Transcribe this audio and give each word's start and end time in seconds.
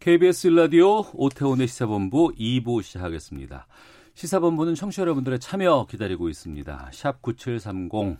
KBS 0.00 0.48
라디오 0.48 1.04
오태훈의 1.12 1.66
시사본부 1.66 2.32
2부 2.38 2.84
시작하겠습니다. 2.84 3.66
시사본부는 4.14 4.76
청취자 4.76 5.02
여러분들의 5.02 5.40
참여 5.40 5.88
기다리고 5.90 6.28
있습니다. 6.28 6.90
샵 6.92 7.20
9730 7.20 8.16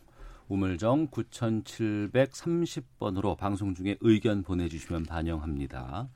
우물정 0.48 1.06
9730번으로 1.08 3.36
방송 3.36 3.76
중에 3.76 3.96
의견 4.00 4.42
보내주시면 4.42 5.04
반영합니다. 5.04 6.08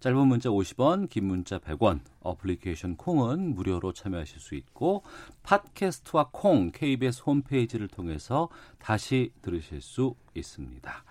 짧은 0.00 0.26
문자 0.26 0.48
50원, 0.48 1.10
긴 1.10 1.26
문자 1.26 1.58
100원, 1.58 2.00
어플리케이션 2.20 2.96
콩은 2.96 3.54
무료로 3.54 3.92
참여하실 3.92 4.40
수 4.40 4.54
있고 4.54 5.02
팟캐스트와 5.42 6.30
콩 6.32 6.70
KBS 6.72 7.24
홈페이지를 7.26 7.88
통해서 7.88 8.48
다시 8.78 9.32
들으실 9.42 9.82
수 9.82 10.14
있습니다. 10.34 11.04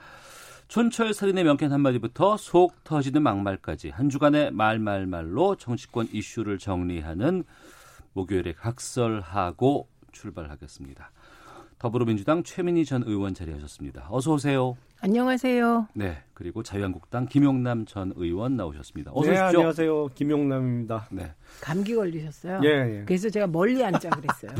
촌철 0.70 1.16
살인의 1.16 1.46
명쾌한 1.46 1.72
한마디부터 1.74 2.38
속 2.38 2.84
터지는 2.84 3.24
막말까지 3.24 3.90
한 3.90 4.08
주간의 4.08 4.52
말말말로 4.52 5.56
정치권 5.56 6.08
이슈를 6.14 6.60
정리하는 6.60 7.44
목요일에 8.14 8.54
각설하고 8.54 9.88
출발하겠습니다. 10.12 11.10
더불어민주당 11.80 12.44
최민희 12.44 12.86
전 12.86 13.02
의원 13.02 13.34
자리하셨습니다. 13.34 14.10
어서 14.12 14.34
오세요. 14.34 14.78
안녕하세요. 15.02 15.88
네, 15.94 16.18
그리고 16.34 16.62
자유한국당 16.62 17.26
김용남 17.26 17.86
전 17.86 18.12
의원 18.18 18.58
나오셨습니다. 18.58 19.12
어서 19.14 19.22
네, 19.32 19.32
오십시오. 19.32 19.46
안녕하세요. 19.60 20.08
김용남입니다. 20.14 21.08
네, 21.12 21.32
감기 21.62 21.96
걸리셨어요? 21.96 22.60
예, 22.66 22.68
예. 23.00 23.04
그래서 23.06 23.30
제가 23.30 23.48
멀리 23.48 23.82
앉자 23.84 24.10
그랬어요. 24.10 24.52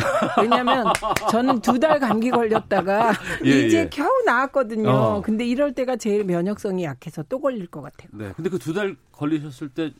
왜냐면 0.42 0.86
저는 1.30 1.60
두 1.60 1.78
달 1.80 2.00
감기 2.00 2.30
걸렸다가 2.30 3.12
예, 3.46 3.66
이제 3.66 3.80
예. 3.80 3.90
겨우 3.90 4.10
나았거든요. 4.26 4.90
어. 4.90 5.22
근데 5.22 5.46
이럴 5.46 5.74
때가 5.74 5.98
제일 5.98 6.24
면역성이 6.24 6.86
약해서 6.86 7.22
또 7.24 7.40
걸릴 7.42 7.68
것 7.68 7.82
같아요. 7.82 8.10
네. 8.14 8.32
근데 8.36 8.50
그 8.50 8.58
두 8.60 8.74
달 8.74 8.96
걸리셨을 9.12 9.70
때 9.70 9.92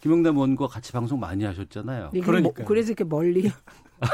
김용남 0.00 0.36
의원과 0.36 0.68
같이 0.68 0.92
방송 0.92 1.18
많이 1.18 1.42
하셨잖아요. 1.44 2.10
이게 2.12 2.20
그러니까요. 2.24 2.52
뭐- 2.58 2.64
그래서 2.66 2.88
이렇게 2.92 3.02
멀리. 3.02 3.50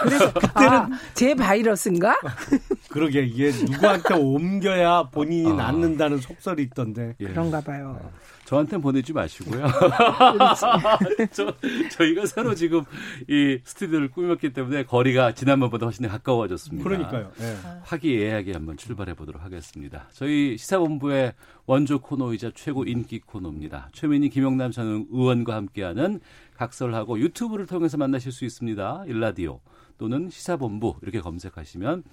그래서 0.03 0.33
아, 0.55 0.89
제 1.15 1.35
바이러스인가? 1.35 2.17
그러게 2.91 3.23
이게 3.23 3.51
누구한테 3.51 4.15
옮겨야 4.15 5.05
본인이 5.11 5.51
아. 5.53 5.55
낫는다는 5.55 6.19
속설이 6.19 6.63
있던데. 6.65 7.15
예. 7.21 7.27
그런가 7.27 7.61
봐요. 7.61 7.99
저한테 8.45 8.77
보내지 8.77 9.13
마시고요. 9.13 9.67
저, 11.33 11.55
저희가 11.93 12.27
새로 12.27 12.55
지금 12.55 12.85
이 13.29 13.59
스튜디오를 13.65 14.11
꾸몄기 14.11 14.53
때문에 14.53 14.85
거리가 14.85 15.33
지난번보다 15.33 15.87
훨씬 15.87 16.07
가까워졌습니다. 16.07 16.85
그러니까요. 16.85 17.31
예. 17.41 17.57
화기애애하게 17.85 18.53
한번 18.53 18.77
출발해 18.77 19.15
보도록 19.15 19.43
하겠습니다. 19.43 20.09
저희 20.13 20.59
시사본부의 20.59 21.33
원조 21.67 22.01
코너이자 22.01 22.51
최고 22.55 22.85
인기 22.85 23.19
코너입니다. 23.21 23.89
최민희 23.93 24.29
김영남 24.29 24.71
전 24.73 25.07
의원과 25.11 25.55
함께하는 25.55 26.21
각설하고 26.57 27.19
유튜브를 27.19 27.67
통해서 27.67 27.97
만나실 27.97 28.31
수 28.31 28.45
있습니다. 28.45 29.05
일라디오 29.07 29.61
또는 29.99 30.31
시사본부 30.31 30.97
이렇게 31.03 31.21
검색하시면 31.21 32.05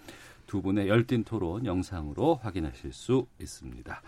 두 0.48 0.61
분의 0.61 0.88
열띤 0.88 1.23
토론 1.23 1.66
영상으로 1.66 2.36
확인하실 2.36 2.94
수 2.94 3.28
있습니다. 3.39 4.02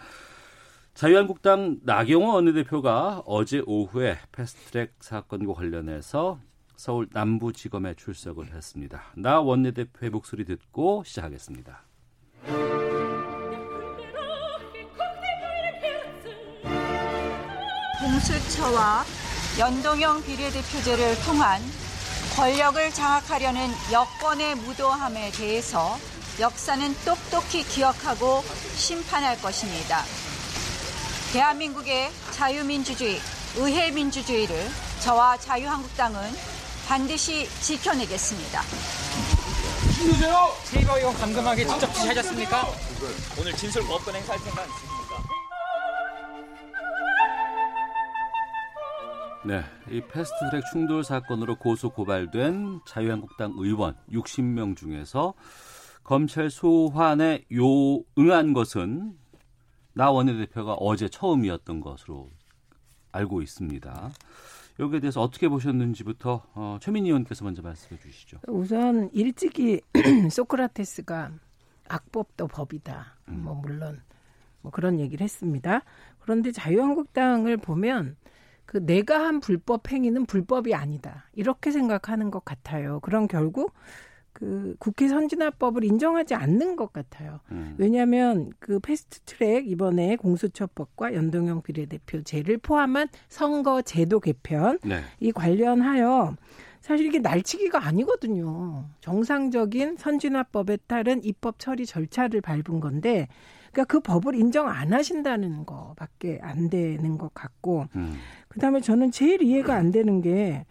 자유한국당 0.94 1.80
나경원 1.84 2.36
원내대표가 2.36 3.24
어제 3.26 3.64
오후에 3.66 4.18
패스트트랙 4.32 4.94
사건과 5.00 5.54
관련해서 5.54 6.40
서울 6.76 7.08
남부지검에 7.12 7.96
출석을 7.96 8.54
했습니다. 8.54 9.04
나 9.16 9.40
원내대표의 9.40 10.12
목소리 10.12 10.46
듣고 10.46 11.04
시작하겠습니다. 11.06 11.84
공수처와 18.00 19.04
연동형 19.60 20.24
비례대표제를 20.24 21.16
통한 21.26 21.62
권력을 22.36 22.92
장악하려는 22.92 23.72
여권의 23.92 24.56
무도함에 24.56 25.32
대해서 25.32 26.00
역사는 26.40 26.96
똑똑히 27.06 27.64
기억하고 27.64 28.44
심판할 28.76 29.40
것입니다. 29.40 30.04
대한민국의 31.32 32.12
자유민주주의, 32.32 33.22
의회민주주의를 33.56 34.68
저와 35.02 35.38
자유한국당은 35.38 36.20
반드시 36.88 37.48
지켜내겠습니다. 37.62 38.64
세이버 40.64 40.98
의원 40.98 41.14
감금하게 41.14 41.68
직접 41.68 41.94
지시하셨습니까? 41.94 42.68
오늘 43.40 43.56
진술 43.56 43.86
법권 43.86 44.16
행사할 44.16 44.40
생각 44.40 44.68
있으십니까? 44.68 44.93
네, 49.46 49.62
이 49.90 50.00
패스트트랙 50.00 50.64
충돌 50.72 51.04
사건으로 51.04 51.58
고소 51.58 51.90
고발된 51.90 52.80
자유한국당 52.88 53.54
의원 53.58 53.94
60명 54.10 54.78
중에서 54.78 55.34
검찰 56.02 56.50
소환에 56.50 57.44
요 57.54 58.04
응한 58.18 58.54
것은 58.54 59.18
나 59.92 60.12
원내대표가 60.12 60.76
어제 60.76 61.10
처음이었던 61.10 61.82
것으로 61.82 62.32
알고 63.12 63.42
있습니다. 63.42 64.12
여기에 64.80 65.02
대해서 65.02 65.22
어떻게 65.22 65.50
보셨는지부터 65.50 66.42
어, 66.56 66.78
최민희 66.80 67.10
의원께서 67.10 67.44
먼저 67.44 67.62
말씀해 67.62 68.00
주시죠. 68.00 68.40
우선 68.48 69.10
일찍이 69.12 69.82
소크라테스가 70.32 71.32
악법도 71.90 72.48
법이다. 72.48 73.18
뭐 73.26 73.56
물론 73.56 74.02
뭐 74.62 74.72
그런 74.72 75.02
얘기를 75.02 75.22
했습니다. 75.22 75.82
그런데 76.20 76.54
자유한국당을 76.54 77.58
보면 77.58 78.16
그 78.66 78.86
내가 78.86 79.26
한 79.26 79.40
불법 79.40 79.92
행위는 79.92 80.26
불법이 80.26 80.74
아니다. 80.74 81.26
이렇게 81.34 81.72
생각하는 81.72 82.32
것 82.32 82.44
같아요. 82.46 83.00
그럼 83.02 83.28
결국 83.28 83.74
그 84.34 84.76
국회 84.80 85.08
선진화법을 85.08 85.84
인정하지 85.84 86.34
않는 86.34 86.76
것 86.76 86.92
같아요. 86.92 87.40
음. 87.52 87.76
왜냐하면 87.78 88.52
그 88.60 88.80
패스트트랙 88.80 89.70
이번에 89.70 90.16
공수처법과 90.16 91.14
연동형 91.14 91.62
비례대표제를 91.62 92.58
포함한 92.58 93.08
선거 93.30 93.82
제도 93.84 94.20
개편 94.20 94.80
네, 94.84 95.02
이 95.20 95.32
관련하여 95.32 96.36
사실 96.84 97.06
이게 97.06 97.20
날치기가 97.20 97.86
아니거든요. 97.86 98.90
정상적인 99.00 99.96
선진화법에 99.96 100.80
따른 100.86 101.24
입법 101.24 101.58
처리 101.58 101.86
절차를 101.86 102.42
밟은 102.42 102.82
건데, 102.82 103.30
그러니까 103.72 103.86
그 103.86 104.02
법을 104.02 104.36
인정 104.36 104.68
안 104.68 104.92
하신다는 104.92 105.66
거밖에 105.66 106.40
안 106.42 106.70
되는 106.70 107.18
것 107.18 107.34
같고, 107.34 107.86
음, 107.96 108.16
그다음에 108.54 108.82
저는 108.82 109.12
제일 109.12 109.42
이해가 109.42 109.76
안 109.76 109.92
되는 109.92 110.22
게 110.22 110.66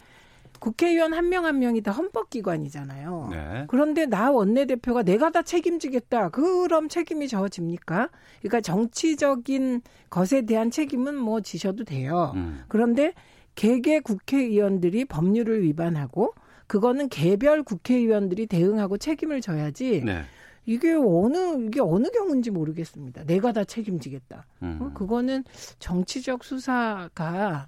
국회의원 0.59 1.13
한명한 1.13 1.59
명이 1.59 1.81
다 1.81 1.91
헌법기관이잖아요. 1.91 3.27
네, 3.31 3.65
그런데 3.67 4.05
나 4.05 4.31
원내대표가 4.31 5.03
내가 5.03 5.29
다 5.29 5.41
책임지겠다. 5.41 6.29
그럼 6.29 6.87
책임이 6.87 7.27
져집니까? 7.27 8.09
그러니까 8.39 8.61
정치적인 8.61 9.81
것에 10.09 10.43
대한 10.43 10.71
책임은 10.71 11.15
뭐 11.15 11.41
지셔도 11.41 11.83
돼요. 11.83 12.31
음, 12.35 12.63
그런데 12.69 13.13
개개 13.55 13.99
국회의원들이 13.99 15.03
법률을 15.05 15.63
위반하고 15.63 16.33
그거는 16.67 17.09
개별 17.09 17.63
국회의원들이 17.63 18.47
대응하고 18.47 18.97
책임을 18.97 19.41
져야지 19.41 20.01
네, 20.05 20.21
이게 20.65 20.93
어느 20.93 21.65
이게 21.67 21.81
어느 21.81 22.07
경우인지 22.09 22.51
모르겠습니다. 22.51 23.25
내가 23.25 23.51
다 23.51 23.65
책임지겠다. 23.65 24.45
음, 24.61 24.79
어, 24.81 24.91
그거는 24.93 25.43
정치적 25.79 26.45
수사가 26.45 27.67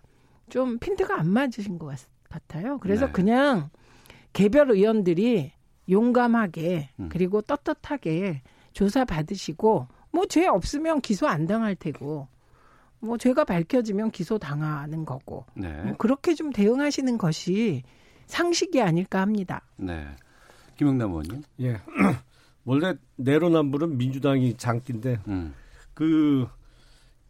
좀 0.50 0.78
핀트가 0.80 1.20
안 1.20 1.30
맞으신 1.30 1.80
것 1.80 1.88
같, 1.88 2.00
같아요. 2.30 2.78
그래서 2.80 3.08
네. 3.08 3.12
그냥 3.12 3.70
개별 4.34 4.72
의원들이 4.72 5.52
용감하게 5.90 6.90
음. 7.00 7.10
그리고 7.10 7.42
떳떳하게 7.42 8.42
조사 8.74 9.06
받으시고 9.06 9.88
뭐 10.12 10.26
죄 10.28 10.48
없으면 10.48 11.02
기소 11.02 11.28
안 11.28 11.46
당할 11.46 11.76
테고 11.76 12.28
뭐 13.00 13.18
죄가 13.18 13.44
밝혀지면 13.44 14.12
기소 14.12 14.38
당하는 14.38 15.06
거고 15.06 15.46
네, 15.54 15.84
뭐 15.84 15.96
그렇게 15.98 16.34
좀 16.34 16.52
대응하시는 16.52 17.18
것이 17.18 17.84
상식이 18.26 18.82
아닐까 18.82 19.22
합니다. 19.22 19.62
네. 19.78 20.08
김영남 20.78 21.10
의원님. 21.12 21.44
예. 21.62 21.80
원래 22.66 22.96
내로남불은 23.18 23.98
민주당이 23.98 24.56
장기인데 24.58 25.20
음, 25.28 25.54
그 25.94 26.48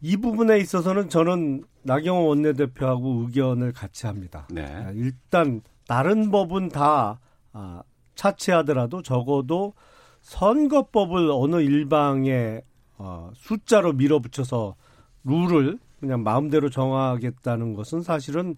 이 0.06 0.16
부분에 0.18 0.58
있어서는 0.58 1.08
저는 1.08 1.64
나경원 1.82 2.26
원내대표하고 2.26 3.22
의견을 3.22 3.72
같이 3.72 4.06
합니다. 4.06 4.46
네. 4.52 4.64
아, 4.64 4.92
일단 4.94 5.62
다른 5.88 6.30
법은 6.30 6.68
다 6.68 7.18
아, 7.52 7.82
차치하더라도 8.14 9.02
적어도 9.02 9.74
선거법을 10.20 11.28
어느 11.32 11.56
일방에 11.56 12.60
어, 12.98 13.32
숫자로 13.34 13.94
밀어붙여서 13.94 14.76
룰을 15.24 15.80
그냥 15.98 16.22
마음대로 16.22 16.70
정하겠다는 16.70 17.74
것은 17.74 18.02
사실은 18.02 18.54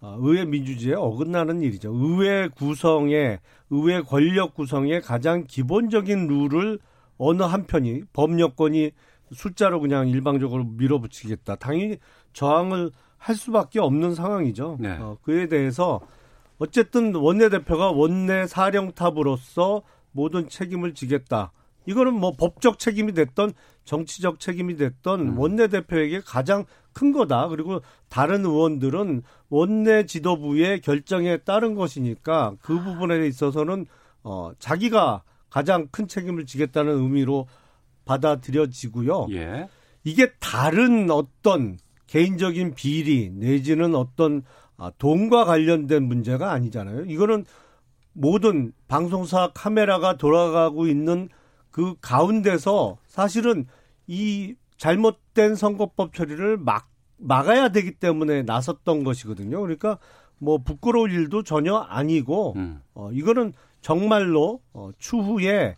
어, 0.00 0.16
의회 0.18 0.44
민주주의에 0.44 0.96
어긋나는 0.96 1.62
일이죠. 1.62 1.92
의회 1.94 2.48
구성에 2.48 3.38
의회 3.70 4.00
권력 4.00 4.54
구성의 4.54 5.02
가장 5.02 5.44
기본적인 5.46 6.26
룰을 6.26 6.80
어느 7.18 7.44
한편이 7.44 8.02
법여권이 8.12 8.90
숫자로 9.32 9.80
그냥 9.80 10.08
일방적으로 10.08 10.64
밀어붙이겠다. 10.64 11.56
당연히 11.56 11.98
저항을 12.32 12.90
할 13.16 13.36
수밖에 13.36 13.80
없는 13.80 14.14
상황이죠. 14.14 14.78
네. 14.80 14.96
어, 14.98 15.16
그에 15.22 15.48
대해서 15.48 16.00
어쨌든 16.58 17.14
원내대표가 17.14 17.90
원내 17.90 18.46
사령탑으로서 18.46 19.82
모든 20.12 20.48
책임을 20.48 20.94
지겠다. 20.94 21.52
이거는 21.86 22.14
뭐 22.14 22.32
법적 22.36 22.78
책임이 22.78 23.12
됐던 23.12 23.52
정치적 23.84 24.38
책임이 24.38 24.76
됐던 24.76 25.20
음. 25.20 25.38
원내대표에게 25.38 26.20
가장 26.24 26.64
큰 26.92 27.12
거다. 27.12 27.48
그리고 27.48 27.80
다른 28.08 28.44
의원들은 28.44 29.22
원내 29.48 30.06
지도부의 30.06 30.80
결정에 30.80 31.38
따른 31.38 31.74
것이니까 31.74 32.54
그 32.60 32.80
부분에 32.80 33.26
있어서는 33.26 33.86
어 34.22 34.52
자기가 34.58 35.22
가장 35.50 35.88
큰 35.90 36.06
책임을 36.06 36.46
지겠다는 36.46 36.92
의미로 36.92 37.46
받아들여지고요. 38.04 39.28
예. 39.30 39.68
이게 40.04 40.32
다른 40.40 41.10
어떤 41.10 41.78
개인적인 42.06 42.74
비리 42.74 43.30
내지는 43.30 43.94
어떤 43.94 44.42
아, 44.76 44.90
돈과 44.98 45.44
관련된 45.44 46.02
문제가 46.02 46.52
아니잖아요. 46.52 47.04
이거는 47.06 47.44
모든 48.12 48.72
방송사 48.88 49.52
카메라가 49.54 50.16
돌아가고 50.16 50.86
있는 50.86 51.28
그 51.70 51.94
가운데서 52.00 52.98
사실은 53.06 53.66
이 54.06 54.54
잘못된 54.76 55.54
선거법 55.54 56.14
처리를 56.14 56.58
막 56.58 56.88
막아야 57.16 57.68
되기 57.68 57.92
때문에 57.92 58.42
나섰던 58.42 59.04
것이거든요. 59.04 59.60
그러니까 59.60 59.98
뭐 60.38 60.58
부끄러울 60.58 61.12
일도 61.12 61.44
전혀 61.44 61.76
아니고 61.76 62.54
음. 62.56 62.82
어 62.94 63.12
이거는 63.12 63.52
정말로 63.80 64.60
어 64.72 64.90
추후에 64.98 65.76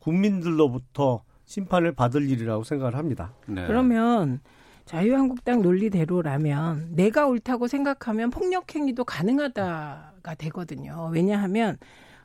국민들로부터 0.00 1.22
심판을 1.48 1.92
받을 1.92 2.28
일이라고 2.30 2.62
생각을 2.62 2.94
합니다. 2.94 3.32
네. 3.46 3.66
그러면 3.66 4.40
자유한국당 4.84 5.62
논리대로라면 5.62 6.90
내가 6.94 7.26
옳다고 7.26 7.66
생각하면 7.68 8.30
폭력행위도 8.30 9.04
가능하다가 9.04 10.34
되거든요. 10.36 11.10
왜냐하면 11.12 11.78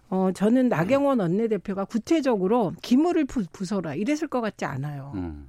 어 0.09 0.31
저는 0.33 0.67
나경원 0.67 1.21
원내대표가 1.21 1.85
구체적으로 1.85 2.73
기물을 2.81 3.25
부, 3.25 3.43
부숴라 3.45 3.97
이랬을 3.97 4.27
것 4.27 4.41
같지 4.41 4.65
않아요. 4.65 5.13
음. 5.15 5.47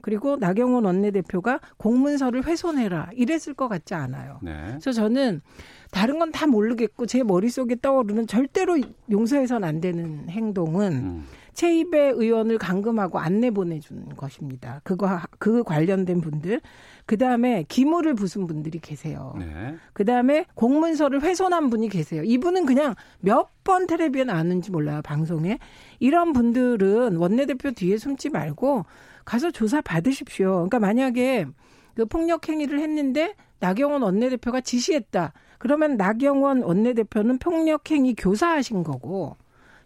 그리고 0.00 0.36
나경원 0.36 0.84
원내대표가 0.84 1.60
공문서를 1.76 2.44
훼손해라 2.44 3.10
이랬을 3.14 3.54
것 3.54 3.68
같지 3.68 3.94
않아요. 3.94 4.40
네. 4.42 4.66
그래서 4.70 4.90
저는 4.92 5.40
다른 5.92 6.18
건 6.18 6.32
다 6.32 6.48
모르겠고 6.48 7.06
제 7.06 7.22
머릿속에 7.22 7.76
떠오르는 7.80 8.26
절대로 8.26 8.78
용서해서는 9.10 9.66
안 9.68 9.80
되는 9.80 10.28
행동은 10.28 10.92
음. 10.92 11.24
최입의 11.54 12.12
의원을 12.12 12.58
감금하고 12.58 13.18
안내 13.18 13.50
보내준 13.50 14.16
것입니다. 14.16 14.80
그거 14.84 15.20
그 15.38 15.62
관련된 15.62 16.20
분들, 16.20 16.60
그 17.06 17.18
다음에 17.18 17.64
기물을 17.68 18.14
부순 18.14 18.46
분들이 18.46 18.78
계세요. 18.78 19.34
네. 19.38 19.76
그 19.92 20.04
다음에 20.04 20.46
공문서를 20.54 21.22
훼손한 21.22 21.70
분이 21.70 21.88
계세요. 21.88 22.22
이분은 22.24 22.66
그냥 22.66 22.94
몇 23.20 23.52
번 23.64 23.86
텔레비에 23.86 24.24
나왔는지 24.24 24.70
몰라요 24.70 25.02
방송에 25.02 25.58
이런 26.00 26.32
분들은 26.32 27.16
원내대표 27.16 27.70
뒤에 27.72 27.96
숨지 27.96 28.28
말고 28.28 28.84
가서 29.24 29.50
조사 29.50 29.80
받으십시오. 29.80 30.50
그러니까 30.50 30.80
만약에 30.80 31.46
그 31.94 32.06
폭력 32.06 32.48
행위를 32.48 32.80
했는데 32.80 33.34
나경원 33.60 34.02
원내대표가 34.02 34.60
지시했다. 34.62 35.32
그러면 35.58 35.96
나경원 35.96 36.62
원내대표는 36.62 37.38
폭력 37.38 37.90
행위 37.90 38.14
교사하신 38.14 38.82
거고 38.82 39.36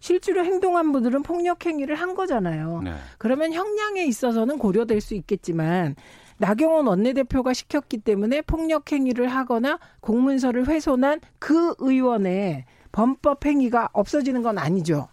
실제로 0.00 0.44
행동한 0.44 0.92
분들은 0.92 1.22
폭력 1.22 1.64
행위를 1.66 1.96
한 1.96 2.14
거잖아요. 2.14 2.82
네. 2.84 2.94
그러면 3.18 3.52
형량에 3.52 4.04
있어서는 4.04 4.58
고려될 4.58 5.00
수 5.00 5.14
있겠지만 5.14 5.96
나경원 6.38 6.86
원내대표가 6.86 7.54
시켰기 7.54 7.98
때문에 7.98 8.42
폭력 8.42 8.92
행위를 8.92 9.28
하거나 9.28 9.78
공문서를 10.00 10.68
훼손한 10.68 11.20
그 11.38 11.74
의원의 11.78 12.66
범법 12.92 13.44
행위가 13.44 13.88
없어지는 13.92 14.42
건 14.42 14.58
아니죠. 14.58 15.08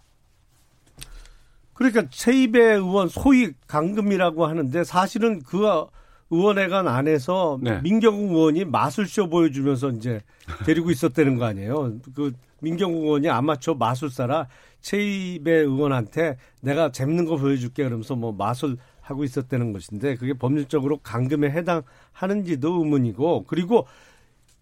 그러니까 1.74 2.04
최입의 2.08 2.76
의원 2.76 3.08
소위 3.08 3.52
강금이라고 3.66 4.46
하는데 4.46 4.84
사실은 4.84 5.42
그 5.42 5.86
의원회관 6.30 6.88
안에서 6.88 7.58
네. 7.60 7.80
민경욱 7.82 8.32
의원이 8.32 8.64
마술쇼 8.64 9.28
보여주면서 9.28 9.90
이제 9.90 10.20
데리고 10.64 10.90
있었다는 10.90 11.36
거 11.36 11.44
아니에요. 11.46 11.96
그 12.14 12.32
민경욱 12.60 13.02
의원이 13.04 13.28
아마추어 13.28 13.74
마술사라 13.74 14.46
최입의 14.84 15.62
의원한테 15.64 16.36
내가 16.60 16.92
재밌는 16.92 17.24
거 17.24 17.36
보여줄게 17.36 17.82
그러면서 17.84 18.14
뭐 18.14 18.32
마술 18.32 18.76
하고 19.00 19.24
있었다는 19.24 19.72
것인데 19.72 20.14
그게 20.16 20.34
법률적으로 20.34 20.98
강금에 20.98 21.50
해당하는지도 21.50 22.80
의문이고 22.80 23.44
그리고 23.46 23.86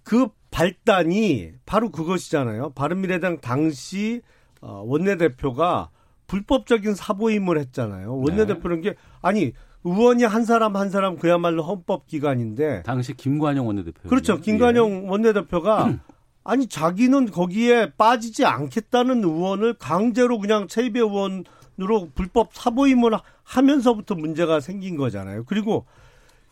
그 0.04 0.28
발단이 0.50 1.52
바로 1.66 1.90
그것이잖아요. 1.90 2.70
바른미래당 2.70 3.40
당시 3.40 4.22
어, 4.60 4.82
원내대표가 4.86 5.90
불법적인 6.28 6.94
사보임을 6.94 7.58
했잖아요. 7.58 8.16
원내대표는 8.16 8.80
게 8.80 8.94
아니 9.22 9.52
의원이 9.84 10.24
한 10.24 10.44
사람 10.44 10.76
한 10.76 10.90
사람 10.90 11.16
그야말로 11.16 11.64
헌법 11.64 12.06
기관인데 12.06 12.84
당시 12.84 13.16
김관영 13.16 13.66
원내대표. 13.66 14.08
그렇죠. 14.08 14.40
김관영 14.40 15.10
원내대표가 15.10 15.98
아니 16.44 16.66
자기는 16.66 17.26
거기에 17.26 17.92
빠지지 17.96 18.44
않겠다는 18.44 19.22
의원을 19.22 19.74
강제로 19.74 20.38
그냥 20.38 20.66
최입의 20.66 21.02
의원으로 21.02 22.10
불법 22.14 22.52
사보임을 22.52 23.12
하면서부터 23.44 24.14
문제가 24.16 24.60
생긴 24.60 24.96
거잖아요. 24.96 25.44
그리고 25.44 25.86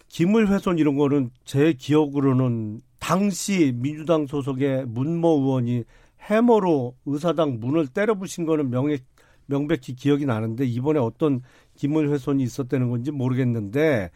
기물 0.09 0.49
훼손 0.49 0.79
이런 0.79 0.97
거는 0.97 1.31
제 1.45 1.73
기억으로는 1.73 2.81
당시 2.99 3.73
민주당 3.75 4.27
소속의 4.27 4.87
문모 4.87 5.41
의원이 5.41 5.85
해머로 6.21 6.95
의사당 7.07 7.59
문을 7.61 7.89
때려 7.89 8.15
부신 8.15 8.45
거는 8.45 8.71
명예, 8.71 8.99
명백히 9.47 9.95
기억이 9.95 10.27
나는데 10.27 10.65
이번에 10.67 11.01
어떤 11.01 11.43
기물 11.75 12.11
훼손이 12.11 12.43
있었다는 12.43 12.91
건지 12.91 13.11
모르겠는데 13.11 14.11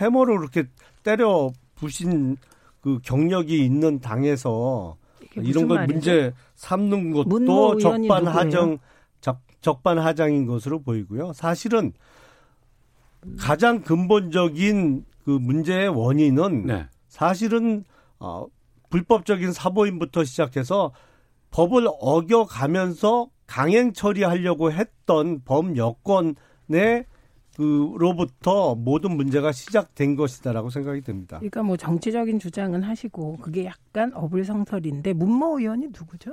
해머로 0.00 0.38
그렇게 0.38 0.64
때려 1.02 1.50
부신 1.76 2.36
그 2.80 2.98
경력이 3.02 3.64
있는 3.64 4.00
당에서 4.00 4.96
이런 5.36 5.68
걸 5.68 5.78
말이죠? 5.78 5.94
문제 5.94 6.32
삼는 6.54 7.12
것도 7.12 7.38
의원이 7.40 8.08
적반하장 8.08 8.78
적, 9.20 9.40
적반하장인 9.60 10.46
것으로 10.46 10.82
보이고요. 10.82 11.32
사실은 11.32 11.92
가장 13.38 13.82
근본적인 13.82 15.04
그 15.24 15.30
문제의 15.30 15.88
원인은 15.88 16.66
네. 16.66 16.88
사실은 17.08 17.84
어 18.18 18.46
불법적인 18.88 19.52
사보임부터 19.52 20.24
시작해서 20.24 20.92
법을 21.50 21.88
어겨가면서 22.00 23.28
강행 23.46 23.92
처리하려고 23.92 24.72
했던 24.72 25.42
범 25.44 25.76
여건의 25.76 26.34
그 26.68 27.04
로부터 27.58 28.74
모든 28.74 29.16
문제가 29.16 29.52
시작된 29.52 30.16
것이다라고 30.16 30.70
생각이 30.70 31.02
듭니다. 31.02 31.38
그러니까 31.38 31.62
뭐 31.62 31.76
정치적인 31.76 32.38
주장은 32.38 32.82
하시고 32.82 33.38
그게 33.38 33.66
약간 33.66 34.12
어불성설인데 34.14 35.12
문모 35.12 35.58
의원이 35.58 35.88
누구죠? 35.88 36.32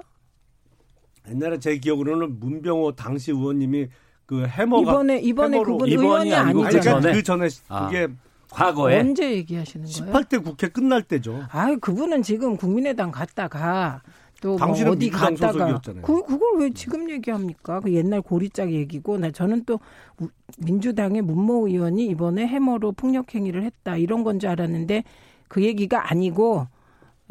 옛날에 1.29 1.59
제 1.59 1.77
기억으로는 1.77 2.39
문병호 2.39 2.93
당시 2.93 3.31
의원님이 3.31 3.87
그 4.25 4.45
해머가 4.45 4.91
이번에 4.91 5.19
이번에 5.19 5.59
그분 5.59 5.87
이번이 5.87 5.93
의원이 5.93 6.33
아니고 6.33 6.65
아니. 6.65 6.69
그러니까 6.79 7.01
전에? 7.01 7.13
그 7.13 7.23
전에 7.23 7.47
아. 7.69 7.87
그게 7.87 8.07
과거에 8.49 8.99
언제 8.99 9.31
얘기하시는 9.31 9.85
거예요? 9.85 10.13
18대 10.13 10.43
국회 10.43 10.69
끝날 10.69 11.03
때죠. 11.03 11.43
아, 11.51 11.75
그분은 11.75 12.23
지금 12.23 12.55
국민의당 12.55 13.11
갔다가 13.11 14.01
또뭐 14.41 14.57
당신은 14.57 14.91
어디 14.91 15.09
갔다가. 15.09 15.81
그 16.03 16.23
그걸 16.23 16.59
왜 16.59 16.69
지금 16.71 17.09
얘기합니까? 17.09 17.79
그 17.79 17.91
옛날 17.93 18.21
고리짝 18.21 18.71
얘기고 18.71 19.17
나 19.17 19.31
저는 19.31 19.63
또 19.65 19.79
우- 20.19 20.27
민주당의 20.59 21.21
문모 21.23 21.67
의원이 21.67 22.05
이번에 22.07 22.45
해머로 22.47 22.91
폭력 22.91 23.33
행위를 23.33 23.63
했다 23.63 23.97
이런 23.97 24.23
건 24.23 24.39
줄 24.39 24.49
알았는데 24.49 25.03
그 25.47 25.63
얘기가 25.63 26.11
아니고 26.11 26.67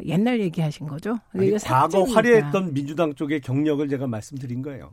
옛날 0.05 0.39
얘기하신 0.41 0.87
거죠? 0.87 1.17
아니, 1.33 1.51
과거. 1.63 2.03
화려했던 2.03 2.73
민주당 2.73 3.15
쪽의 3.15 3.41
경력을 3.41 3.87
제가 3.87 4.05
말씀드린 4.07 4.61
거예요. 4.61 4.91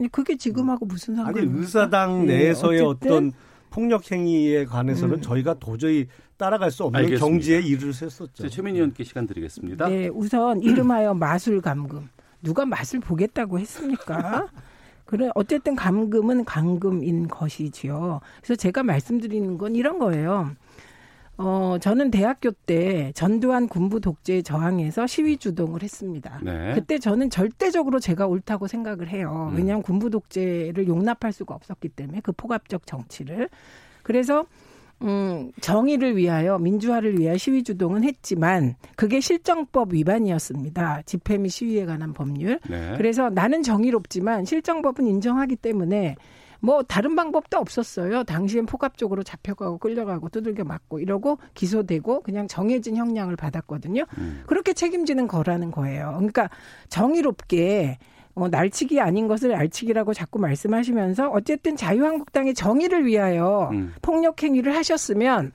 아니 0.00 0.08
그게 0.08 0.36
지금하고 0.36 0.86
무슨 0.86 1.14
아니 1.18 1.24
상관입니까? 1.26 1.60
의사당 1.60 2.22
예, 2.22 2.26
내에서의 2.26 2.80
어쨌든 2.80 3.10
어떤 3.12 3.32
폭력 3.72 4.12
행위에 4.12 4.66
관해서는 4.66 5.16
음. 5.16 5.22
저희가 5.22 5.54
도저히 5.54 6.06
따라갈 6.36 6.70
수 6.70 6.84
없는 6.84 6.98
알겠습니다. 6.98 7.26
경지에 7.26 7.60
이르렀었죠. 7.60 8.48
최민희 8.48 8.78
의원께 8.78 9.02
시간 9.02 9.26
드리겠습니다. 9.26 9.88
네, 9.88 10.08
우선 10.08 10.62
이름하여 10.62 11.14
마술 11.14 11.60
감금. 11.60 12.08
누가 12.42 12.66
맛을 12.66 13.00
보겠다고 13.00 13.58
했습니까? 13.58 14.48
그래 15.06 15.30
어쨌든 15.34 15.74
감금은 15.74 16.44
감금인 16.44 17.28
것이지요. 17.28 18.20
그래서 18.42 18.56
제가 18.56 18.82
말씀드리는 18.82 19.58
건 19.58 19.74
이런 19.74 19.98
거예요. 19.98 20.50
어, 21.42 21.78
저는 21.78 22.10
대학교 22.10 22.52
때 22.52 23.12
전두환 23.14 23.68
군부 23.68 24.00
독재에 24.00 24.42
저항해서 24.42 25.06
시위 25.06 25.36
주동을 25.36 25.82
했습니다. 25.82 26.40
네. 26.42 26.74
그때 26.74 26.98
저는 26.98 27.30
절대적으로 27.30 27.98
제가 27.98 28.26
옳다고 28.26 28.68
생각을 28.68 29.08
해요. 29.08 29.48
음. 29.50 29.56
왜냐하면 29.56 29.82
군부 29.82 30.08
독재를 30.08 30.86
용납할 30.86 31.32
수가 31.32 31.54
없었기 31.54 31.88
때문에 31.90 32.20
그 32.22 32.32
포갑적 32.32 32.86
정치를. 32.86 33.48
그래서 34.02 34.46
음, 35.02 35.50
정의를 35.60 36.16
위하여 36.16 36.58
민주화를 36.58 37.18
위하여 37.18 37.36
시위 37.36 37.64
주동은 37.64 38.04
했지만 38.04 38.76
그게 38.94 39.20
실정법 39.20 39.92
위반이었습니다. 39.94 41.02
집회 41.06 41.38
및 41.38 41.48
시위에 41.48 41.86
관한 41.86 42.12
법률. 42.12 42.60
네. 42.70 42.94
그래서 42.96 43.28
나는 43.28 43.64
정의롭지만 43.64 44.44
실정법은 44.44 45.06
인정하기 45.08 45.56
때문에 45.56 46.14
뭐 46.64 46.84
다른 46.84 47.16
방법도 47.16 47.58
없었어요. 47.58 48.22
당시엔 48.22 48.66
포갑적으로 48.66 49.24
잡혀가고 49.24 49.78
끌려가고 49.78 50.28
두들겨 50.28 50.62
맞고 50.62 51.00
이러고 51.00 51.38
기소되고 51.54 52.22
그냥 52.22 52.46
정해진 52.46 52.96
형량을 52.96 53.34
받았거든요. 53.34 54.04
음. 54.18 54.44
그렇게 54.46 54.72
책임지는 54.72 55.26
거라는 55.26 55.72
거예요. 55.72 56.12
그러니까 56.14 56.48
정의롭게 56.88 57.98
어, 58.34 58.48
날치기 58.48 59.00
아닌 59.00 59.26
것을 59.26 59.54
알치기라고 59.54 60.14
자꾸 60.14 60.38
말씀하시면서 60.38 61.30
어쨌든 61.30 61.76
자유한국당의 61.76 62.54
정의를 62.54 63.06
위하여 63.06 63.68
음. 63.72 63.92
폭력 64.00 64.40
행위를 64.40 64.76
하셨으면 64.76 65.50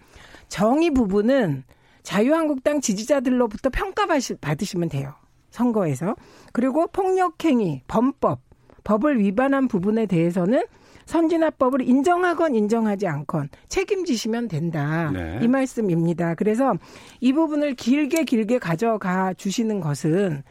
정의 0.49 0.91
부분은 0.91 1.63
자유한국당 2.03 2.81
지지자들로부터 2.81 3.69
평가받으시면 3.69 4.89
돼요. 4.89 5.13
선거에서. 5.51 6.15
그리고 6.51 6.87
폭력 6.87 7.43
행위, 7.45 7.81
범법, 7.87 8.41
법을 8.83 9.19
위반한 9.19 9.69
부분에 9.69 10.05
대해서는 10.05 10.65
선진화법을 11.07 11.81
인정하건 11.81 12.53
인정하지 12.53 13.07
않건 13.07 13.49
책임지시면 13.69 14.49
된다. 14.49 15.09
네. 15.11 15.39
이 15.41 15.47
말씀입니다. 15.47 16.35
그래서 16.35 16.75
이 17.21 17.33
부분을 17.33 17.73
길게 17.75 18.25
길게 18.25 18.59
가져가 18.59 19.33
주시는 19.33 19.79
것은 19.79 20.43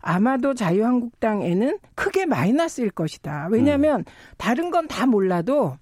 아마도 0.00 0.54
자유한국당에는 0.54 1.78
크게 1.94 2.26
마이너스일 2.26 2.90
것이다. 2.90 3.48
왜냐하면 3.50 4.04
다른 4.38 4.70
건 4.70 4.84
다 4.88 5.06
몰라도 5.06 5.76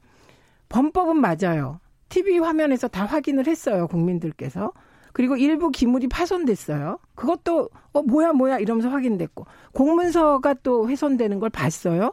범법은 0.70 1.16
맞아요. 1.16 1.80
TV 2.08 2.38
화면에서 2.38 2.88
다 2.88 3.04
확인을 3.04 3.46
했어요. 3.46 3.86
국민들께서. 3.88 4.72
그리고 5.12 5.36
일부 5.36 5.70
기물이 5.70 6.08
파손됐어요. 6.08 6.98
그것도 7.14 7.68
어 7.92 8.02
뭐야 8.02 8.32
뭐야 8.32 8.58
이러면서 8.58 8.88
확인됐고 8.88 9.44
공문서가 9.74 10.54
또 10.62 10.88
훼손되는 10.88 11.38
걸 11.40 11.50
봤어요. 11.50 12.12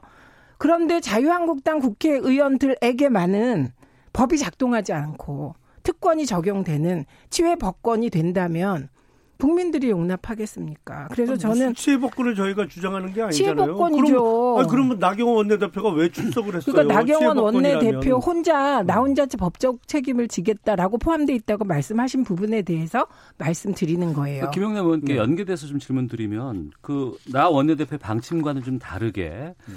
그런데 0.59 0.99
자유한국당 0.99 1.79
국회의원들에게만은 1.79 3.69
법이 4.13 4.37
작동하지 4.37 4.93
않고 4.93 5.55
특권이 5.83 6.25
적용되는 6.25 7.05
치외 7.29 7.55
법권이 7.55 8.09
된다면 8.09 8.89
국민들이 9.39 9.89
용납하겠습니까? 9.89 11.07
그래서 11.11 11.37
저는 11.37 11.73
치해 11.73 11.97
복권을 11.97 12.35
저희가 12.35 12.67
주장하는 12.67 13.13
게 13.13 13.21
아니잖아요. 13.21 13.71
복권이죠. 13.73 14.55
그럼, 14.55 14.67
그러면 14.67 14.99
나경원 14.99 15.37
원내대표가 15.37 15.91
왜 15.91 16.09
출석을 16.11 16.55
했어요? 16.57 16.73
그러니까 16.73 16.93
나경원. 16.93 17.37
원내대표 17.37 18.17
혼자 18.17 18.83
나 18.83 18.95
혼자 18.97 19.25
법적 19.25 19.87
책임을 19.87 20.27
지겠다라고 20.27 20.97
포함돼 20.97 21.33
있다고 21.35 21.63
말씀하신 21.63 22.25
부분에 22.25 22.63
대해서 22.63 23.07
말씀드리는 23.37 24.13
거예요. 24.13 24.47
그 24.47 24.51
김영남 24.51 24.83
의원께 24.83 25.13
네. 25.13 25.19
연계돼서 25.19 25.67
좀 25.67 25.79
질문 25.79 26.09
드리면 26.09 26.71
그 26.81 27.17
나 27.31 27.47
원내대표 27.47 27.97
방침과는 27.97 28.63
좀 28.63 28.77
다르게 28.77 29.55
어, 29.57 29.71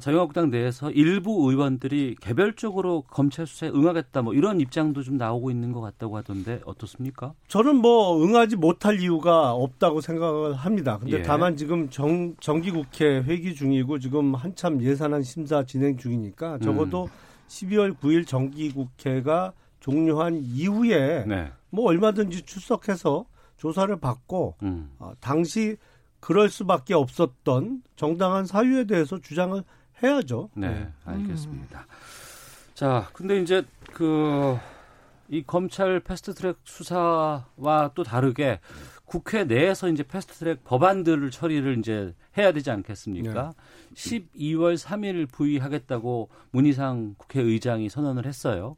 자유한국당 0.00 0.50
내에서 0.50 0.90
일부 0.90 1.48
의원들이 1.48 2.16
개별적으로 2.20 3.02
검찰 3.08 3.46
수사에 3.46 3.70
응하겠다 3.70 4.20
뭐 4.20 4.34
이런 4.34 4.60
입장도 4.60 5.02
좀 5.02 5.16
나오고 5.16 5.50
있는 5.50 5.72
것 5.72 5.80
같다고 5.80 6.18
하던데 6.18 6.60
어떻습니까? 6.66 7.32
저는 7.48 7.76
뭐 7.76 8.22
응하지 8.22 8.56
못할 8.56 9.00
이유가 9.00 9.52
없다고 9.52 10.02
생각을 10.02 10.54
합니다. 10.54 10.98
근데 10.98 11.18
예. 11.18 11.22
다만 11.22 11.56
지금 11.56 11.88
정, 11.88 12.36
정기국회 12.40 13.22
회기 13.22 13.54
중이고 13.54 13.98
지금 13.98 14.34
한참 14.34 14.82
예산안 14.82 15.22
심사 15.22 15.64
진행 15.64 15.96
중이니까 15.96 16.58
적어도 16.58 17.04
음. 17.04 17.08
12월 17.48 17.96
9일 17.98 18.26
정기국회가 18.26 19.54
종료한 19.80 20.38
이후에 20.42 21.24
네. 21.26 21.50
뭐 21.70 21.86
얼마든지 21.86 22.42
출석해서 22.42 23.24
조사를 23.56 23.96
받고 23.96 24.56
음. 24.62 24.90
어, 24.98 25.12
당시 25.20 25.78
그럴 26.20 26.50
수밖에 26.50 26.94
없었던 26.94 27.82
정당한 27.96 28.44
사유에 28.44 28.84
대해서 28.84 29.18
주장을 29.18 29.62
해야죠. 30.02 30.50
네, 30.54 30.88
알겠습니다. 31.04 31.86
자, 32.74 33.08
근데 33.12 33.40
이제 33.40 33.64
그 33.92 34.58
이 35.30 35.42
검찰 35.46 36.00
패스트트랙 36.00 36.56
수사와 36.64 37.90
또 37.94 38.02
다르게 38.02 38.60
국회 39.04 39.44
내에서 39.44 39.88
이제 39.88 40.02
패스트트랙 40.02 40.64
법안들을 40.64 41.30
처리를 41.30 41.78
이제 41.78 42.14
해야 42.36 42.52
되지 42.52 42.70
않겠습니까? 42.70 43.52
12월 43.94 44.78
3일 44.78 45.30
부의하겠다고 45.30 46.30
문희상 46.50 47.16
국회의장이 47.18 47.90
선언을 47.90 48.24
했어요. 48.26 48.76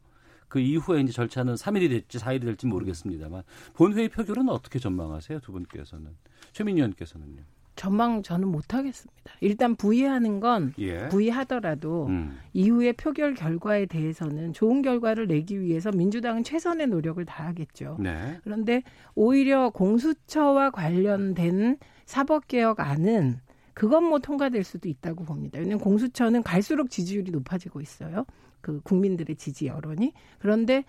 그 0.49 0.59
이후에 0.59 1.01
이제 1.03 1.13
절차는 1.13 1.55
3일이 1.55 1.89
될지 1.89 2.19
4일이 2.19 2.43
될지 2.43 2.67
모르겠습니다만 2.67 3.45
본회의 3.75 4.09
표결은 4.09 4.49
어떻게 4.49 4.81
전망하세요, 4.81 5.39
두 5.41 5.53
분께서는? 5.53 6.17
최민희 6.53 6.81
의원께서는요? 6.81 7.43
전망 7.77 8.23
저는 8.23 8.49
못 8.49 8.75
하겠습니다. 8.75 9.21
일단 9.41 9.75
부의하는 9.77 10.41
건 10.41 10.75
예. 10.79 11.09
부의하더라도 11.09 12.07
음. 12.07 12.39
이후의 12.53 12.95
표결 12.95 13.35
결과에 13.35 13.87
대해서는 13.87 14.53
좋은 14.53 14.83
결과를 14.83 15.27
내기 15.27 15.61
위해서 15.61 15.91
민주당은 15.91 16.45
최선의 16.45 16.89
노력을 16.89 17.25
다하겠죠. 17.25 17.97
네. 18.01 18.39
그런데 18.45 18.83
오히려 19.15 19.71
공수처와 19.71 20.71
관련된 20.71 21.79
사법개혁안은 22.07 23.41
그건 23.73 24.05
뭐 24.05 24.19
통과될 24.19 24.63
수도 24.65 24.89
있다고 24.89 25.25
봅니다. 25.25 25.59
왜냐하면 25.59 25.79
공수처는 25.79 26.43
갈수록 26.43 26.91
지지율이 26.91 27.31
높아지고 27.31 27.81
있어요. 27.81 28.27
그 28.61 28.81
국민들의 28.83 29.37
지지 29.37 29.69
여론이. 29.69 30.13
그런데 30.39 30.85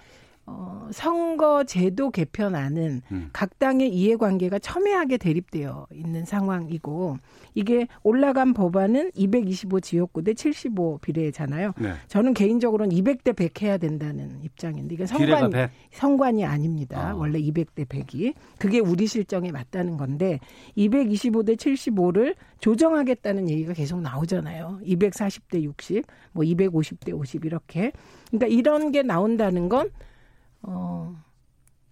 어, 0.46 0.90
선거제도 0.92 2.10
개편안은 2.10 3.02
음. 3.12 3.30
각 3.32 3.60
당의 3.60 3.90
이해관계가 3.90 4.60
첨예하게 4.60 5.18
대립되어 5.18 5.88
있는 5.94 6.26
상황이고 6.26 7.18
이게 7.54 7.88
올라간 8.04 8.54
법안은 8.54 9.12
225 9.14 9.82
지역구 9.82 10.24
대 10.24 10.34
75 10.34 11.00
비례잖아요. 11.00 11.74
네. 11.78 11.94
저는 12.08 12.34
개인적으로는 12.34 12.96
200대 12.96 13.36
100 13.36 13.62
해야 13.62 13.78
된다는 13.78 14.40
입장인데 14.44 14.96
이게 14.96 15.06
선관 15.06 15.52
100. 15.52 15.70
성관이 15.92 16.46
아닙니다. 16.46 17.10
아. 17.10 17.16
원래 17.16 17.40
200대 17.40 17.86
100이. 17.88 18.34
그게 18.58 18.80
우리 18.80 19.08
실정에 19.08 19.52
맞다는 19.52 19.98
건데 19.98 20.40
225대 20.78 21.56
75를 21.56 22.36
조정하겠다는 22.60 23.50
얘기가 23.50 23.74
계속 23.74 24.02
나오잖아요. 24.02 24.80
240대 24.86 25.62
60, 25.62 26.06
뭐 26.32 26.44
250대 26.44 27.14
50 27.14 27.46
이렇게. 27.46 27.92
그러니까 28.30 28.48
이런 28.48 28.92
게 28.92 29.04
나온다는 29.04 29.70
건 29.70 29.90
어, 30.64 31.16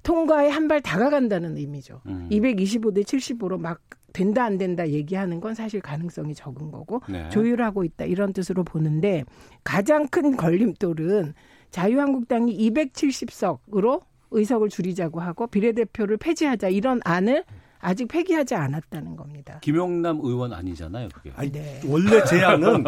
통과에 0.03 0.49
한 0.49 0.67
발 0.67 0.81
다가간다는 0.81 1.57
의미죠. 1.57 2.01
음. 2.07 2.27
225대 2.31 3.03
75로 3.03 3.59
막 3.59 3.79
된다 4.13 4.43
안 4.43 4.57
된다 4.57 4.87
얘기하는 4.89 5.39
건 5.39 5.53
사실 5.53 5.81
가능성이 5.81 6.33
적은 6.33 6.71
거고 6.71 7.01
네. 7.07 7.29
조율하고 7.29 7.83
있다 7.83 8.05
이런 8.05 8.33
뜻으로 8.33 8.63
보는데 8.63 9.23
가장 9.63 10.07
큰 10.07 10.35
걸림돌은 10.35 11.33
자유한국당이 11.69 12.57
270석으로 12.71 14.01
의석을 14.31 14.69
줄이자고 14.69 15.19
하고 15.19 15.45
비례대표를 15.47 16.17
폐지하자 16.17 16.69
이런 16.69 16.99
안을 17.05 17.43
아직 17.79 18.07
폐기하지 18.07 18.55
않았다는 18.55 19.15
겁니다. 19.15 19.59
김용남 19.61 20.19
의원 20.21 20.53
아니잖아요, 20.53 21.09
그게. 21.13 21.31
아니, 21.35 21.51
네. 21.51 21.79
원래 21.87 22.23
제안은 22.25 22.83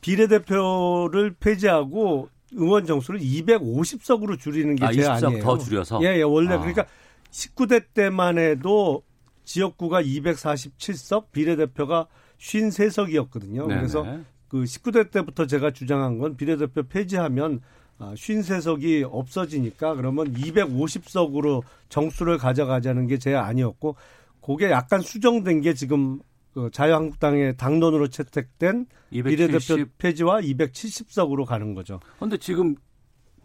비례대표를 0.00 1.34
폐지하고 1.40 2.28
의원 2.54 2.86
정수를 2.86 3.20
250석으로 3.20 4.38
줄이는 4.38 4.76
게 4.76 4.84
아, 4.84 4.90
20석 4.90 5.20
제안이에요. 5.20 5.42
더 5.42 5.58
줄여서? 5.58 6.00
예, 6.02 6.18
예. 6.18 6.22
원래 6.22 6.54
아. 6.54 6.58
그러니까 6.58 6.86
19대 7.30 7.84
때만 7.94 8.38
해도 8.38 9.02
지역구가 9.44 10.02
247석, 10.02 11.32
비례대표가 11.32 12.06
53석이었거든요. 12.38 13.66
네네. 13.66 13.76
그래서 13.76 14.04
그 14.48 14.64
19대 14.64 15.10
때부터 15.10 15.46
제가 15.46 15.70
주장한 15.70 16.18
건 16.18 16.36
비례대표 16.36 16.82
폐지하면 16.84 17.60
아, 17.98 18.12
53석이 18.14 19.08
없어지니까 19.10 19.94
그러면 19.94 20.32
250석으로 20.34 21.62
정수를 21.88 22.38
가져가자는 22.38 23.06
게 23.06 23.16
제 23.18 23.34
아니었고 23.34 23.96
그게 24.44 24.70
약간 24.70 25.00
수정된 25.00 25.60
게 25.60 25.72
지금 25.74 26.20
그 26.54 26.70
자유한국당의 26.70 27.56
당론으로 27.56 28.08
채택된 28.08 28.86
270. 29.10 29.36
비례대표 29.36 29.90
폐지와 29.98 30.40
270석으로 30.40 31.44
가는 31.46 31.74
거죠. 31.74 32.00
근데 32.18 32.36
지금 32.36 32.74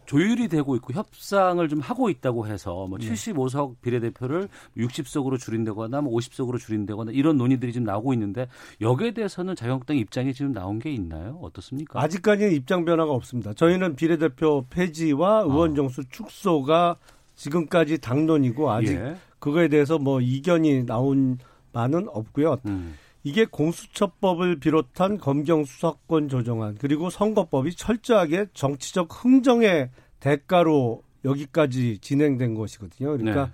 조율이 0.08 0.48
되고 0.48 0.76
있고 0.78 0.94
협상을 0.94 1.68
좀 1.68 1.82
하고 1.82 2.10
있다고 2.10 2.48
해서 2.48 2.88
뭐 2.88 2.98
75석 2.98 3.76
비례대표를 3.82 4.48
60석으로 4.78 5.38
줄인다거나 5.38 6.02
뭐 6.02 6.18
50석으로 6.18 6.58
줄인다거나 6.60 7.12
이런 7.12 7.38
논의들이 7.38 7.74
지금 7.74 7.86
나오고 7.86 8.14
있는데 8.14 8.48
여기에 8.80 9.12
대해서는 9.12 9.56
자유한국당 9.56 9.98
입장이 9.98 10.34
지금 10.34 10.54
나온 10.54 10.80
게 10.80 10.92
있나요? 10.92 11.38
어떻습니까? 11.42 12.02
아직까지는 12.02 12.54
입장 12.54 12.86
변화가 12.86 13.12
없습니다. 13.12 13.54
저희는 13.54 13.98
비례대표 13.98 14.66
폐지와 14.70 15.42
의원 15.42 15.76
정수 15.76 16.08
축소가 16.10 16.96
지금까지 17.36 18.00
당론이고 18.00 18.72
아직 18.72 18.94
예. 18.94 19.18
그거에 19.40 19.68
대해서 19.68 20.00
뭐 20.00 20.22
이견이 20.22 20.86
나온 20.86 21.38
바는 21.74 22.08
없고요. 22.10 22.58
음. 22.66 22.96
이게 23.24 23.46
공수처법을 23.46 24.60
비롯한 24.60 25.18
검경 25.18 25.66
수사권 25.66 26.30
조정안 26.30 26.76
그리고 26.80 27.10
선거법이 27.10 27.76
철저하게 27.76 28.48
정치적 28.54 29.10
흥정의 29.12 29.90
대가로 30.20 31.04
여기까지 31.26 31.98
진행된 32.00 32.56
것이거든요. 32.56 33.18
그러니까 33.18 33.46
네. 33.48 33.52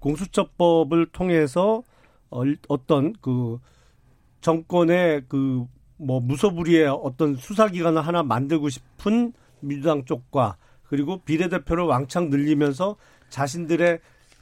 공수처법을 0.00 1.06
통해서 1.06 1.82
어- 2.30 2.42
어떤 2.68 3.12
그 3.20 3.58
정권의 4.40 5.24
그 5.28 5.66
뭐 5.98 6.20
무소불위의 6.20 6.86
어떤 6.86 7.34
수사기관을 7.36 8.02
하나 8.06 8.22
만들고 8.22 8.68
싶은 8.68 9.32
민주당 9.60 10.04
쪽과 10.04 10.56
그리고 10.84 11.18
비례대표를 11.22 11.84
왕창 11.84 12.30
늘리면서 12.30 12.96
자신들의 13.28 13.98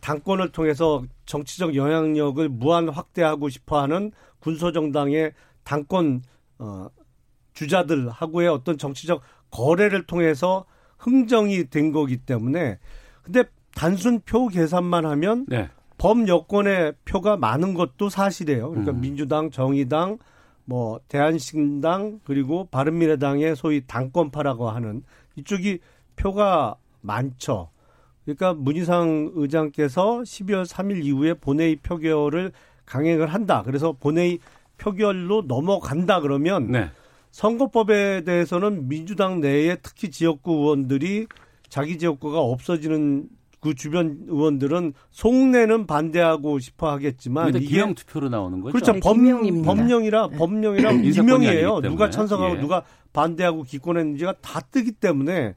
당권을 0.06 0.52
통해서 0.52 1.02
정치적 1.24 1.74
영향력을 1.74 2.48
무한 2.48 2.88
확대하고 2.88 3.48
싶어하는 3.48 4.12
군소정당의 4.38 5.32
당권 5.64 6.22
어, 6.60 6.86
주자들하고의 7.54 8.46
어떤 8.46 8.78
정치적 8.78 9.20
거래를 9.50 10.06
통해서 10.06 10.64
흥정이 10.98 11.70
된 11.70 11.90
거기 11.90 12.18
때문에 12.18 12.78
근데 13.24 13.42
단순 13.74 14.20
표 14.20 14.46
계산만 14.46 15.04
하면 15.06 15.44
네. 15.48 15.70
범 15.98 16.28
여권의 16.28 16.94
표가 17.04 17.36
많은 17.36 17.74
것도 17.74 18.08
사실이에요. 18.08 18.70
그러니까 18.70 18.92
음. 18.92 19.00
민주당, 19.00 19.50
정의당, 19.50 20.18
뭐 20.64 21.00
대한신당 21.08 22.20
그리고 22.22 22.68
바른미래당의 22.70 23.56
소위 23.56 23.84
당권파라고 23.84 24.70
하는 24.70 25.02
이쪽이 25.34 25.80
표가 26.14 26.76
많죠. 27.00 27.70
그러니까 28.26 28.54
문희상 28.54 29.32
의장께서 29.34 30.20
12월 30.22 30.66
3일 30.66 31.04
이후에 31.04 31.34
본회의 31.34 31.76
표결을 31.76 32.52
강행을 32.84 33.28
한다. 33.28 33.62
그래서 33.64 33.92
본회의 33.92 34.40
표결로 34.78 35.44
넘어간다 35.46 36.20
그러면 36.20 36.70
네. 36.70 36.90
선거법에 37.30 38.24
대해서는 38.24 38.88
민주당 38.88 39.40
내에 39.40 39.76
특히 39.82 40.10
지역구 40.10 40.52
의원들이 40.52 41.26
자기 41.68 41.98
지역구가 41.98 42.40
없어지는 42.40 43.28
그 43.60 43.74
주변 43.74 44.18
의원들은 44.28 44.92
속내는 45.10 45.86
반대하고 45.86 46.58
싶어 46.58 46.90
하겠지만 46.90 47.50
이게 47.50 47.60
기명 47.60 47.94
투표로 47.94 48.28
나오는 48.28 48.60
거죠. 48.60 48.72
그렇죠. 48.72 48.92
네, 48.92 49.00
범, 49.00 49.16
기명입니다. 49.16 49.66
법령이라 49.66 50.28
법령이라 50.28 50.92
인사권이 50.92 51.16
유명이에요. 51.16 51.72
아니기 51.76 51.88
누가. 51.88 52.10
찬성하고 52.10 52.56
예. 52.56 52.60
누가 52.60 52.82
반대하고 53.12 53.62
기권했는지가 53.62 54.34
다 54.40 54.60
뜨기 54.60 54.92
때문에 54.92 55.54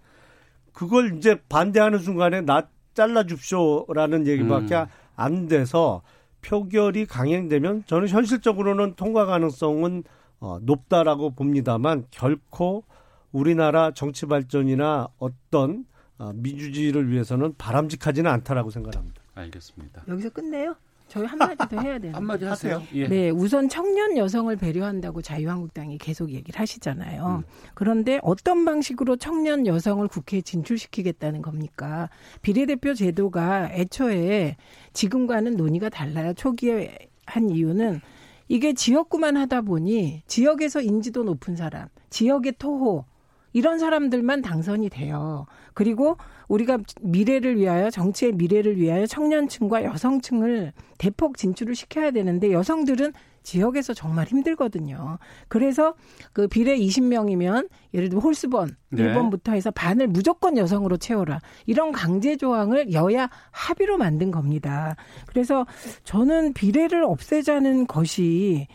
그걸 0.79 1.17
이제 1.17 1.41
반대하는 1.49 1.99
순간에 1.99 2.39
나 2.39 2.69
잘라 2.93 3.25
줍쇼라는 3.25 4.27
얘기밖에 4.27 4.75
음. 4.75 4.85
안 5.17 5.47
돼서 5.49 6.03
표결이 6.41 7.05
강행되면 7.05 7.83
저는 7.85 8.07
현실적으로는 8.07 8.93
통과 8.95 9.25
가능성은 9.25 10.05
어, 10.39 10.57
높다라고 10.61 11.31
봅니다만 11.31 12.05
결코 12.11 12.85
우리나라 13.33 13.91
정치 13.91 14.25
발전이나 14.25 15.09
어떤 15.17 15.83
어, 16.17 16.31
민주주의를 16.33 17.11
위해서는 17.11 17.55
바람직하지는 17.57 18.31
않다라고 18.31 18.69
생각합니다. 18.69 19.21
알겠습니다. 19.35 20.03
여기서 20.07 20.29
끝내요? 20.29 20.77
저희 21.09 21.25
한마디 21.25 21.57
더 21.67 21.81
해야 21.81 21.97
돼요. 21.97 22.13
한마디 22.15 22.45
하세요. 22.45 22.81
예. 22.93 23.07
네, 23.07 23.29
우선 23.31 23.67
청년 23.67 24.15
여성을 24.15 24.55
배려한다고 24.55 25.21
자유한국당이 25.21 25.97
계속 25.97 26.31
얘기를 26.31 26.59
하시잖아요. 26.59 27.43
음. 27.43 27.43
그런데 27.73 28.19
어떤 28.21 28.63
방식으로 28.63 29.17
청년 29.17 29.65
여성을 29.65 30.07
국회에 30.07 30.41
진출시키겠다는 30.41 31.41
겁니까? 31.41 32.09
비례대표 32.41 32.93
제도가 32.93 33.71
애초에 33.73 34.55
지금과는 34.93 35.57
논의가 35.57 35.89
달라요. 35.89 36.33
초기에 36.33 37.09
한 37.25 37.49
이유는 37.49 38.01
이게 38.47 38.73
지역구만 38.73 39.35
하다 39.35 39.61
보니 39.61 40.23
지역에서 40.27 40.81
인지도 40.81 41.23
높은 41.23 41.55
사람, 41.55 41.87
지역의 42.11 42.53
토호, 42.59 43.05
이런 43.53 43.79
사람들만 43.79 44.41
당선이 44.41 44.89
돼요. 44.89 45.47
그리고 45.73 46.17
우리가 46.49 46.79
미래를 47.01 47.57
위하여 47.57 47.89
정치의 47.89 48.33
미래를 48.33 48.77
위하여 48.77 49.05
청년층과 49.05 49.85
여성층을 49.85 50.73
대폭 50.97 51.37
진출을 51.37 51.75
시켜야 51.75 52.11
되는데 52.11 52.51
여성들은 52.51 53.13
지역에서 53.43 53.93
정말 53.93 54.27
힘들거든요. 54.27 55.17
그래서 55.47 55.95
그 56.33 56.47
비례 56.47 56.77
20명이면 56.77 57.69
예를 57.93 58.09
들어 58.09 58.19
홀수번 58.19 58.75
네. 58.89 59.03
1번부터 59.03 59.53
해서 59.53 59.71
반을 59.71 60.07
무조건 60.07 60.57
여성으로 60.57 60.97
채워라. 60.97 61.39
이런 61.65 61.91
강제 61.91 62.35
조항을 62.35 62.91
여야 62.93 63.29
합의로 63.51 63.97
만든 63.97 64.29
겁니다. 64.29 64.95
그래서 65.25 65.65
저는 66.03 66.53
비례를 66.53 67.03
없애자는 67.03 67.87
것이 67.87 68.67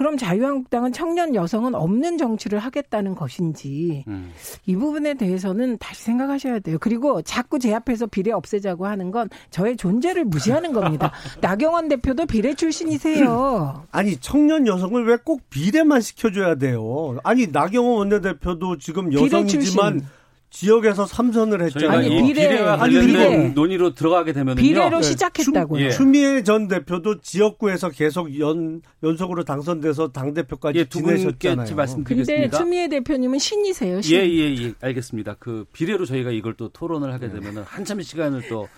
그럼 0.00 0.16
자유한국당은 0.16 0.92
청년 0.94 1.34
여성은 1.34 1.74
없는 1.74 2.16
정치를 2.16 2.58
하겠다는 2.58 3.14
것인지 3.14 4.02
음. 4.08 4.32
이 4.64 4.74
부분에 4.74 5.12
대해서는 5.12 5.76
다시 5.76 6.04
생각하셔야 6.04 6.60
돼요. 6.60 6.78
그리고 6.80 7.20
자꾸 7.20 7.58
제 7.58 7.74
앞에서 7.74 8.06
비례 8.06 8.32
없애자고 8.32 8.86
하는 8.86 9.10
건 9.10 9.28
저의 9.50 9.76
존재를 9.76 10.24
무시하는 10.24 10.72
겁니다. 10.72 11.12
나경원 11.42 11.88
대표도 11.88 12.24
비례 12.24 12.54
출신이세요. 12.54 13.84
아니 13.92 14.16
청년 14.16 14.66
여성을 14.66 15.06
왜 15.06 15.18
꼭 15.22 15.42
비례만 15.50 16.00
시켜줘야 16.00 16.54
돼요? 16.54 17.18
아니 17.22 17.48
나경원 17.48 17.98
원내대표도 17.98 18.78
지금 18.78 19.12
여성이지만 19.12 19.98
출신. 19.98 20.06
지역에서 20.50 21.06
삼선을 21.06 21.62
했잖아요. 21.62 21.90
아니, 21.90 22.06
이 22.08 22.22
비례, 22.22 22.48
비례와 22.48 22.72
아니, 22.72 22.80
관련된 22.80 23.06
비례. 23.06 23.48
논의로 23.50 23.94
들어가게 23.94 24.32
되면은요. 24.32 24.60
비례로 24.60 24.98
네. 25.00 25.02
시작했다고요. 25.02 25.84
예. 25.84 25.90
추미애 25.90 26.42
전 26.42 26.66
대표도 26.66 27.20
지역구에서 27.20 27.90
계속 27.90 28.38
연 28.40 28.82
연속으로 29.04 29.44
당선돼서 29.44 30.08
당 30.08 30.34
대표까지 30.34 30.78
예, 30.80 30.84
지내셨잖아요. 30.86 31.74
말씀드리겠습니다. 31.76 32.42
근데 32.42 32.56
추미애 32.56 32.88
대표님은 32.88 33.38
신이세요. 33.38 34.02
신. 34.02 34.16
예, 34.18 34.28
예, 34.28 34.56
예. 34.56 34.72
알겠습니다. 34.80 35.36
그 35.38 35.64
비례로 35.72 36.04
저희가 36.04 36.32
이걸 36.32 36.54
또 36.54 36.68
토론을 36.68 37.12
하게 37.12 37.30
되면 37.30 37.58
은 37.58 37.62
한참 37.62 38.02
시간을 38.02 38.48
또 38.48 38.68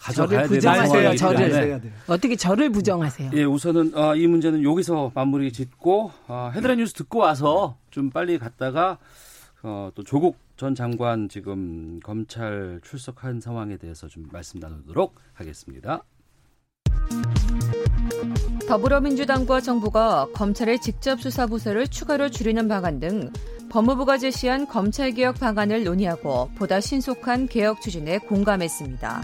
가져가야 0.00 0.46
저를 0.46 0.48
되는 0.48 0.56
부정하세요, 0.56 1.16
저를. 1.16 1.52
해야 1.52 1.80
돼요. 1.80 1.92
어떻게 2.06 2.36
저를 2.36 2.70
부정하세요? 2.70 3.32
예, 3.34 3.42
우선은 3.42 3.90
아, 3.96 4.14
이 4.14 4.28
문제는 4.28 4.62
여기서 4.62 5.10
마무리 5.16 5.52
짓고 5.52 6.12
아, 6.28 6.52
헤드라인 6.54 6.78
뉴스 6.78 6.92
듣고 6.94 7.18
와서 7.18 7.76
좀 7.90 8.08
빨리 8.10 8.38
갔다가 8.38 8.98
어, 9.68 9.90
또 9.94 10.02
조국 10.02 10.38
전 10.56 10.74
장관 10.74 11.28
지금 11.28 12.00
검찰 12.00 12.80
출석한 12.82 13.38
상황에 13.38 13.76
대해서 13.76 14.08
좀 14.08 14.26
말씀 14.32 14.58
나누도록 14.58 15.14
하겠습니다. 15.34 16.02
더불어민주당과 18.66 19.60
정부가 19.60 20.26
검찰의 20.32 20.80
직접 20.80 21.20
수사 21.20 21.46
부서를 21.46 21.86
추가로 21.86 22.30
줄이는 22.30 22.66
방안 22.66 22.98
등 22.98 23.30
법무부가 23.68 24.16
제시한 24.16 24.66
검찰 24.66 25.12
개혁 25.12 25.38
방안을 25.38 25.84
논의하고 25.84 26.48
보다 26.56 26.80
신속한 26.80 27.48
개혁 27.48 27.82
추진에 27.82 28.18
공감했습니다. 28.18 29.22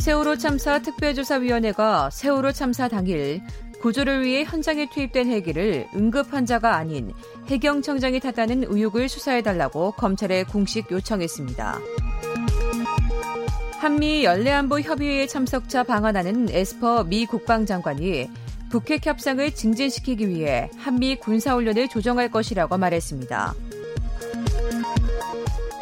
세월호 0.00 0.36
참사 0.38 0.82
특별조사위원회가 0.82 2.10
세월호 2.10 2.50
참사 2.50 2.88
당일 2.88 3.40
구조를 3.82 4.22
위해 4.22 4.44
현장에 4.44 4.88
투입된 4.88 5.26
헬기를 5.28 5.88
응급 5.94 6.32
환자가 6.32 6.76
아닌 6.76 7.12
해경청장이 7.48 8.20
탔다는 8.20 8.64
의혹을 8.68 9.08
수사해달라고 9.08 9.92
검찰에 9.92 10.44
공식 10.44 10.90
요청했습니다. 10.90 11.80
한미 13.78 14.24
연례안보 14.24 14.78
협의회의 14.78 15.26
참석자 15.26 15.82
방한하는 15.82 16.48
에스퍼 16.50 17.02
미 17.02 17.26
국방장관이 17.26 18.30
북핵 18.70 19.04
협상을 19.04 19.52
증진시키기 19.52 20.28
위해 20.28 20.70
한미 20.78 21.16
군사훈련을 21.16 21.88
조정할 21.88 22.30
것이라고 22.30 22.78
말했습니다. 22.78 23.54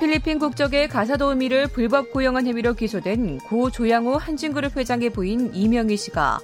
필리핀 0.00 0.38
국적의 0.38 0.88
가사 0.88 1.18
도우미를 1.18 1.66
불법 1.66 2.10
고용한 2.10 2.46
혐의로 2.46 2.72
기소된 2.72 3.40
고 3.40 3.70
조양호 3.70 4.16
한진그룹 4.16 4.78
회장의 4.78 5.10
부인 5.10 5.54
이명희 5.54 5.98
씨가 5.98 6.40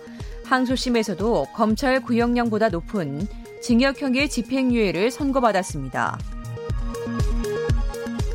항소심에서도 0.46 1.46
검찰 1.52 2.00
구형량보다 2.00 2.68
높은 2.68 3.26
징역형의 3.62 4.28
집행유예를 4.28 5.10
선고받았습니다. 5.10 6.18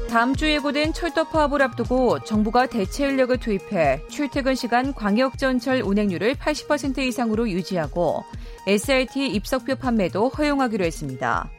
다음 0.10 0.36
주 0.36 0.50
예고된 0.50 0.92
철도 0.92 1.24
파업을 1.24 1.62
앞두고 1.62 2.26
정부가 2.26 2.66
대체 2.66 3.08
인력을 3.08 3.38
투입해 3.38 4.08
출퇴근 4.10 4.56
시간 4.56 4.94
광역전철 4.94 5.84
운행률을 5.86 6.36
80% 6.36 6.98
이상으로 6.98 7.50
유지하고 7.50 8.26
SRT 8.68 9.28
입석표 9.28 9.76
판매도 9.78 10.28
허용하기로 10.28 10.84
했습니다. 10.84 11.50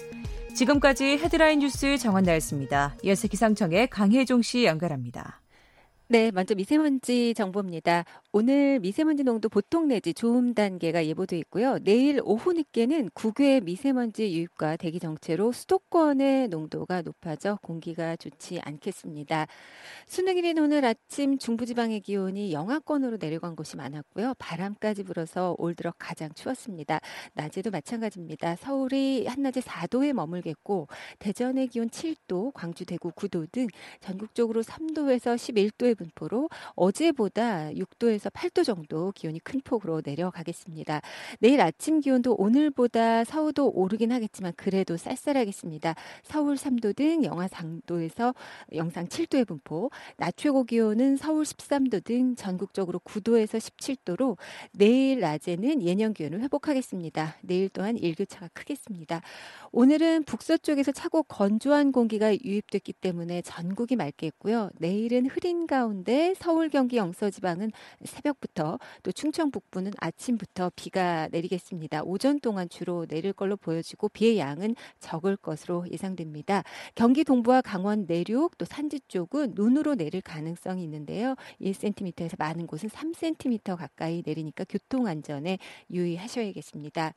지금까지 0.54 1.16
헤드라인 1.16 1.60
뉴스 1.60 1.96
정원 1.96 2.24
나였습니다. 2.24 2.94
이어서 3.02 3.26
기상청의 3.26 3.88
강혜종 3.88 4.42
씨 4.42 4.66
연결합니다. 4.66 5.40
네, 6.08 6.30
먼저 6.30 6.54
미세먼지 6.54 7.32
정보입니다. 7.32 8.04
오늘 8.34 8.80
미세먼지 8.80 9.24
농도 9.24 9.50
보통 9.50 9.88
내지 9.88 10.14
좋음 10.14 10.54
단계가 10.54 11.04
예보돼 11.04 11.36
있고요. 11.40 11.78
내일 11.82 12.18
오후 12.24 12.54
늦게는 12.54 13.10
국외 13.12 13.60
미세먼지 13.60 14.32
유입과 14.34 14.76
대기 14.76 15.00
정체로 15.00 15.52
수도권의 15.52 16.48
농도가 16.48 17.02
높아져 17.02 17.58
공기가 17.60 18.16
좋지 18.16 18.58
않겠습니다. 18.64 19.46
수능일인 20.06 20.58
오늘 20.60 20.82
아침 20.86 21.36
중부지방의 21.36 22.00
기온이 22.00 22.54
영하권으로 22.54 23.18
내려간 23.20 23.54
곳이 23.54 23.76
많았고요. 23.76 24.32
바람까지 24.38 25.02
불어서 25.02 25.54
올 25.58 25.74
들어 25.74 25.92
가장 25.98 26.30
추웠습니다. 26.32 27.00
낮에도 27.34 27.70
마찬가지입니다. 27.70 28.56
서울이 28.56 29.26
한낮에 29.26 29.60
4도에 29.60 30.14
머물겠고 30.14 30.88
대전의 31.18 31.66
기온 31.66 31.90
7도, 31.90 32.54
광주, 32.54 32.86
대구 32.86 33.10
9도 33.10 33.52
등 33.52 33.66
전국적으로 34.00 34.62
3도에서 34.62 35.36
11도의 35.36 35.98
분포로 35.98 36.48
어제보다 36.76 37.68
6도에서 37.72 38.21
8도 38.30 38.64
정도 38.64 39.12
기온이 39.12 39.38
큰 39.40 39.60
폭으로 39.60 40.02
내려가겠습니다. 40.04 41.00
내일 41.40 41.60
아침 41.60 42.00
기온도 42.00 42.34
오늘보다 42.34 43.24
4, 43.24 43.42
5도 43.42 43.70
오르긴 43.74 44.12
하겠지만 44.12 44.52
그래도 44.56 44.96
쌀쌀하겠습니다. 44.96 45.94
서울 46.22 46.56
3도 46.56 46.94
등 46.94 47.24
영하 47.24 47.46
3도에서 47.48 48.34
영상 48.74 49.06
7도의 49.06 49.46
분포, 49.46 49.90
낮 50.16 50.36
최고 50.36 50.64
기온은 50.64 51.16
서울 51.16 51.44
13도 51.44 52.04
등 52.04 52.34
전국적으로 52.36 52.98
9도에서 53.00 53.58
17도로 53.58 54.36
내일 54.72 55.20
낮에는 55.20 55.82
예년 55.82 56.14
기온을 56.14 56.40
회복하겠습니다. 56.40 57.36
내일 57.42 57.68
또한 57.68 57.96
일교차가 57.96 58.48
크겠습니다. 58.52 59.20
오늘은 59.72 60.24
북서쪽에서 60.24 60.92
차고 60.92 61.24
건조한 61.24 61.92
공기가 61.92 62.32
유입됐기 62.32 62.92
때문에 62.94 63.42
전국이 63.42 63.96
맑겠고요. 63.96 64.70
내일은 64.78 65.26
흐린 65.26 65.66
가운데 65.66 66.34
서울, 66.36 66.68
경기, 66.68 66.96
영서 66.96 67.30
지방은 67.30 67.72
새벽부터 68.12 68.78
또 69.02 69.12
충청 69.12 69.50
북부는 69.50 69.92
아침부터 69.98 70.70
비가 70.76 71.28
내리겠습니다. 71.28 72.02
오전 72.04 72.38
동안 72.40 72.68
주로 72.68 73.06
내릴 73.06 73.32
걸로 73.32 73.56
보여지고 73.56 74.08
비의 74.10 74.38
양은 74.38 74.76
적을 75.00 75.36
것으로 75.36 75.86
예상됩니다. 75.90 76.62
경기 76.94 77.24
동부와 77.24 77.62
강원 77.62 78.06
내륙 78.06 78.56
또 78.58 78.64
산지 78.64 79.00
쪽은 79.08 79.52
눈으로 79.54 79.94
내릴 79.94 80.20
가능성이 80.20 80.84
있는데요. 80.84 81.34
1cm에서 81.60 82.38
많은 82.38 82.66
곳은 82.66 82.88
3cm 82.88 83.76
가까이 83.76 84.22
내리니까 84.24 84.64
교통 84.68 85.06
안전에 85.06 85.58
유의하셔야겠습니다. 85.90 87.12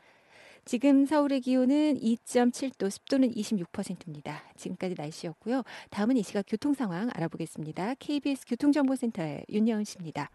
지금 0.67 1.05
서울의 1.05 1.41
기온은 1.41 1.99
2.7도, 1.99 2.89
습도는 2.89 3.31
26%입니다. 3.33 4.41
지금까지 4.57 4.95
날씨였고요. 4.97 5.61
다음은 5.91 6.17
이 6.17 6.23
시각 6.23 6.45
교통 6.47 6.73
상황 6.73 7.09
알아보겠습니다. 7.13 7.93
KBS 7.99 8.45
교통정보센터의 8.47 9.45
윤여은 9.49 9.83
씨입니다. 9.83 10.31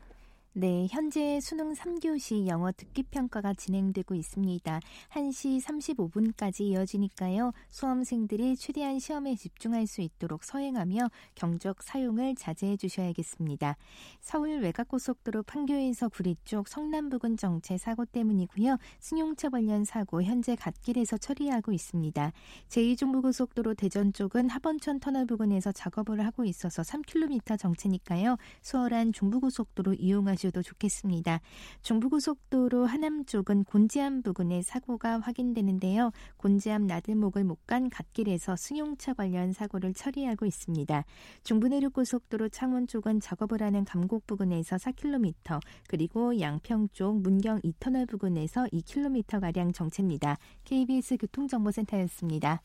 네, 0.53 0.89
현재 0.91 1.39
수능 1.39 1.75
3교시 1.75 2.49
영어 2.49 2.73
듣기 2.73 3.05
평가가 3.05 3.55
진행되고 3.55 4.17
있습니다. 4.17 4.81
1시 5.11 5.63
35분까지 5.63 6.63
이어지니까요. 6.63 7.53
수험생들이 7.69 8.57
최대한 8.57 8.99
시험에 8.99 9.37
집중할 9.37 9.87
수 9.87 10.01
있도록 10.01 10.43
서행하며 10.43 11.09
경적 11.37 11.85
사용을 11.85 12.35
자제해 12.35 12.77
주셔야겠습니다. 12.77 13.77
서울 14.21 14.59
외곽고속도로 14.59 15.45
판교에서 15.45 16.09
구리 16.09 16.35
쪽 16.45 16.67
성남 16.67 17.11
부근 17.11 17.37
정체 17.37 17.79
사고 17.79 18.05
때문이고요. 18.05 18.77
승용차 18.99 19.51
관련 19.51 19.85
사고 19.85 20.21
현재 20.21 20.57
갓길에서 20.57 21.19
처리하고 21.19 21.71
있습니다. 21.71 22.33
제2중부고속도로 22.71 23.77
대전 23.77 24.13
쪽은 24.13 24.51
하번천 24.51 24.99
터널 24.99 25.27
부근에서 25.27 25.71
작업을 25.71 26.27
하고 26.27 26.45
있어서 26.45 26.83
3km 26.83 27.57
정체니까요. 27.57 28.37
수월한 28.63 29.13
중부고속도로 29.13 29.95
이용하시 29.95 30.40
주셔도 30.41 30.63
좋겠습니다. 30.63 31.41
중부고속도로 31.83 32.87
하남 32.87 33.25
쪽은 33.27 33.65
곤지암 33.65 34.23
부근에 34.23 34.63
사고가 34.63 35.21
확인되는데요. 35.21 36.11
곤지암 36.37 36.87
나들목을 36.87 37.45
못 37.45 37.61
간 37.67 37.89
갓길에서 37.89 38.57
승용차 38.57 39.15
관련 39.15 39.53
사고를 39.53 39.95
처리하고 39.95 40.45
있습니다. 40.45 41.05
중부내륙고속도로 41.45 42.49
창원 42.49 42.89
쪽은 42.89 43.21
작업을 43.21 43.63
하는 43.63 43.85
감곡 43.85 44.27
부근에서 44.27 44.75
4km, 44.75 45.61
그리고 45.87 46.41
양평 46.41 46.89
쪽 46.93 47.21
문경 47.21 47.61
2터널 47.61 48.09
부근에서 48.09 48.65
2km가량 48.73 49.73
정체입니다. 49.73 50.37
KBS 50.65 51.19
교통정보센터였습니다. 51.19 52.63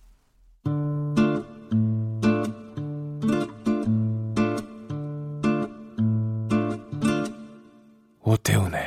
오태훈의 8.28 8.82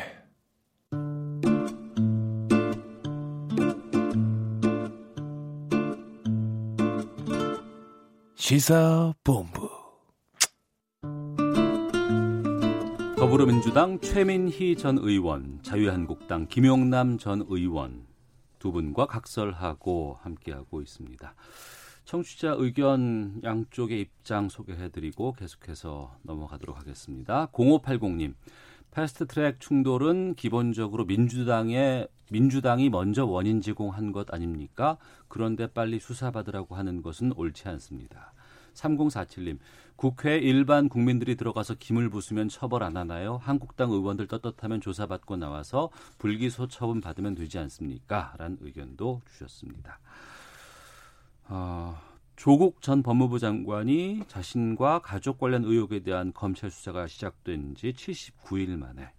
시사본부 8.34 9.70
더불어민주당 13.16 14.00
최민희 14.00 14.74
전 14.74 14.98
의원, 14.98 15.60
자유한국당 15.62 16.48
김용남 16.48 17.18
전 17.18 17.46
의원 17.48 18.08
두 18.58 18.72
분과 18.72 19.06
각설하고 19.06 20.18
함께하고 20.20 20.82
있습니다. 20.82 21.34
청취자 22.08 22.56
의견 22.58 23.40
양쪽의 23.44 24.00
입장 24.00 24.48
소개해드리고 24.48 25.32
계속해서 25.32 26.16
넘어가도록 26.22 26.78
하겠습니다. 26.78 27.48
0580님, 27.52 28.34
패스트트랙 28.98 29.60
충돌은 29.60 30.34
기본적으로 30.34 31.04
민주당의 31.04 32.08
민주당이 32.32 32.90
먼저 32.90 33.24
원인 33.24 33.60
제공한 33.60 34.10
것 34.10 34.34
아닙니까? 34.34 34.98
그런데 35.28 35.68
빨리 35.68 36.00
수사받으라고 36.00 36.74
하는 36.74 37.00
것은 37.00 37.32
옳지 37.36 37.68
않습니다. 37.68 38.32
3047님, 38.74 39.58
국회 39.94 40.38
일반 40.38 40.88
국민들이 40.88 41.36
들어가서 41.36 41.76
김을 41.78 42.10
부수면 42.10 42.48
처벌 42.48 42.82
안 42.82 42.96
하나요? 42.96 43.38
한국당 43.40 43.92
의원들 43.92 44.26
떳떳하면 44.26 44.80
조사받고 44.80 45.36
나와서 45.36 45.90
불기소 46.18 46.66
처분 46.66 47.00
받으면 47.00 47.36
되지 47.36 47.60
않습니까? 47.60 48.34
라는 48.36 48.58
의견도 48.60 49.22
주셨습니다. 49.30 50.00
어, 51.44 51.96
조국 52.38 52.80
전 52.82 53.02
법무부 53.02 53.40
장관이 53.40 54.22
자신과 54.28 55.00
가족 55.00 55.40
관련 55.40 55.64
의혹에 55.64 56.04
대한 56.04 56.32
검찰 56.32 56.70
수사가 56.70 57.08
시작된 57.08 57.74
지 57.74 57.92
79일 57.92 58.76
만에 58.76 59.10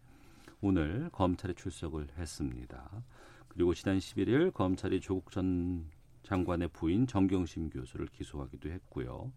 오늘 0.62 1.10
검찰에 1.12 1.54
출석을 1.54 2.08
했습니다. 2.18 3.04
그리고 3.50 3.74
지난 3.74 3.98
11일 3.98 4.54
검찰이 4.54 5.02
조국 5.02 5.32
전 5.34 5.84
장관의 6.24 6.70
부인 6.70 7.08
정경심 7.08 7.72
교수를 7.72 8.08
기소하기도 8.08 8.70
했고요. 8.70 9.34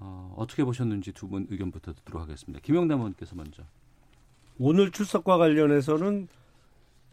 어, 0.00 0.34
어떻게 0.36 0.64
보셨는지 0.64 1.12
두 1.12 1.28
분 1.28 1.46
의견부터 1.50 1.92
듣도록 1.94 2.22
하겠습니다. 2.22 2.58
김영남 2.60 2.98
의원께서 2.98 3.36
먼저. 3.36 3.62
오늘 4.58 4.90
출석과 4.90 5.38
관련해서는 5.38 6.26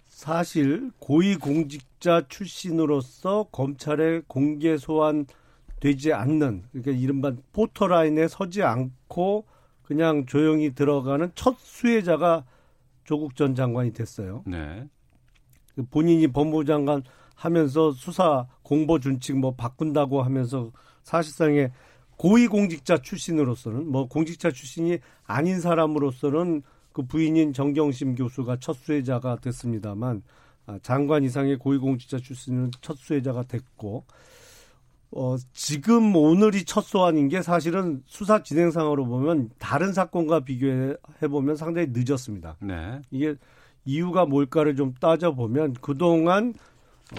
사실 0.08 0.90
고위공직자 0.98 2.30
출신으로서 2.30 3.44
검찰에 3.52 4.24
공개 4.26 4.76
소환 4.78 5.28
되지 5.82 6.14
않는 6.14 6.64
그러니까 6.72 6.92
이른바 6.92 7.34
포터라인에 7.52 8.30
서지 8.30 8.64
않고 8.64 9.46
그냥 9.82 10.26
조용히 10.26 10.74
들어가는 10.74 11.32
첫 11.36 11.58
수혜자가 11.60 12.46
조국 13.04 13.36
전 13.36 13.56
장관이 13.56 13.92
됐어요. 13.92 14.44
네. 14.46 14.88
본인이 15.90 16.28
법무부 16.28 16.64
장관 16.64 17.04
하면서 17.36 17.92
수사 17.92 18.48
공보 18.62 19.00
준칙 19.00 19.38
뭐 19.38 19.56
바꾼다고 19.56 20.22
하면서 20.22 20.72
사실상의 21.04 21.72
고위공직자 22.18 23.00
출신으로서는 23.00 23.88
뭐 23.88 24.08
공직자 24.08 24.52
출신이 24.52 25.00
아닌 25.26 25.60
사람으로서는 25.60 26.62
그 26.94 27.02
부인인 27.02 27.54
정경심 27.54 28.16
교수가 28.16 28.58
첫 28.60 28.74
수혜자가 28.74 29.38
됐습니다만 29.38 30.22
아, 30.68 30.78
장관 30.84 31.24
이상의 31.24 31.58
고위공직자 31.58 32.20
출신은 32.20 32.70
첫 32.82 32.98
수혜자가 32.98 33.44
됐고 33.44 34.06
어, 35.14 35.36
지금 35.54 36.16
오늘이 36.16 36.64
첫 36.64 36.82
소환인 36.82 37.28
게 37.28 37.42
사실은 37.42 38.02
수사 38.06 38.44
진행상으로 38.44 39.06
보면 39.06 39.50
다른 39.60 39.92
사건과 39.92 40.42
비교해 40.42 40.96
보면 41.30 41.58
상당히 41.58 41.88
늦었습니다. 41.92 42.58
네. 42.62 43.02
이게 43.12 43.36
이유가 43.84 44.26
뭘까를 44.26 44.76
좀 44.76 44.94
따져보면 44.94 45.76
그동안 45.82 46.54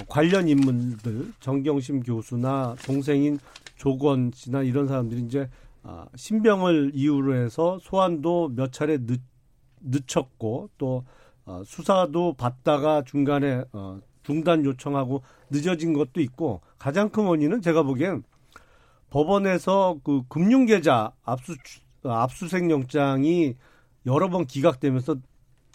관련 0.08 0.48
인물들 0.48 1.32
정경심 1.40 2.02
교수나 2.02 2.76
동생인 2.84 3.38
조건 3.76 4.30
씨나 4.34 4.62
이런 4.62 4.88
사람들이 4.88 5.20
이제 5.22 5.50
아, 5.82 6.06
신병을 6.14 6.92
이유로 6.94 7.34
해서 7.34 7.78
소환도 7.82 8.52
몇 8.54 8.72
차례 8.72 8.98
늦, 8.98 9.20
늦췄고 9.80 10.70
또 10.78 11.04
어, 11.44 11.62
수사도 11.66 12.34
받다가 12.34 13.02
중간에 13.02 13.64
어, 13.72 14.00
중단 14.22 14.64
요청하고 14.64 15.22
늦어진 15.50 15.92
것도 15.92 16.20
있고 16.20 16.60
가장 16.78 17.10
큰 17.10 17.24
원인은 17.24 17.62
제가 17.62 17.82
보기엔 17.82 18.22
법원에서 19.10 19.98
그 20.04 20.22
금융계좌 20.28 21.12
압수 21.22 21.54
압수수색 22.04 22.70
영장이 22.70 23.54
여러 24.06 24.28
번 24.28 24.46
기각되면서 24.46 25.16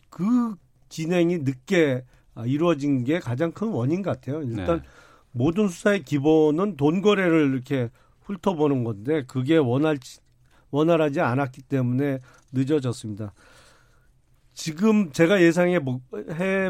그 0.09 0.55
진행이 0.89 1.39
늦게 1.39 2.03
이루어진 2.45 3.03
게 3.03 3.19
가장 3.19 3.51
큰 3.51 3.69
원인 3.69 4.01
같아요. 4.01 4.41
일단 4.41 4.77
네. 4.77 4.87
모든 5.31 5.67
수사의 5.67 6.03
기본은 6.03 6.77
돈 6.77 7.01
거래를 7.01 7.53
이렇게 7.53 7.89
훑어보는 8.21 8.83
건데 8.83 9.23
그게 9.27 9.57
원할 9.57 9.97
원활하지 10.71 11.21
않았기 11.21 11.61
때문에 11.63 12.19
늦어졌습니다. 12.51 13.33
지금 14.53 15.11
제가 15.11 15.41
예상해 15.41 15.79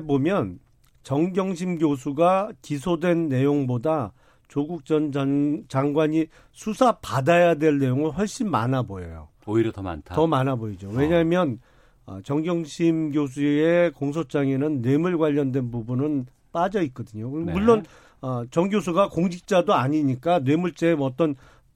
보면 0.06 0.60
정경심 1.08 1.78
교수가 1.78 2.52
기소된 2.62 3.30
내용보다 3.30 4.12
조국 4.50 4.84
전 4.84 5.14
장, 5.14 5.64
장관이 5.70 6.26
수사 6.52 6.98
받아야 7.00 7.56
될 7.56 7.80
내용은 7.80 8.12
훨씬 8.12 8.52
많아 8.52 8.82
보여요. 8.82 9.30
오히려 9.46 9.72
더 9.72 9.82
많다. 9.82 10.16
더 10.16 10.28
많아 10.28 10.58
보이죠. 10.58 10.90
왜냐하면 10.90 11.62
어. 12.06 12.20
정경심 12.26 13.14
교수의 13.14 13.94
공소장에는 13.94 14.82
뇌물 14.82 15.18
관련된 15.18 15.72
부분은 15.72 16.26
빠져 16.52 16.82
있거든요. 16.82 17.30
네. 17.40 17.54
물론 17.54 17.86
어, 18.20 18.44
정 18.52 18.68
교수가 18.68 19.08
공직자도 19.08 19.74
아니니까 19.74 20.40
뇌물죄의 20.40 20.98
어떤 21.00 21.36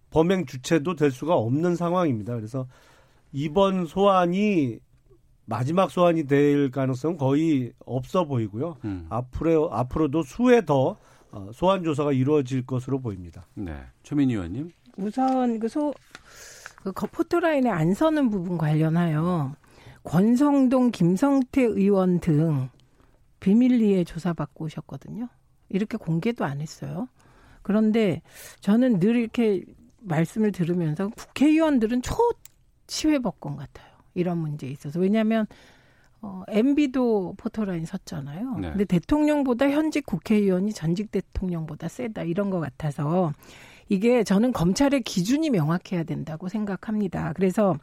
범행 0.09 0.45
주체도 0.45 0.97
될 0.97 1.09
수가 1.09 1.35
없는 1.35 1.77
상황입니다. 1.77 2.35
그래서 2.35 2.67
이번 3.31 3.85
소환이 3.85 4.79
마지막 5.51 5.91
소환이 5.91 6.25
될 6.25 6.71
가능성은 6.71 7.17
거의 7.17 7.73
없어 7.85 8.25
보이고요. 8.25 8.77
음. 8.85 9.05
앞으로 9.09 9.73
앞으로도 9.73 10.23
수회 10.23 10.65
더 10.65 10.97
어, 11.31 11.49
소환 11.53 11.83
조사가 11.83 12.11
이루어질 12.11 12.65
것으로 12.65 12.99
보입니다. 12.99 13.45
네, 13.53 13.75
최민희 14.03 14.33
의원님. 14.33 14.71
우선 14.97 15.59
그 15.59 15.67
소 15.67 15.93
그 16.83 17.05
포토라인에 17.07 17.69
안 17.69 17.93
서는 17.93 18.29
부분 18.29 18.57
관련하여 18.57 19.53
권성동, 20.03 20.89
김성태 20.91 21.61
의원 21.61 22.19
등 22.19 22.69
비밀리에 23.39 24.03
조사받고 24.03 24.65
오셨거든요. 24.65 25.27
이렇게 25.69 25.97
공개도 25.97 26.43
안 26.43 26.59
했어요. 26.59 27.07
그런데 27.61 28.21
저는 28.61 28.99
늘 28.99 29.15
이렇게 29.15 29.63
말씀을 29.99 30.51
들으면서 30.51 31.09
국회의원들은 31.09 32.01
초치회법권 32.01 33.57
같아요. 33.57 33.90
이런 34.13 34.37
문제에 34.37 34.69
있어서. 34.69 34.99
왜냐하면 34.99 35.47
어, 36.21 36.43
MB도 36.47 37.35
포토라인 37.37 37.85
섰잖아요. 37.85 38.57
네. 38.59 38.69
근데 38.69 38.85
대통령보다 38.85 39.69
현직 39.69 40.05
국회의원이 40.05 40.71
전직 40.71 41.11
대통령보다 41.11 41.87
세다 41.87 42.23
이런 42.23 42.49
것 42.51 42.59
같아서 42.59 43.33
이게 43.89 44.23
저는 44.23 44.53
검찰의 44.53 45.01
기준이 45.01 45.49
명확해야 45.49 46.03
된다고 46.03 46.47
생각합니다. 46.47 47.33
그래서 47.33 47.75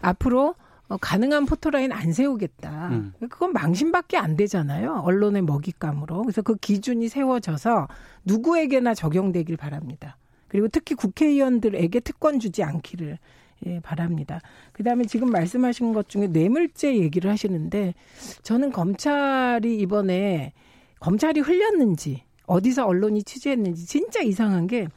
앞으로 0.00 0.54
어, 0.88 0.96
가능한 0.96 1.46
포토라인 1.46 1.92
안 1.92 2.12
세우겠다. 2.12 2.88
음. 2.88 3.12
그건 3.20 3.52
망신밖에 3.52 4.16
안 4.16 4.36
되잖아요. 4.36 5.02
언론의 5.04 5.42
먹잇감으로. 5.42 6.22
그래서 6.22 6.42
그 6.42 6.56
기준이 6.56 7.08
세워져서 7.08 7.88
누구에게나 8.24 8.94
적용되길 8.94 9.56
바랍니다. 9.56 10.16
그리고 10.48 10.68
특히 10.68 10.94
국회의원들에게 10.94 12.00
특권 12.00 12.38
주지 12.38 12.62
않기를 12.62 13.18
예, 13.66 13.80
바랍니다. 13.80 14.40
그 14.72 14.82
다음에 14.82 15.04
지금 15.04 15.30
말씀하신 15.30 15.92
것 15.92 16.08
중에 16.08 16.26
뇌물죄 16.26 16.96
얘기를 16.96 17.30
하시는데 17.30 17.94
저는 18.42 18.72
검찰이 18.72 19.78
이번에 19.78 20.52
검찰이 21.00 21.40
흘렸는지 21.40 22.22
어디서 22.46 22.86
언론이 22.86 23.22
취재했는지 23.22 23.86
진짜 23.86 24.20
이상한 24.20 24.66
게 24.66 24.88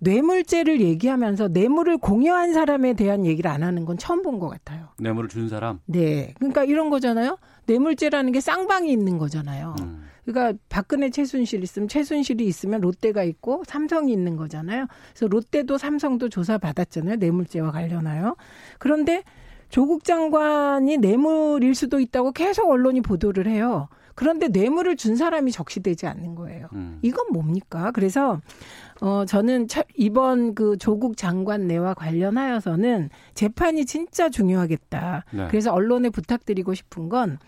뇌물죄를 0.00 0.80
얘기하면서 0.80 1.48
뇌물을 1.48 1.98
공여한 1.98 2.52
사람에 2.52 2.94
대한 2.94 3.26
얘기를 3.26 3.50
안 3.50 3.62
하는 3.62 3.84
건 3.84 3.98
처음 3.98 4.22
본 4.22 4.38
것 4.38 4.48
같아요. 4.48 4.88
뇌물을 4.98 5.28
준 5.28 5.48
사람? 5.48 5.80
네. 5.86 6.32
그러니까 6.38 6.62
이런 6.64 6.88
거잖아요. 6.90 7.36
뇌물죄라는 7.66 8.30
게 8.32 8.40
쌍방이 8.40 8.92
있는 8.92 9.18
거잖아요. 9.18 9.74
음. 9.80 10.04
그러니까 10.28 10.58
박근혜 10.68 11.08
최순실 11.08 11.62
있으면 11.62 11.88
최순실이 11.88 12.44
있으면 12.44 12.82
롯데가 12.82 13.22
있고 13.22 13.62
삼성이 13.66 14.12
있는 14.12 14.36
거잖아요. 14.36 14.86
그래서 15.14 15.26
롯데도 15.26 15.78
삼성도 15.78 16.28
조사 16.28 16.58
받았잖아요. 16.58 17.16
뇌물죄와 17.16 17.70
관련하여. 17.70 18.36
그런데 18.78 19.24
조국 19.70 20.04
장관이 20.04 20.98
뇌물일 20.98 21.74
수도 21.74 21.98
있다고 21.98 22.32
계속 22.32 22.70
언론이 22.70 23.00
보도를 23.00 23.46
해요. 23.46 23.88
그런데 24.14 24.48
뇌물을 24.48 24.96
준 24.96 25.16
사람이 25.16 25.50
적시되지 25.50 26.06
않는 26.06 26.34
거예요. 26.34 26.68
음. 26.74 26.98
이건 27.00 27.28
뭡니까? 27.32 27.90
그래서 27.92 28.40
어 29.00 29.24
저는 29.24 29.68
이번 29.94 30.54
그 30.54 30.76
조국 30.76 31.16
장관 31.16 31.68
내와 31.68 31.94
관련하여서는 31.94 33.08
재판이 33.32 33.86
진짜 33.86 34.28
중요하겠다. 34.28 35.24
네. 35.32 35.46
그래서 35.48 35.72
언론에 35.72 36.10
부탁드리고 36.10 36.74
싶은 36.74 37.08
건 37.08 37.38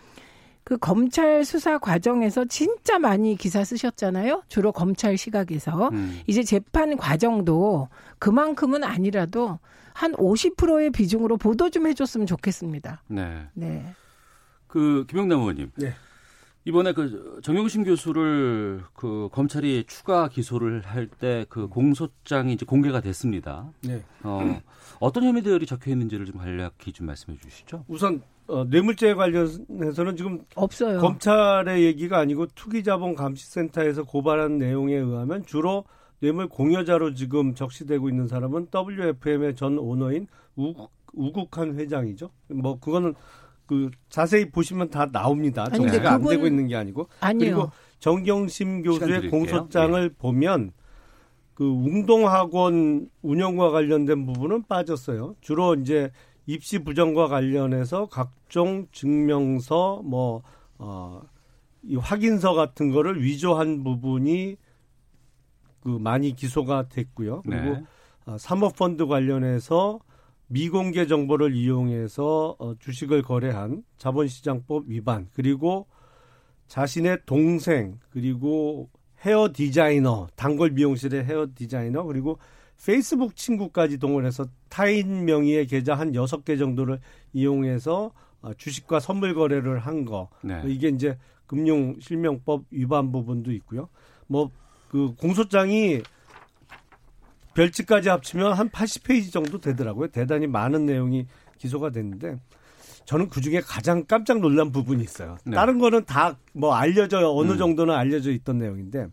그 0.71 0.77
검찰 0.77 1.43
수사 1.43 1.77
과정에서 1.77 2.45
진짜 2.45 2.97
많이 2.97 3.35
기사 3.35 3.61
쓰셨잖아요. 3.65 4.43
주로 4.47 4.71
검찰 4.71 5.17
시각에서. 5.17 5.89
음. 5.89 6.21
이제 6.27 6.43
재판 6.43 6.95
과정도 6.95 7.89
그만큼은 8.19 8.85
아니라도 8.85 9.59
한 9.91 10.13
50%의 10.13 10.91
비중으로 10.91 11.35
보도 11.35 11.69
좀 11.69 11.87
해줬으면 11.87 12.25
좋겠습니다. 12.25 13.03
네. 13.09 13.47
네. 13.53 13.85
그 14.67 15.05
김영남 15.09 15.39
의원님. 15.39 15.71
네. 15.75 15.93
이번에 16.63 16.93
그 16.93 17.41
정용심 17.43 17.83
교수를 17.83 18.83
그 18.93 19.27
검찰이 19.33 19.83
추가 19.89 20.29
기소를 20.29 20.83
할 20.85 21.07
때 21.19 21.45
그 21.49 21.67
공소장이 21.67 22.53
이제 22.53 22.65
공개가 22.65 23.01
됐습니다. 23.01 23.67
네. 23.83 24.05
어, 24.23 24.61
어떤 25.01 25.25
혐의들이 25.25 25.65
적혀 25.65 25.91
있는지를 25.91 26.25
좀 26.27 26.37
간략히 26.37 26.93
좀 26.93 27.07
말씀해 27.07 27.37
주시죠. 27.39 27.83
우선 27.89 28.21
어, 28.51 28.65
뇌물죄 28.65 29.13
관련해서는 29.13 30.17
지금 30.17 30.41
없어요. 30.55 30.99
검찰의 30.99 31.85
얘기가 31.85 32.19
아니고 32.19 32.47
투기자본감시센터에서 32.47 34.03
고발한 34.03 34.57
내용에 34.57 34.93
의하면 34.93 35.45
주로 35.45 35.85
뇌물 36.19 36.49
공여자로 36.49 37.13
지금 37.13 37.55
적시되고 37.55 38.09
있는 38.09 38.27
사람은 38.27 38.67
WFM의 38.73 39.55
전 39.55 39.77
오너인 39.77 40.27
우국, 40.55 40.91
우국한 41.13 41.79
회장이죠. 41.79 42.29
뭐 42.49 42.77
그거는 42.77 43.15
그 43.65 43.89
자세히 44.09 44.49
보시면 44.49 44.89
다 44.89 45.09
나옵니다. 45.09 45.67
아니, 45.71 45.77
정리가 45.77 46.11
안 46.11 46.25
되고 46.25 46.45
있는 46.45 46.67
게 46.67 46.75
아니고 46.75 47.07
아니요. 47.21 47.39
그리고 47.39 47.71
정경심 47.99 48.83
교수의 48.83 49.29
공소장을 49.29 50.09
네. 50.09 50.15
보면 50.17 50.73
그 51.53 51.63
웅동학원 51.63 53.09
운영과 53.21 53.69
관련된 53.69 54.25
부분은 54.25 54.63
빠졌어요. 54.67 55.35
주로 55.39 55.75
이제 55.75 56.11
입시 56.45 56.79
부정과 56.79 57.27
관련해서 57.27 58.07
각종 58.07 58.87
증명서 58.91 60.01
뭐 60.03 60.41
어, 60.77 61.21
이 61.83 61.95
확인서 61.95 62.53
같은 62.53 62.91
거를 62.91 63.23
위조한 63.23 63.83
부분이 63.83 64.57
그 65.81 65.89
많이 65.89 66.35
기소가 66.35 66.89
됐고요. 66.89 67.41
그리고 67.41 67.63
네. 67.63 67.83
어, 68.25 68.37
사모펀드 68.37 69.07
관련해서 69.07 69.99
미공개 70.47 71.07
정보를 71.07 71.55
이용해서 71.55 72.55
어, 72.59 72.75
주식을 72.77 73.21
거래한 73.21 73.83
자본시장법 73.97 74.85
위반 74.87 75.29
그리고 75.33 75.87
자신의 76.67 77.19
동생 77.25 77.99
그리고 78.09 78.89
헤어 79.25 79.49
디자이너 79.53 80.27
단골 80.35 80.71
미용실의 80.71 81.23
헤어 81.23 81.47
디자이너 81.53 82.03
그리고 82.03 82.37
페이스북 82.85 83.35
친구까지 83.35 83.97
동원해서 83.99 84.47
타인 84.69 85.25
명의의 85.25 85.67
계좌 85.67 85.93
한 85.95 86.15
여섯 86.15 86.43
개 86.45 86.57
정도를 86.57 86.99
이용해서 87.33 88.11
어, 88.41 88.53
주식과 88.55 88.99
선물 88.99 89.35
거래를 89.35 89.79
한 89.79 90.05
거. 90.05 90.29
네. 90.41 90.61
이게 90.65 90.87
이제 90.89 91.17
금융 91.45 91.95
실명법 91.99 92.65
위반 92.71 93.11
부분도 93.11 93.51
있고요. 93.51 93.89
뭐 94.27 94.49
그 94.91 95.15
공소장이 95.15 96.01
별지까지 97.53 98.09
합치면 98.09 98.53
한 98.53 98.69
80페이지 98.69 99.31
정도 99.31 99.57
되더라고요. 99.57 100.09
대단히 100.09 100.47
많은 100.47 100.85
내용이 100.85 101.27
기소가 101.57 101.91
됐는데 101.91 102.37
저는 103.05 103.29
그 103.29 103.39
중에 103.39 103.61
가장 103.61 104.03
깜짝 104.05 104.39
놀란 104.39 104.71
부분이 104.73 105.01
있어요. 105.01 105.37
네. 105.45 105.55
다른 105.55 105.79
거는 105.79 106.03
다 106.05 106.37
뭐 106.53 106.75
알려져 106.75 107.31
어느 107.31 107.53
음. 107.53 107.57
정도는 107.57 107.95
알려져 107.95 108.31
있던 108.31 108.57
내용인데 108.57 109.07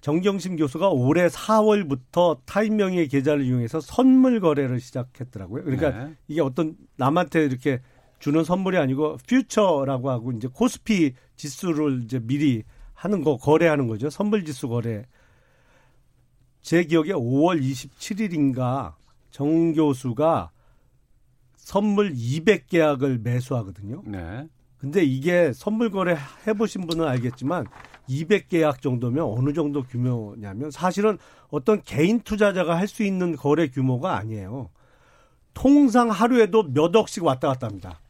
정경심 0.00 0.56
교수가 0.56 0.88
올해 0.90 1.26
4월부터 1.28 2.40
타인 2.46 2.76
명의의 2.76 3.08
계좌를 3.08 3.44
이용해서 3.44 3.80
선물 3.80 4.40
거래를 4.40 4.80
시작했더라고요. 4.80 5.64
그러니까 5.64 5.90
네. 5.90 6.14
이게 6.26 6.40
어떤 6.40 6.76
남한테 6.96 7.44
이렇게 7.44 7.80
주는 8.18 8.42
선물이 8.44 8.76
아니고 8.78 9.18
퓨처라고 9.26 10.10
하고 10.10 10.32
이제 10.32 10.48
코스피 10.48 11.14
지수를 11.36 12.02
이제 12.04 12.18
미리 12.18 12.62
하는 12.94 13.22
거 13.22 13.36
거래하는 13.36 13.88
거죠. 13.88 14.10
선물 14.10 14.44
지수 14.44 14.68
거래. 14.68 15.04
제 16.62 16.84
기억에 16.84 17.10
5월 17.10 17.60
27일인가 17.62 18.94
정 19.30 19.72
교수가 19.72 20.50
선물 21.56 22.12
200계약을 22.12 23.22
매수하거든요. 23.22 24.02
네. 24.06 24.48
근데 24.80 25.04
이게 25.04 25.52
선물 25.52 25.90
거래 25.90 26.16
해보신 26.46 26.86
분은 26.86 27.06
알겠지만 27.06 27.66
200계약 28.08 28.80
정도면 28.80 29.24
어느 29.24 29.52
정도 29.52 29.82
규모냐면 29.82 30.70
사실은 30.70 31.18
어떤 31.50 31.82
개인 31.82 32.20
투자자가 32.20 32.76
할 32.76 32.88
수 32.88 33.02
있는 33.02 33.36
거래 33.36 33.68
규모가 33.68 34.16
아니에요. 34.16 34.70
통상 35.52 36.10
하루에도 36.10 36.62
몇 36.62 36.94
억씩 36.96 37.24
왔다 37.24 37.48
갔다 37.48 37.66
합니다. 37.66 38.00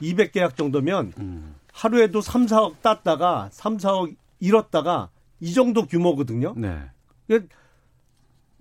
200계약 0.00 0.56
정도면 0.56 1.12
음. 1.18 1.54
하루에도 1.72 2.20
3, 2.20 2.46
4억 2.46 2.80
땄다가 2.80 3.48
3, 3.52 3.76
4억 3.76 4.16
잃었다가 4.40 5.10
이 5.40 5.52
정도 5.52 5.86
규모거든요. 5.86 6.54
네. 6.56 6.80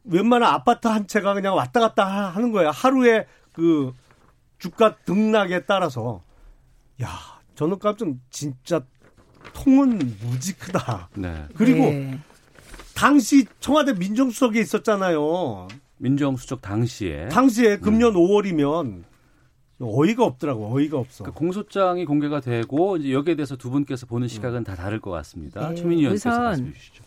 웬만한 0.04 0.54
아파트 0.54 0.88
한 0.88 1.08
채가 1.08 1.34
그냥 1.34 1.56
왔다 1.56 1.80
갔다 1.80 2.06
하- 2.06 2.30
하는 2.30 2.52
거예요. 2.52 2.72
하루에 2.72 3.26
그 3.54 3.94
주가 4.60 4.96
등락에 5.06 5.66
따라서 5.66 6.22
야 7.02 7.08
저는 7.56 7.80
깜짝 7.80 8.10
진짜 8.30 8.84
통은 9.54 10.00
무지 10.22 10.58
크다. 10.58 11.10
네. 11.16 11.46
그리고 11.56 11.80
네. 11.86 12.18
당시 12.96 13.46
청와대 13.60 13.94
민정수석에 13.94 14.60
있었잖아요. 14.62 15.68
민정수석 15.98 16.62
당시에 16.62 17.28
당시에 17.30 17.76
음. 17.76 17.82
금년 17.82 18.14
5월이면 18.14 19.04
어이가 19.80 20.24
없더라고. 20.24 20.74
어이가 20.74 20.98
없어. 20.98 21.24
그 21.26 21.32
공소장이 21.32 22.06
공개가 22.06 22.40
되고 22.40 22.98
이제 22.98 23.12
여기에 23.12 23.36
대해서 23.36 23.56
두 23.56 23.70
분께서 23.70 24.06
보는 24.06 24.28
시각은 24.28 24.64
다 24.64 24.76
다를 24.76 25.00
것 25.02 25.12
같습니다. 25.12 25.70
네, 25.70 25.76
최민희 25.76 26.02
의원께서 26.04 26.30
우선 26.30 26.44
말씀해 26.44 26.74
주시죠. 26.74 27.04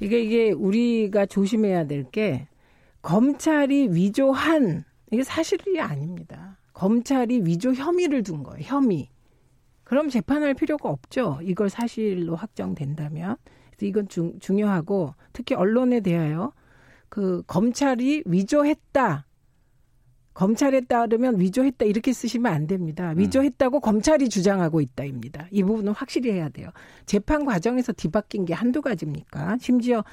이게 0.00 0.22
이게 0.22 0.50
우리가 0.52 1.26
조심해야 1.26 1.86
될 1.86 2.04
게 2.10 2.46
검찰이 3.02 3.88
위조한 3.92 4.84
이게 5.10 5.22
사실이 5.22 5.80
아닙니다. 5.80 6.56
검찰이 6.72 7.42
위조 7.44 7.72
혐의를 7.74 8.22
둔 8.22 8.42
거예요. 8.42 8.60
혐의. 8.62 9.08
그럼 9.88 10.10
재판할 10.10 10.52
필요가 10.52 10.90
없죠. 10.90 11.38
이걸 11.42 11.70
사실로 11.70 12.36
확정된다면. 12.36 13.36
그래서 13.70 13.86
이건 13.86 14.06
중, 14.06 14.38
중요하고 14.38 15.14
특히 15.32 15.54
언론에 15.54 16.00
대하여 16.00 16.52
그 17.08 17.42
검찰이 17.46 18.24
위조했다. 18.26 19.24
검찰에 20.34 20.82
따르면 20.82 21.40
위조했다 21.40 21.86
이렇게 21.86 22.12
쓰시면 22.12 22.52
안 22.52 22.66
됩니다. 22.66 23.14
위조했다고 23.16 23.80
검찰이 23.80 24.28
주장하고 24.28 24.82
있다입니다. 24.82 25.46
이 25.50 25.62
부분은 25.62 25.94
확실히 25.94 26.32
해야 26.32 26.50
돼요. 26.50 26.68
재판 27.06 27.46
과정에서 27.46 27.92
뒤바뀐 27.92 28.44
게 28.44 28.52
한두 28.52 28.82
가지입니까? 28.82 29.56
심지어 29.58 30.04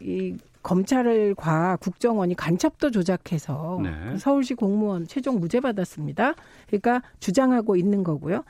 이 0.00 0.36
검찰과 0.64 1.76
국정원이 1.76 2.34
간첩도 2.34 2.90
조작해서 2.90 3.80
네. 3.82 4.18
서울시 4.18 4.54
공무원 4.54 5.06
최종 5.06 5.38
무죄 5.38 5.60
받았습니다. 5.60 6.34
그러니까 6.66 7.02
주장하고 7.20 7.76
있는 7.76 8.02
거고요. 8.02 8.42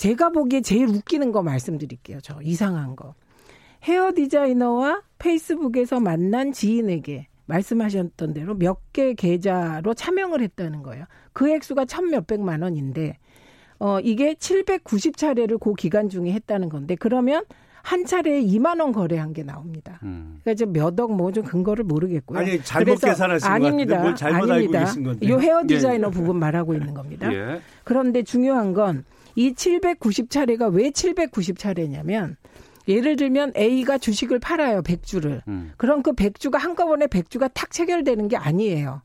제가 0.00 0.30
보기에 0.30 0.62
제일 0.62 0.86
웃기는 0.88 1.30
거 1.30 1.42
말씀드릴게요. 1.42 2.20
저 2.22 2.40
이상한 2.40 2.96
거. 2.96 3.14
헤어 3.84 4.12
디자이너와 4.14 5.02
페이스북에서 5.18 6.00
만난 6.00 6.52
지인에게 6.52 7.26
말씀하셨던 7.44 8.32
대로 8.32 8.54
몇 8.54 8.78
개 8.94 9.12
계좌로 9.12 9.92
차명을 9.92 10.40
했다는 10.40 10.82
거예요. 10.82 11.04
그 11.34 11.50
액수가 11.50 11.84
천 11.84 12.08
몇백만 12.08 12.62
원인데 12.62 13.18
어 13.78 14.00
이게 14.00 14.32
790차례를 14.34 15.60
그 15.60 15.74
기간 15.74 16.08
중에 16.08 16.32
했다는 16.32 16.70
건데 16.70 16.94
그러면 16.98 17.44
한 17.82 18.06
차례에 18.06 18.42
2만 18.42 18.80
원 18.80 18.92
거래한 18.92 19.34
게 19.34 19.42
나옵니다. 19.42 20.00
음. 20.02 20.40
그러니까 20.42 20.52
이제 20.52 20.64
몇억 20.64 21.12
뭐 21.14 21.30
좀 21.32 21.44
근거를 21.44 21.84
모르겠고요. 21.84 22.38
아니, 22.38 22.62
잘못 22.62 22.84
그래서 23.00 23.06
계산하신 23.08 23.46
것 23.46 23.54
아닙니다. 23.54 23.98
뭘 24.00 24.14
잘못 24.16 24.36
알고 24.44 24.52
아닙니다. 24.54 24.80
계신 24.80 25.04
건데. 25.04 25.28
요 25.28 25.38
헤어 25.38 25.60
예. 25.62 25.66
디자이너 25.66 26.08
부분 26.08 26.38
말하고 26.38 26.72
있는 26.72 26.94
겁니다. 26.94 27.28
예. 27.34 27.60
그런데 27.84 28.22
중요한 28.22 28.72
건 28.72 29.04
이 29.34 29.52
790차례가 29.52 30.72
왜 30.72 30.90
790차례냐면 30.90 32.36
예를 32.88 33.16
들면 33.16 33.52
A가 33.56 33.98
주식을 33.98 34.38
팔아요. 34.40 34.82
100주를. 34.82 35.42
음. 35.48 35.72
그럼 35.76 36.02
그 36.02 36.12
100주가 36.12 36.58
한꺼번에 36.58 37.06
100주가 37.06 37.50
탁 37.54 37.70
체결되는 37.70 38.28
게 38.28 38.36
아니에요. 38.36 39.02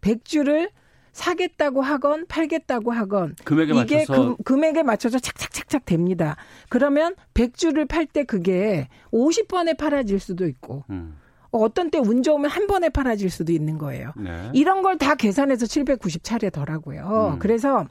100주를 0.00 0.70
사겠다고 1.12 1.80
하건 1.80 2.26
팔겠다고 2.26 2.90
하건 2.90 3.36
금액에 3.44 3.72
이게 3.72 3.96
맞춰서 3.98 4.12
금, 4.24 4.36
금액에 4.44 4.82
맞춰서 4.82 5.18
착착착착 5.20 5.84
됩니다. 5.84 6.36
그러면 6.68 7.14
100주를 7.34 7.86
팔 7.88 8.06
때 8.06 8.24
그게 8.24 8.88
50번에 9.12 9.78
팔아질 9.78 10.18
수도 10.18 10.48
있고 10.48 10.82
음. 10.90 11.16
어떤 11.52 11.88
때 11.92 11.98
운 11.98 12.24
좋으면 12.24 12.50
한 12.50 12.66
번에 12.66 12.88
팔아질 12.88 13.30
수도 13.30 13.52
있는 13.52 13.78
거예요. 13.78 14.10
네. 14.16 14.50
이런 14.54 14.82
걸 14.82 14.98
다 14.98 15.14
계산해서 15.14 15.66
790차례더라고요. 15.66 17.34
음. 17.34 17.38
그래서 17.38 17.86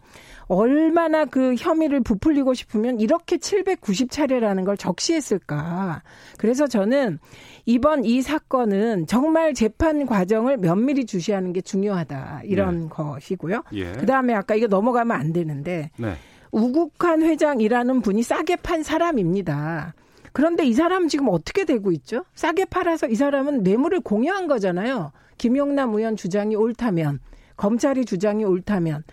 얼마나 0.48 1.26
그 1.26 1.56
혐의를 1.56 2.02
부풀리고 2.02 2.54
싶으면 2.54 3.00
이렇게 3.00 3.38
790차례라는 3.38 4.66
걸 4.66 4.78
적시했을까. 4.78 6.04
그래서 6.38 6.68
저는 6.68 7.20
이번 7.66 8.04
이 8.04 8.22
사건은 8.22 9.08
정말 9.08 9.54
재판 9.54 10.06
과정을 10.06 10.58
면밀히 10.58 11.06
주시하는 11.06 11.54
게 11.54 11.62
중요하다. 11.62 12.42
이런 12.46 12.84
네. 12.84 12.90
것이고요. 12.90 13.64
예. 13.74 13.94
그 13.94 14.06
다음에 14.06 14.34
아까 14.34 14.56
이거 14.56 14.68
넘어가면 14.68 15.16
안 15.18 15.34
되는데 15.34 15.92
네. 15.98 16.16
우국한 16.52 17.24
회장이라는 17.24 18.02
분이 18.02 18.22
싸게 18.24 18.58
판 18.58 18.84
사람입니다. 18.84 19.94
그런데 20.34 20.66
이 20.66 20.74
사람 20.74 21.08
지금 21.08 21.30
어떻게 21.30 21.64
되고 21.64 21.92
있죠? 21.92 22.26
싸게 22.36 22.66
팔아서 22.66 23.08
이 23.08 23.16
사람은 23.16 23.64
뇌물을 23.64 24.02
공여한 24.02 24.48
거잖아요. 24.48 25.12
김용남 25.38 25.94
의원 25.94 26.16
주장이 26.16 26.56
옳다면, 26.56 27.20
검찰이 27.56 28.06
주장이 28.06 28.44
옳다면, 28.44 29.04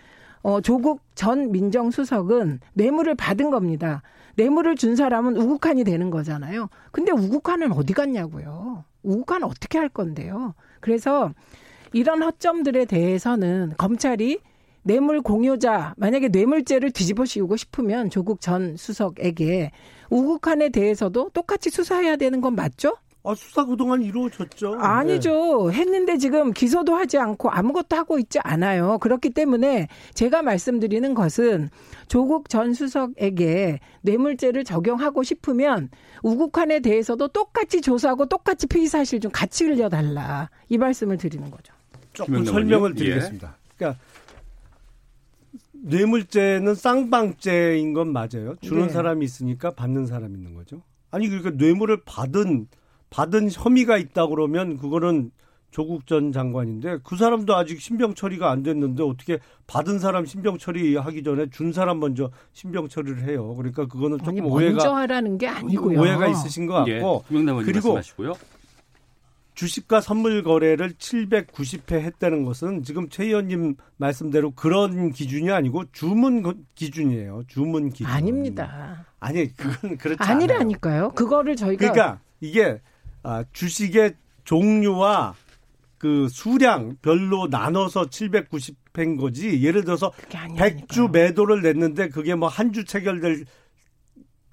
어, 0.43 0.61
조국 0.61 1.01
전 1.15 1.51
민정수석은 1.51 2.59
뇌물을 2.73 3.15
받은 3.15 3.51
겁니다. 3.51 4.01
뇌물을 4.35 4.75
준 4.75 4.95
사람은 4.95 5.37
우국한이 5.37 5.83
되는 5.83 6.09
거잖아요. 6.09 6.69
근데 6.91 7.11
우국한은 7.11 7.71
어디 7.73 7.93
갔냐고요. 7.93 8.83
우국한 9.03 9.43
어떻게 9.43 9.77
할 9.77 9.89
건데요. 9.89 10.53
그래서 10.79 11.31
이런 11.93 12.23
허점들에 12.23 12.85
대해서는 12.85 13.73
검찰이 13.77 14.39
뇌물 14.83 15.21
공여자 15.21 15.93
만약에 15.97 16.29
뇌물죄를 16.29 16.91
뒤집어 16.91 17.25
씌우고 17.25 17.55
싶으면 17.55 18.09
조국 18.09 18.41
전 18.41 18.75
수석에게 18.77 19.71
우국한에 20.09 20.69
대해서도 20.69 21.29
똑같이 21.33 21.69
수사해야 21.69 22.15
되는 22.15 22.41
건 22.41 22.55
맞죠? 22.55 22.97
아, 23.23 23.35
수사 23.35 23.65
그동안 23.65 24.01
이루어졌죠. 24.01 24.75
아니죠. 24.79 25.71
했는데 25.71 26.17
지금 26.17 26.51
기소도 26.51 26.95
하지 26.95 27.19
않고 27.19 27.51
아무것도 27.51 27.95
하고 27.95 28.17
있지 28.17 28.39
않아요. 28.39 28.97
그렇기 28.97 29.29
때문에 29.29 29.87
제가 30.15 30.41
말씀드리는 30.41 31.13
것은 31.13 31.69
조국 32.07 32.49
전 32.49 32.73
수석에게 32.73 33.79
뇌물죄를 34.01 34.63
적용하고 34.63 35.21
싶으면 35.21 35.89
우국한에 36.23 36.79
대해서도 36.79 37.27
똑같이 37.27 37.81
조사하고 37.81 38.25
똑같이 38.25 38.65
피의 38.65 38.87
사실 38.87 39.19
좀 39.19 39.31
같이 39.31 39.65
흘려달라. 39.65 40.49
이 40.69 40.79
말씀을 40.79 41.17
드리는 41.17 41.49
거죠. 41.51 41.73
조금 42.13 42.43
설명을 42.43 42.91
의원님. 42.91 42.95
드리겠습니다. 42.95 43.55
그러니까 43.77 43.99
뇌물죄는 45.73 46.73
쌍방죄인 46.75 47.93
건 47.93 48.11
맞아요. 48.11 48.55
주는 48.61 48.87
네. 48.87 48.89
사람이 48.89 49.23
있으니까 49.25 49.71
받는 49.71 50.07
사람이 50.07 50.33
있는 50.33 50.53
거죠. 50.55 50.81
아니 51.11 51.27
그러니까 51.27 51.51
뇌물을 51.51 52.01
받은 52.05 52.67
받은 53.11 53.49
혐의가 53.51 53.97
있다 53.97 54.25
그러면 54.27 54.77
그거는 54.77 55.31
조국 55.69 56.05
전 56.07 56.31
장관인데 56.31 56.99
그 57.03 57.15
사람도 57.15 57.55
아직 57.55 57.79
신병 57.79 58.13
처리가 58.13 58.49
안 58.51 58.63
됐는데 58.63 59.03
어떻게 59.03 59.39
받은 59.67 59.99
사람 59.99 60.25
신병 60.25 60.57
처리하기 60.57 61.23
전에 61.23 61.49
준 61.49 61.71
사람 61.71 61.99
먼저 61.99 62.29
신병 62.53 62.89
처리를 62.89 63.23
해요. 63.29 63.53
그러니까 63.55 63.85
그거는 63.85 64.17
조금 64.17 64.29
아니 64.31 64.41
오해가 64.41 64.71
먼저 64.71 64.93
하라는 64.95 65.37
게 65.37 65.47
아니고요. 65.47 65.99
오해가 65.99 66.27
있으신 66.27 66.65
것 66.65 66.85
예. 66.87 66.95
같고 66.95 67.23
의원님 67.29 67.55
그리고 67.65 67.93
말씀하시고요. 67.93 68.33
주식과 69.53 70.01
선물 70.01 70.43
거래를 70.43 70.93
790회 70.93 71.93
했다는 72.01 72.43
것은 72.45 72.83
지금 72.83 73.07
최 73.09 73.25
의원님 73.25 73.75
말씀대로 73.97 74.51
그런 74.51 75.11
기준이 75.11 75.51
아니고 75.51 75.83
주문 75.91 76.41
거- 76.41 76.55
기준이에요. 76.75 77.43
주문 77.47 77.89
기준. 77.91 78.07
아닙니다. 78.07 79.05
아니 79.19 79.53
그건 79.55 79.97
그렇지 79.97 80.17
않아요. 80.21 80.35
아니라니까요. 80.35 81.11
그거를 81.11 81.55
저희가 81.55 81.91
그러니까 81.91 82.19
이게 82.39 82.81
아, 83.23 83.43
주식의 83.53 84.15
종류와 84.43 85.35
그 85.97 86.27
수량 86.29 86.95
별로 87.01 87.47
나눠서 87.47 88.05
790회인 88.07 89.19
거지. 89.19 89.61
예를 89.63 89.83
들어서 89.83 90.11
그게 90.11 90.37
아니라니까요. 90.37 90.85
100주 90.87 91.11
매도를 91.11 91.61
냈는데 91.61 92.09
그게 92.09 92.33
뭐 92.35 92.49
한 92.49 92.71
주 92.73 92.85
체결될 92.85 93.45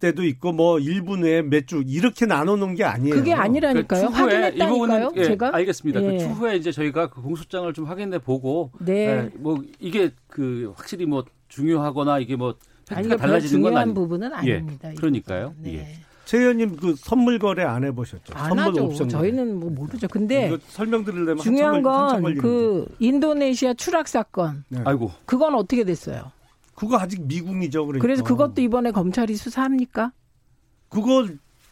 때도 0.00 0.24
있고 0.24 0.52
뭐 0.52 0.76
1분 0.76 1.20
내에 1.20 1.42
몇 1.42 1.66
주 1.66 1.82
이렇게 1.86 2.24
나눠 2.26 2.54
놓은 2.56 2.74
게 2.76 2.84
아니에요. 2.84 3.14
그게 3.14 3.32
아니라니까요. 3.32 4.08
그 4.10 4.14
추후에 4.14 4.30
이 4.32 4.34
확인했다니까요. 4.60 4.68
부분은 4.68 5.10
예, 5.16 5.24
제가 5.24 5.50
알겠습니다. 5.56 6.02
예. 6.04 6.10
그 6.10 6.18
추후에 6.18 6.56
이제 6.56 6.70
저희가 6.70 7.08
그 7.10 7.22
공소장을 7.22 7.72
좀 7.72 7.86
확인해 7.86 8.18
보고 8.18 8.70
네. 8.78 8.92
예, 9.06 9.30
뭐 9.38 9.60
이게 9.80 10.10
그 10.28 10.72
확실히 10.76 11.06
뭐 11.06 11.24
중요하거나 11.48 12.18
이게 12.20 12.36
뭐 12.36 12.54
아니 12.90 13.02
팩트가 13.08 13.16
별로 13.16 13.32
달라지는 13.32 13.62
건 13.62 13.70
중요한 13.70 13.82
아니. 13.88 13.94
부분은 13.94 14.30
예, 14.44 14.52
아닙니다. 14.54 14.92
이 14.92 14.94
그러니까요. 14.96 15.54
네. 15.58 15.74
예. 15.78 15.94
최 16.28 16.36
의원님 16.40 16.76
그 16.76 16.94
선물 16.94 17.38
거래 17.38 17.62
안 17.64 17.84
해보셨죠? 17.84 18.34
안 18.34 18.48
선물 18.50 18.64
하죠. 18.66 18.84
옵션. 18.84 19.08
저희는 19.08 19.58
뭐 19.58 19.70
모르죠. 19.70 20.08
근데 20.08 20.58
설명드리려면 20.68 21.38
중요한 21.38 21.76
한참 21.76 21.82
걸- 21.82 22.02
한참 22.02 22.22
건. 22.22 22.34
그 22.36 22.86
인도네시아 22.98 23.72
추락 23.72 24.08
사건 24.08 24.62
네. 24.68 24.78
아이고 24.84 25.10
그건 25.24 25.54
어떻게 25.54 25.84
됐어요? 25.84 26.30
그거 26.74 26.98
아직 26.98 27.22
미궁이죠. 27.26 27.86
그러니까. 27.86 28.02
그래서 28.02 28.22
그것도 28.24 28.60
이번에 28.60 28.90
검찰이 28.90 29.36
수사합니까? 29.36 30.12
그거 30.90 31.26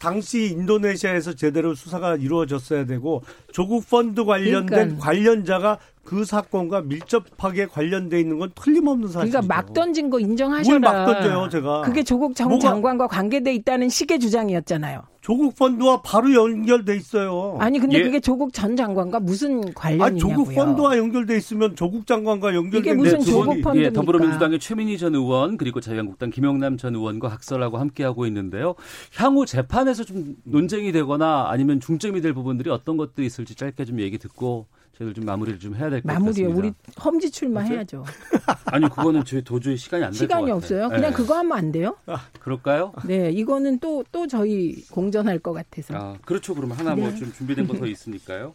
당시 0.06 0.46
인도네시아에서 0.52 1.34
제대로 1.34 1.74
수사가 1.74 2.14
이루어졌어야 2.14 2.84
되고 2.86 3.22
조국 3.52 3.88
펀드 3.90 4.24
관련된 4.24 4.66
그러니까. 4.66 5.04
관련자가 5.04 5.78
그 6.04 6.24
사건과 6.24 6.82
밀접하게 6.82 7.66
관련돼 7.66 8.20
있는 8.20 8.38
건 8.38 8.52
틀림없는 8.54 9.08
사실이죠. 9.08 9.40
그러니까 9.40 9.54
막 9.56 9.72
던진 9.74 10.08
거 10.08 10.20
인정하셔라. 10.20 10.78
뭘 10.78 10.80
막 10.80 11.06
던져요, 11.12 11.48
제가. 11.48 11.82
그게 11.82 12.04
조국 12.04 12.36
전 12.36 12.48
뭐가- 12.50 12.60
장관과 12.60 13.08
관계돼 13.08 13.52
있다는 13.54 13.88
식의 13.88 14.20
주장이었잖아요. 14.20 15.02
조국 15.26 15.56
펀드와 15.56 16.02
바로 16.02 16.32
연결돼 16.32 16.94
있어요. 16.94 17.56
아니 17.58 17.80
근데 17.80 17.98
예. 17.98 18.04
그게 18.04 18.20
조국 18.20 18.52
전 18.52 18.76
장관과 18.76 19.18
무슨 19.18 19.58
아, 19.70 19.72
관련이냐고요. 19.74 20.18
조국 20.18 20.54
펀드와 20.54 20.96
연결돼 20.98 21.36
있으면 21.36 21.74
조국 21.74 22.06
장관과 22.06 22.54
연결된 22.54 22.80
이게 22.80 22.94
무슨 22.94 23.18
내 23.18 23.24
조국 23.24 23.60
펀드입니까? 23.60 23.82
예, 23.82 23.90
더불어민주당의 23.92 24.60
최민희 24.60 24.98
전 24.98 25.16
의원 25.16 25.56
그리고 25.56 25.80
자유한국당 25.80 26.30
김영남 26.30 26.76
전 26.76 26.94
의원과 26.94 27.28
각설하고 27.28 27.76
함께하고 27.76 28.24
있는데요. 28.26 28.76
향후 29.16 29.46
재판에서 29.46 30.04
좀 30.04 30.36
논쟁이 30.44 30.92
되거나 30.92 31.46
아니면 31.48 31.80
중점이 31.80 32.20
될 32.20 32.32
부분들이 32.32 32.70
어떤 32.70 32.96
것들이 32.96 33.26
있을지 33.26 33.56
짧게 33.56 33.84
좀 33.84 33.98
얘기 33.98 34.18
듣고 34.18 34.68
저희들 34.98 35.14
좀 35.14 35.24
마무리를 35.26 35.58
좀 35.58 35.74
해야 35.76 35.90
될것 35.90 36.06
마무리요. 36.10 36.48
같습니다. 36.48 36.58
우리 36.58 36.72
험지 37.04 37.30
출마해야죠. 37.30 38.04
아니 38.66 38.88
그거는 38.88 39.24
저희 39.24 39.42
도저히 39.42 39.76
시간이 39.76 40.04
안 40.04 40.12
될 40.12 40.18
것 40.20 40.28
같아요. 40.28 40.38
시간이 40.46 40.50
없어요. 40.52 40.88
그냥 40.88 41.10
예. 41.12 41.14
그거 41.14 41.36
하면 41.36 41.52
안 41.58 41.70
돼요? 41.72 41.96
그럴까요? 42.40 42.92
네, 43.06 43.30
이거는 43.30 43.78
또또 43.80 44.26
저희 44.26 44.82
공전할 44.90 45.38
것 45.40 45.52
같아서. 45.52 45.94
아, 45.96 46.16
그렇죠. 46.24 46.54
그러면 46.54 46.78
하나 46.78 46.94
뭐 46.96 47.10
네. 47.10 47.16
좀 47.16 47.30
준비된 47.32 47.66
거 47.68 47.74
더 47.78 47.86
있으니까요. 47.86 48.54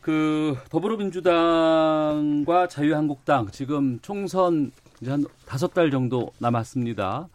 그 0.00 0.56
더불어민주당과 0.70 2.68
자유한국당 2.68 3.50
지금 3.50 3.98
총선 4.00 4.72
이제 5.00 5.10
한 5.10 5.24
다섯 5.46 5.74
달 5.74 5.90
정도 5.90 6.32
남았습니다. 6.38 7.28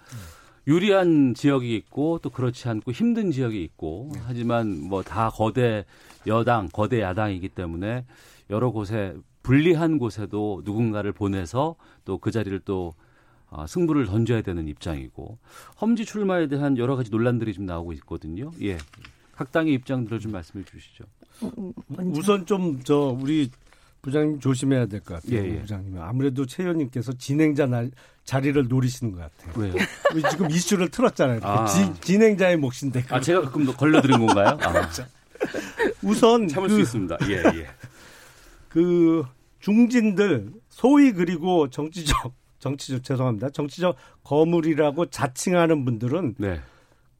유리한 0.67 1.33
지역이 1.33 1.73
있고 1.77 2.19
또 2.21 2.29
그렇지 2.29 2.67
않고 2.67 2.91
힘든 2.91 3.31
지역이 3.31 3.63
있고 3.63 4.11
하지만 4.25 4.81
뭐 4.81 5.01
다 5.03 5.29
거대 5.29 5.85
여당, 6.27 6.67
거대 6.71 7.01
야당이기 7.01 7.49
때문에 7.49 8.05
여러 8.49 8.69
곳에 8.71 9.15
불리한 9.43 9.97
곳에도 9.97 10.61
누군가를 10.65 11.11
보내서 11.13 11.75
또 12.05 12.17
그 12.19 12.31
자리를 12.31 12.59
또 12.65 12.93
어, 13.49 13.65
승부를 13.65 14.05
던져야 14.07 14.41
되는 14.41 14.67
입장이고 14.67 15.37
험지 15.81 16.03
출마에 16.05 16.47
대한 16.47 16.77
여러 16.77 16.95
가지 16.97 17.09
논란들이 17.09 17.53
좀 17.53 17.65
나오고 17.65 17.93
있거든요. 17.93 18.51
예. 18.61 18.77
각 19.33 19.51
당의 19.53 19.73
입장들을 19.73 20.19
좀 20.19 20.31
말씀해 20.33 20.65
주시죠. 20.65 21.05
우선 22.13 22.45
좀 22.45 22.81
저 22.83 23.15
우리 23.19 23.49
부장님 24.01 24.39
조심해야 24.39 24.85
될 24.87 24.99
것 25.01 25.15
같아요. 25.21 25.39
예, 25.39 25.55
예. 25.55 25.61
부장님 25.61 25.99
아무래도 26.01 26.45
최 26.45 26.63
의원님께서 26.63 27.13
진행자 27.13 27.65
날, 27.67 27.91
자리를 28.25 28.67
노리시는 28.67 29.13
것 29.13 29.19
같아요. 29.21 29.53
왜요? 29.61 29.73
지금 30.29 30.49
이슈를 30.51 30.89
틀었잖아요. 30.89 31.39
아. 31.43 31.65
지- 31.65 31.93
진행자의 32.01 32.57
몫인데. 32.57 33.03
아 33.09 33.19
제가 33.21 33.41
가끔 33.41 33.65
걸려드린 33.65 34.17
건가요? 34.25 34.57
아, 34.61 34.89
우선 36.03 36.47
참을 36.47 36.69
그, 36.69 36.75
수 36.75 36.81
있습니다. 36.81 37.17
예, 37.29 37.35
예. 37.59 37.67
그 38.69 39.23
중진들 39.59 40.51
소위 40.69 41.11
그리고 41.11 41.69
정치적 41.69 42.33
정치적 42.59 43.03
죄송합니다. 43.03 43.49
정치적 43.49 43.95
거물이라고 44.23 45.07
자칭하는 45.07 45.85
분들은 45.85 46.35
네. 46.37 46.59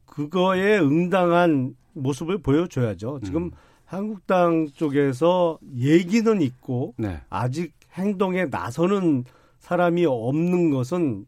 그거에 0.06 0.80
응당한 0.80 1.76
모습을 1.94 2.40
보여줘야죠. 2.40 3.20
지금 3.24 3.44
음. 3.44 3.52
한국당 3.86 4.68
쪽에서 4.74 5.60
얘기는 5.78 6.42
있고 6.42 6.94
네. 6.98 7.22
아직 7.30 7.74
행동에 7.94 8.46
나서는 8.46 9.26
사람이 9.60 10.06
없는 10.06 10.72
것은 10.72 11.26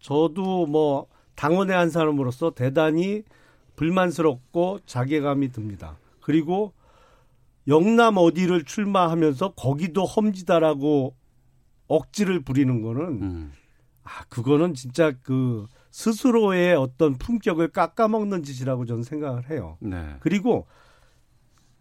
저도 0.00 0.66
뭐 0.66 1.06
당원의 1.36 1.76
한 1.76 1.90
사람으로서 1.90 2.50
대단히 2.50 3.22
불만스럽고 3.76 4.80
자괴감이 4.86 5.52
듭니다. 5.52 5.96
그리고 6.22 6.72
영남 7.68 8.16
어디를 8.16 8.64
출마하면서 8.64 9.52
거기도 9.54 10.04
험지다라고 10.04 11.14
억지를 11.88 12.40
부리는 12.42 12.82
거는 12.82 13.02
음. 13.22 13.52
아 14.04 14.24
그거는 14.28 14.74
진짜 14.74 15.12
그 15.22 15.66
스스로의 15.90 16.74
어떤 16.74 17.18
품격을 17.18 17.68
깎아먹는 17.68 18.42
짓이라고 18.42 18.86
저는 18.86 19.02
생각을 19.02 19.50
해요. 19.50 19.76
네. 19.80 20.16
그리고 20.20 20.66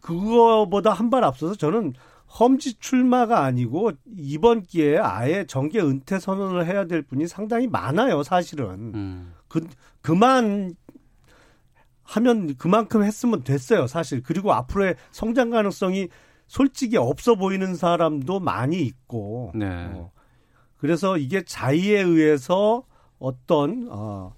그거보다 0.01 0.91
한 0.91 1.09
발 1.09 1.23
앞서서 1.23 1.55
저는 1.55 1.93
험지 2.39 2.79
출마가 2.79 3.43
아니고 3.43 3.91
이번 4.15 4.63
기회에 4.63 4.97
아예 4.97 5.45
정계 5.45 5.81
은퇴 5.81 6.17
선언을 6.19 6.65
해야 6.65 6.85
될 6.85 7.01
분이 7.01 7.27
상당히 7.27 7.67
많아요, 7.67 8.23
사실은. 8.23 8.93
음. 8.95 9.33
그 9.47 9.67
그만 10.01 10.73
하면 12.12 12.55
그만큼 12.57 13.03
했으면 13.03 13.43
됐어요, 13.43 13.88
사실. 13.88 14.22
그리고 14.22 14.51
앞으로의 14.51 14.95
성장 15.12 15.49
가능성이 15.49 16.09
솔직히 16.47 16.97
없어 16.97 17.36
보이는 17.36 17.76
사람도 17.76 18.41
많이 18.41 18.82
있고. 18.82 19.51
네. 19.55 19.66
어, 19.93 20.12
그래서 20.78 21.18
이게 21.18 21.43
자의에 21.43 22.01
의해서 22.01 22.84
어떤 23.18 23.88
어, 23.89 24.34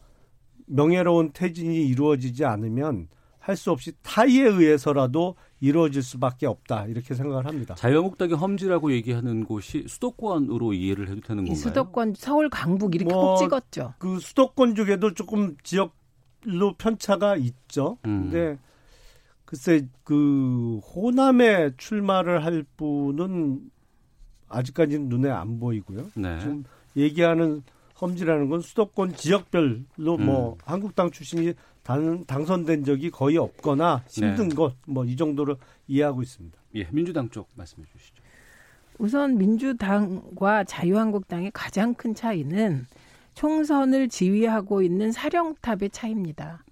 명예로운 0.68 1.32
퇴진이 1.34 1.88
이루어지지 1.88 2.46
않으면 2.46 3.08
할 3.40 3.58
수 3.58 3.72
없이 3.72 3.92
타의에 4.04 4.44
의해서라도 4.44 5.36
이루어질 5.60 6.02
수밖에 6.02 6.46
없다 6.46 6.86
이렇게 6.86 7.14
생각을 7.14 7.46
합니다. 7.46 7.76
자유한국당이 7.76 8.34
험지라고 8.34 8.94
얘기하는 8.94 9.44
곳이 9.44 9.84
수도권으로 9.88 10.72
이해를 10.74 11.10
해도 11.10 11.20
되는 11.20 11.44
이 11.44 11.50
건가요? 11.50 11.56
수도권 11.62 12.14
서울 12.16 12.50
강북 12.50 12.96
이렇게 12.96 13.14
뭐, 13.14 13.36
꼭 13.36 13.40
찍었죠. 13.40 13.96
그 13.98 14.20
수도권 14.20 14.76
쪽에도 14.76 15.14
조금 15.14 15.58
지역 15.64 15.94
로 16.46 16.74
편차가 16.74 17.36
있죠. 17.38 17.98
음. 18.06 18.30
근데 18.32 18.58
글쎄 19.46 19.88
그 20.04 20.80
호남에 20.80 21.72
출마를 21.78 22.44
할 22.44 22.64
분은 22.78 23.72
아직까지는 24.50 25.10
눈에 25.10 25.30
안 25.30 25.60
보이고요. 25.60 26.12
네. 26.16 26.40
지금 26.40 26.64
얘기하는 26.96 27.64
험지라는 28.00 28.50
건 28.50 28.62
수도권 28.62 29.16
지역별로 29.16 30.18
뭐 30.20 30.54
음. 30.54 30.58
한국당 30.66 31.12
출신이 31.12 31.54
당, 31.84 32.24
당선된 32.26 32.84
적이 32.86 33.12
거의 33.12 33.38
없거나 33.38 34.04
힘든 34.10 34.50
네. 34.50 34.56
것뭐 34.56 35.06
이 35.06 35.16
정도로 35.16 35.58
이해하고 35.88 36.22
있습니다. 36.22 36.58
예, 36.76 36.88
민주당 36.92 37.30
쪽 37.30 37.50
말씀해 37.56 37.86
주시죠. 37.92 38.24
우선 39.00 39.38
민주당과 39.38 40.64
자유한국당의 40.64 41.52
가장 41.54 41.94
큰 41.94 42.16
차이는 42.16 42.86
총선을 43.34 44.10
지휘하고 44.10 44.82
있는 44.82 45.12
사령탑의 45.12 45.90
차이입니다. 45.92 46.64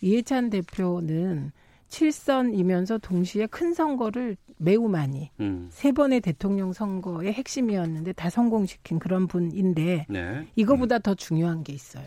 이해찬 0.00 0.50
대표는 0.50 1.52
7선이면서 1.88 3.00
동시에 3.00 3.46
큰 3.46 3.74
선거를 3.74 4.36
매우 4.58 4.88
많이 4.88 5.30
음. 5.40 5.68
세 5.70 5.92
번의 5.92 6.20
대통령 6.20 6.72
선거의 6.72 7.32
핵심이었는데 7.32 8.12
다 8.12 8.28
성공시킨 8.28 8.98
그런 8.98 9.26
분인데 9.26 10.06
네. 10.08 10.46
이거보다 10.56 10.98
더 10.98 11.14
중요한 11.14 11.62
게 11.62 11.72
있어요. 11.72 12.04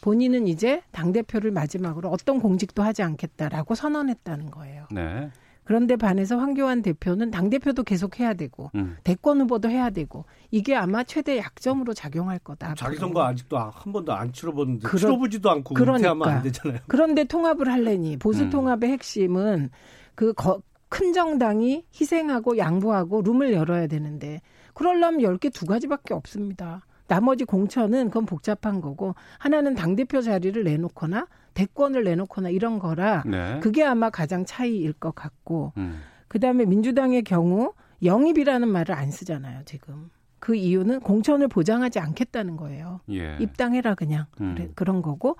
본인은 0.00 0.46
이제 0.46 0.82
당 0.92 1.12
대표를 1.12 1.50
마지막으로 1.50 2.10
어떤 2.10 2.40
공직도 2.40 2.82
하지 2.82 3.02
않겠다라고 3.02 3.74
선언했다는 3.74 4.50
거예요. 4.50 4.86
네. 4.90 5.30
그런데 5.66 5.96
반해서 5.96 6.38
황교안 6.38 6.80
대표는 6.80 7.32
당대표도 7.32 7.82
계속 7.82 8.20
해야 8.20 8.34
되고 8.34 8.70
음. 8.76 8.96
대권 9.02 9.40
후보도 9.40 9.68
해야 9.68 9.90
되고 9.90 10.24
이게 10.52 10.76
아마 10.76 11.02
최대 11.02 11.38
약점으로 11.38 11.92
작용할 11.92 12.38
거다. 12.38 12.74
자기. 12.76 12.96
선거 12.96 13.24
아직도 13.24 13.58
한 13.58 13.92
번도 13.92 14.12
안 14.12 14.32
치러봤는데 14.32 14.86
그러- 14.86 14.98
치러보지도 15.00 15.50
않고 15.50 15.74
그러니까. 15.74 15.96
은퇴하면 16.12 16.28
안 16.28 16.42
되잖아요. 16.44 16.78
그런데 16.86 17.24
통합을 17.24 17.68
하려니 17.70 18.16
보수 18.18 18.44
음. 18.44 18.50
통합의 18.50 18.90
핵심은 18.92 19.70
그큰 20.14 21.12
정당이 21.12 21.84
희생하고 22.00 22.58
양보하고 22.58 23.22
룸을 23.22 23.52
열어야 23.52 23.88
되는데 23.88 24.40
그러려면 24.72 25.20
열개두 25.22 25.66
가지밖에 25.66 26.14
없습니다. 26.14 26.86
나머지 27.08 27.44
공천은 27.44 28.08
그건 28.08 28.24
복잡한 28.24 28.80
거고 28.80 29.14
하나는 29.38 29.74
당대표 29.74 30.20
자리를 30.20 30.62
내놓거나 30.62 31.26
대권을 31.56 32.04
내놓거나 32.04 32.50
이런 32.50 32.78
거라 32.78 33.24
네. 33.26 33.58
그게 33.60 33.82
아마 33.82 34.10
가장 34.10 34.44
차이일 34.44 34.92
것 34.92 35.14
같고 35.14 35.72
음. 35.78 36.02
그다음에 36.28 36.66
민주당의 36.66 37.22
경우 37.22 37.72
영입이라는 38.04 38.68
말을 38.68 38.94
안 38.94 39.10
쓰잖아요, 39.10 39.62
지금. 39.64 40.10
그 40.38 40.54
이유는 40.54 41.00
공천을 41.00 41.48
보장하지 41.48 41.98
않겠다는 41.98 42.56
거예요. 42.56 43.00
예. 43.10 43.38
입당해라 43.40 43.94
그냥 43.94 44.26
음. 44.40 44.54
그래, 44.54 44.68
그런 44.74 45.02
거고. 45.02 45.36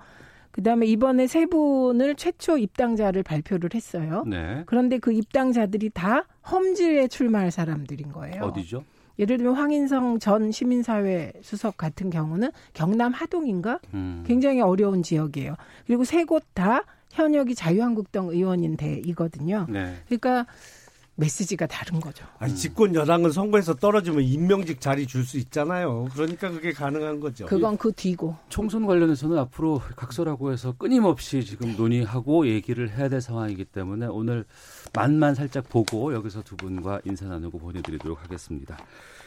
그다음에 0.51 0.87
이번에 0.87 1.27
세 1.27 1.45
분을 1.45 2.15
최초 2.15 2.57
입당자를 2.57 3.21
발표를 3.21 3.69
했어요. 3.75 4.23
네. 4.25 4.63
그런데 4.65 4.97
그 4.97 5.13
입당자들이 5.13 5.91
다 5.91 6.25
험지에 6.49 7.09
출마할 7.09 7.51
사람들인 7.51 8.11
거예요. 8.11 8.41
어디죠? 8.41 8.83
예를 9.19 9.37
들면 9.37 9.55
황인성 9.55 10.19
전 10.19 10.51
시민사회 10.51 11.33
수석 11.41 11.77
같은 11.77 12.09
경우는 12.09 12.51
경남 12.73 13.13
하동인가 13.13 13.79
음. 13.93 14.23
굉장히 14.27 14.61
어려운 14.61 15.03
지역이에요. 15.03 15.55
그리고 15.85 16.03
세 16.03 16.23
곳 16.25 16.43
다 16.53 16.83
현역이 17.11 17.55
자유한국당 17.55 18.27
의원인 18.27 18.77
데이거든요. 18.77 19.65
네. 19.69 19.95
그러니까 20.07 20.45
메시지가 21.17 21.65
다른 21.65 21.99
거죠. 21.99 22.25
아니, 22.39 22.55
집권 22.55 22.93
여당은 22.95 23.31
선거에서 23.31 23.73
떨어지면 23.73 24.21
임명직 24.23 24.79
자리 24.79 25.05
줄 25.07 25.25
수 25.25 25.37
있잖아요. 25.39 26.07
그러니까 26.13 26.49
그게 26.49 26.71
가능한 26.71 27.19
거죠. 27.19 27.47
그건 27.47 27.77
그 27.77 27.91
뒤고. 27.91 28.35
총선 28.49 28.85
관련해서는 28.85 29.37
앞으로 29.39 29.81
각서라고 29.95 30.51
해서 30.53 30.73
끊임없이 30.77 31.43
지금 31.43 31.75
논의하고 31.75 32.47
얘기를 32.47 32.89
해야 32.95 33.09
될 33.09 33.19
상황이기 33.19 33.65
때문에 33.65 34.05
오늘 34.05 34.45
만만 34.93 35.35
살짝 35.35 35.67
보고 35.69 36.13
여기서 36.13 36.43
두 36.43 36.55
분과 36.55 37.01
인사 37.05 37.25
나누고 37.25 37.57
보내드리도록 37.59 38.23
하겠습니다. 38.23 38.77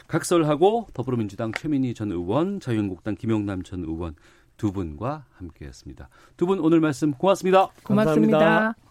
각설하고 0.07 0.87
더불어민주당 0.93 1.51
최민희 1.51 1.93
전 1.93 2.11
의원, 2.11 2.59
자유한국당 2.59 3.15
김영남 3.15 3.63
전 3.63 3.81
의원 3.83 4.15
두 4.57 4.71
분과 4.71 5.25
함께했습니다. 5.37 6.09
두 6.37 6.45
분 6.47 6.59
오늘 6.59 6.79
말씀 6.79 7.11
고맙습니다. 7.11 7.67
고맙습니다. 7.83 8.39
감사합니다. 8.39 8.90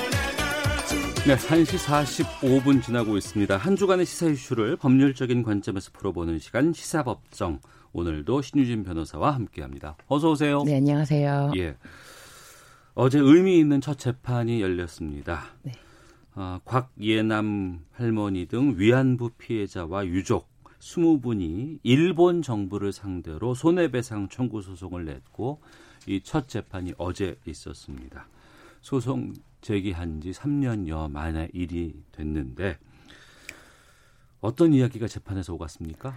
네, 1.27 1.35
1시 1.35 1.77
45분 1.77 2.81
지나고 2.83 3.15
있습니다. 3.15 3.55
한 3.55 3.75
주간의 3.75 4.05
시사 4.07 4.27
이슈를 4.27 4.75
법률적인 4.75 5.43
관점에서 5.43 5.91
풀어보는 5.93 6.39
시간 6.39 6.73
시사법정. 6.73 7.59
오늘도 7.93 8.41
신유진 8.41 8.83
변호사와 8.83 9.31
함께합니다. 9.35 9.97
어서 10.07 10.31
오세요. 10.31 10.63
네, 10.63 10.77
안녕하세요. 10.77 11.51
예. 11.57 11.75
어제 12.95 13.19
의미 13.19 13.59
있는 13.59 13.81
첫 13.81 13.99
재판이 13.99 14.61
열렸습니다. 14.61 15.43
네. 15.61 15.73
어, 16.35 16.59
곽예남 16.65 17.81
할머니 17.91 18.47
등 18.47 18.75
위안부 18.77 19.31
피해자와 19.37 20.07
유족 20.07 20.49
20분이 20.79 21.79
일본 21.83 22.41
정부를 22.41 22.91
상대로 22.93 23.53
손해배상 23.53 24.29
청구 24.29 24.61
소송을 24.61 25.05
냈고 25.05 25.61
이 26.07 26.21
첫 26.23 26.47
재판이 26.47 26.93
어제 26.97 27.37
있었습니다. 27.45 28.27
소송 28.81 29.33
제기한 29.61 30.21
지 30.21 30.31
3년여 30.31 31.11
만에 31.11 31.49
일이 31.53 32.03
됐는데 32.11 32.77
어떤 34.39 34.73
이야기가 34.73 35.07
재판에서 35.07 35.53
오갔습니까? 35.53 36.15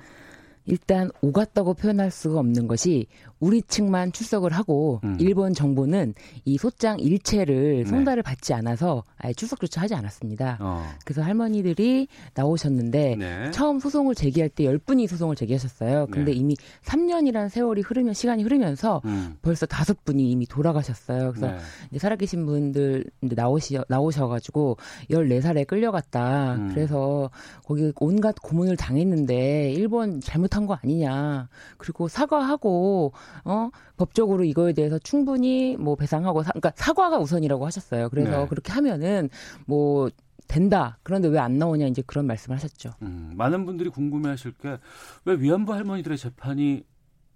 일단 0.66 1.10
오갔다고 1.20 1.74
표현할 1.74 2.10
수가 2.10 2.40
없는 2.40 2.66
것이 2.66 3.06
우리 3.40 3.60
측만 3.60 4.12
출석을 4.12 4.52
하고 4.52 5.00
음. 5.04 5.18
일본 5.20 5.52
정부는 5.52 6.14
이 6.44 6.56
소장 6.56 6.98
일체를 6.98 7.84
네. 7.84 7.84
송달을 7.84 8.22
받지 8.22 8.54
않아서 8.54 9.04
아예 9.18 9.34
출석조차 9.34 9.82
하지 9.82 9.94
않았습니다. 9.94 10.58
어. 10.60 10.82
그래서 11.04 11.22
할머니들이 11.22 12.08
나오셨는데 12.34 13.16
네. 13.16 13.50
처음 13.50 13.80
소송을 13.80 14.14
제기할 14.14 14.48
때 14.48 14.64
10분이 14.64 15.06
소송을 15.08 15.36
제기하셨어요. 15.36 16.06
근데 16.10 16.32
네. 16.32 16.38
이미 16.38 16.56
3년이라는 16.84 17.50
세월이 17.50 17.82
흐르면 17.82 18.14
시간이 18.14 18.42
흐르면서 18.42 19.02
음. 19.04 19.36
벌써 19.42 19.66
다섯 19.66 20.04
분이 20.04 20.30
이미 20.30 20.46
돌아가셨어요. 20.46 21.32
그래서 21.32 21.48
네. 21.48 21.58
이제 21.90 21.98
살아계신 21.98 22.46
분들 22.46 23.04
이제 23.22 23.34
나오시 23.34 23.78
나오셔 23.88 24.28
가지고 24.28 24.78
14살에 25.10 25.66
끌려갔다. 25.66 26.54
음. 26.54 26.70
그래서 26.72 27.30
거기 27.64 27.92
온갖 28.00 28.34
고문을 28.40 28.76
당했는데 28.78 29.72
일본 29.72 30.20
잘못 30.20 30.53
한 30.56 30.66
거 30.66 30.74
아니냐. 30.82 31.48
그리고 31.78 32.08
사과하고 32.08 33.12
어 33.44 33.70
법적으로 33.96 34.44
이거에 34.44 34.72
대해서 34.72 34.98
충분히 34.98 35.76
뭐 35.76 35.94
배상하고 35.96 36.42
사, 36.42 36.50
그러니까 36.52 36.72
사과가 36.76 37.18
우선이라고 37.18 37.66
하셨어요. 37.66 38.08
그래서 38.08 38.42
네. 38.42 38.46
그렇게 38.48 38.72
하면은 38.72 39.28
뭐 39.66 40.08
된다. 40.46 40.98
그런데 41.02 41.28
왜 41.28 41.38
안 41.38 41.58
나오냐 41.58 41.86
이제 41.86 42.02
그런 42.06 42.26
말씀을 42.26 42.56
하셨죠. 42.56 42.90
음, 43.02 43.32
많은 43.36 43.64
분들이 43.66 43.88
궁금해하실 43.90 44.52
게 44.60 44.78
왜 45.24 45.34
위안부 45.36 45.72
할머니들의 45.72 46.16
재판이 46.18 46.84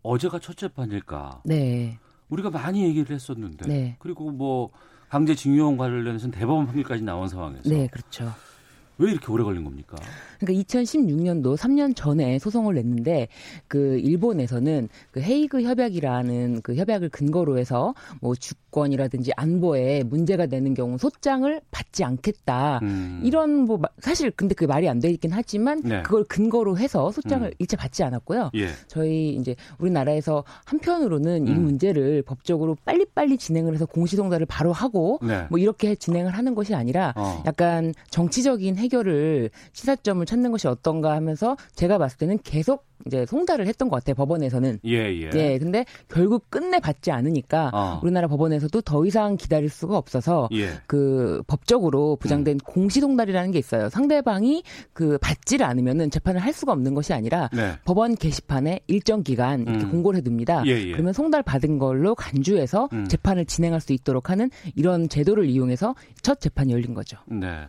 어제가 0.03 0.39
첫 0.39 0.57
재판일까? 0.57 1.43
네. 1.45 1.99
우리가 2.29 2.51
많이 2.51 2.85
얘기를 2.85 3.15
했었는데 3.15 3.67
네. 3.67 3.97
그리고 3.99 4.31
뭐 4.31 4.71
강제징용 5.09 5.77
관련해서는 5.79 6.31
대법원 6.39 6.67
판결까지 6.67 7.03
나온 7.03 7.29
상황에서 7.29 7.69
네, 7.69 7.87
그렇죠. 7.89 8.31
왜 8.99 9.13
이렇게 9.13 9.31
오래 9.33 9.45
걸린 9.45 9.65
겁니까? 9.65 9.97
그러니까 10.41 10.63
2016년도 10.65 11.57
3년 11.57 11.95
전에 11.95 12.39
소송을 12.39 12.75
냈는데 12.75 13.29
그 13.69 13.99
일본에서는 13.99 14.89
그 15.13 15.21
헤이그 15.21 15.63
협약이라는 15.63 16.63
그 16.63 16.75
협약을 16.75 17.09
근거로 17.11 17.59
해서 17.59 17.95
뭐 18.21 18.35
주권이라든지 18.35 19.33
안보에 19.37 20.03
문제가 20.05 20.47
되는 20.47 20.75
경우 20.75 20.99
소장을 20.99 21.61
받지 21.71 22.03
않겠다. 22.05 22.81
음. 22.83 23.21
이런 23.25 23.63
뭐 23.67 23.79
마- 23.79 23.89
사실 24.01 24.31
근데 24.33 24.55
그게 24.55 24.67
말이 24.67 24.89
안 24.89 24.99
되긴 24.99 25.31
하지만 25.33 25.81
네. 25.83 26.03
그걸 26.03 26.25
근거로 26.25 26.77
해서 26.79 27.11
소장을 27.13 27.47
음. 27.47 27.53
일체 27.59 27.77
받지 27.77 28.03
않았고요. 28.03 28.51
예. 28.57 28.69
저희 28.89 29.31
이제 29.37 29.55
우리나라에서 29.79 30.45
한편으로는 30.65 31.47
이 31.47 31.51
음. 31.53 31.63
문제를 31.65 32.23
법적으로 32.23 32.77
빨리빨리 32.85 33.39
진행을 33.39 33.75
해서 33.75 33.87
공시송달을 33.87 34.47
바로 34.47 34.73
하고 34.73 35.19
네. 35.23 35.47
뭐 35.51 35.59
이렇게 35.59 35.95
진행을 35.95 36.33
하는 36.33 36.55
것이 36.55 36.75
아니라 36.75 37.13
어. 37.17 37.43
약간 37.47 37.95
정치적인 38.11 38.77
해 38.77 38.88
결을 38.89 39.51
시사점을 39.73 40.25
찾는 40.25 40.51
것이 40.53 40.69
어떤가 40.69 41.15
하면서 41.15 41.57
제가 41.75 41.99
봤을 41.99 42.19
때는 42.19 42.39
계속 42.43 42.89
이제 43.07 43.25
송달을 43.27 43.67
했던 43.67 43.89
것 43.89 43.97
같아요 43.97 44.15
법원에서는. 44.15 44.81
예, 44.85 44.97
예. 44.97 45.31
예, 45.35 45.59
근데 45.59 45.85
결국 46.09 46.51
끝내 46.51 46.79
받지 46.81 47.11
않으니까 47.11 47.71
어. 47.73 48.01
우리나라 48.03 48.29
법원에서도 48.29 48.81
더 48.83 49.07
이상 49.07 49.37
기다릴 49.37 49.69
수가 49.69 49.97
없어서 49.97 50.49
예. 50.53 50.71
그 50.87 51.43
법적으로 51.47 52.17
부장된 52.17 52.57
음. 52.57 52.59
공시송달이라는 52.65 53.51
게 53.53 53.59
있어요. 53.59 53.89
상대방이 53.89 54.63
그 54.93 55.19
받지를 55.19 55.65
않으면은 55.65 56.11
재판을 56.11 56.41
할 56.41 56.53
수가 56.53 56.73
없는 56.73 56.95
것이 56.95 57.13
아니라 57.13 57.49
네. 57.53 57.75
법원 57.85 58.15
게시판에 58.15 58.81
일정 58.87 59.23
기간 59.23 59.63
이렇게 59.63 59.85
음. 59.85 59.91
공고를 59.91 60.19
해둡니다. 60.19 60.65
예, 60.67 60.73
예. 60.73 60.93
그러면 60.93 61.13
송달 61.13 61.43
받은 61.43 61.79
걸로 61.79 62.15
간주해서 62.15 62.89
음. 62.93 63.07
재판을 63.09 63.45
진행할 63.45 63.81
수 63.81 63.93
있도록 63.93 64.31
하는 64.31 64.51
이런 64.75 65.09
제도를 65.09 65.47
이용해서 65.47 65.95
첫 66.23 66.41
재판이 66.41 66.73
열린 66.73 66.95
거죠. 66.95 67.19
네. 67.27 67.69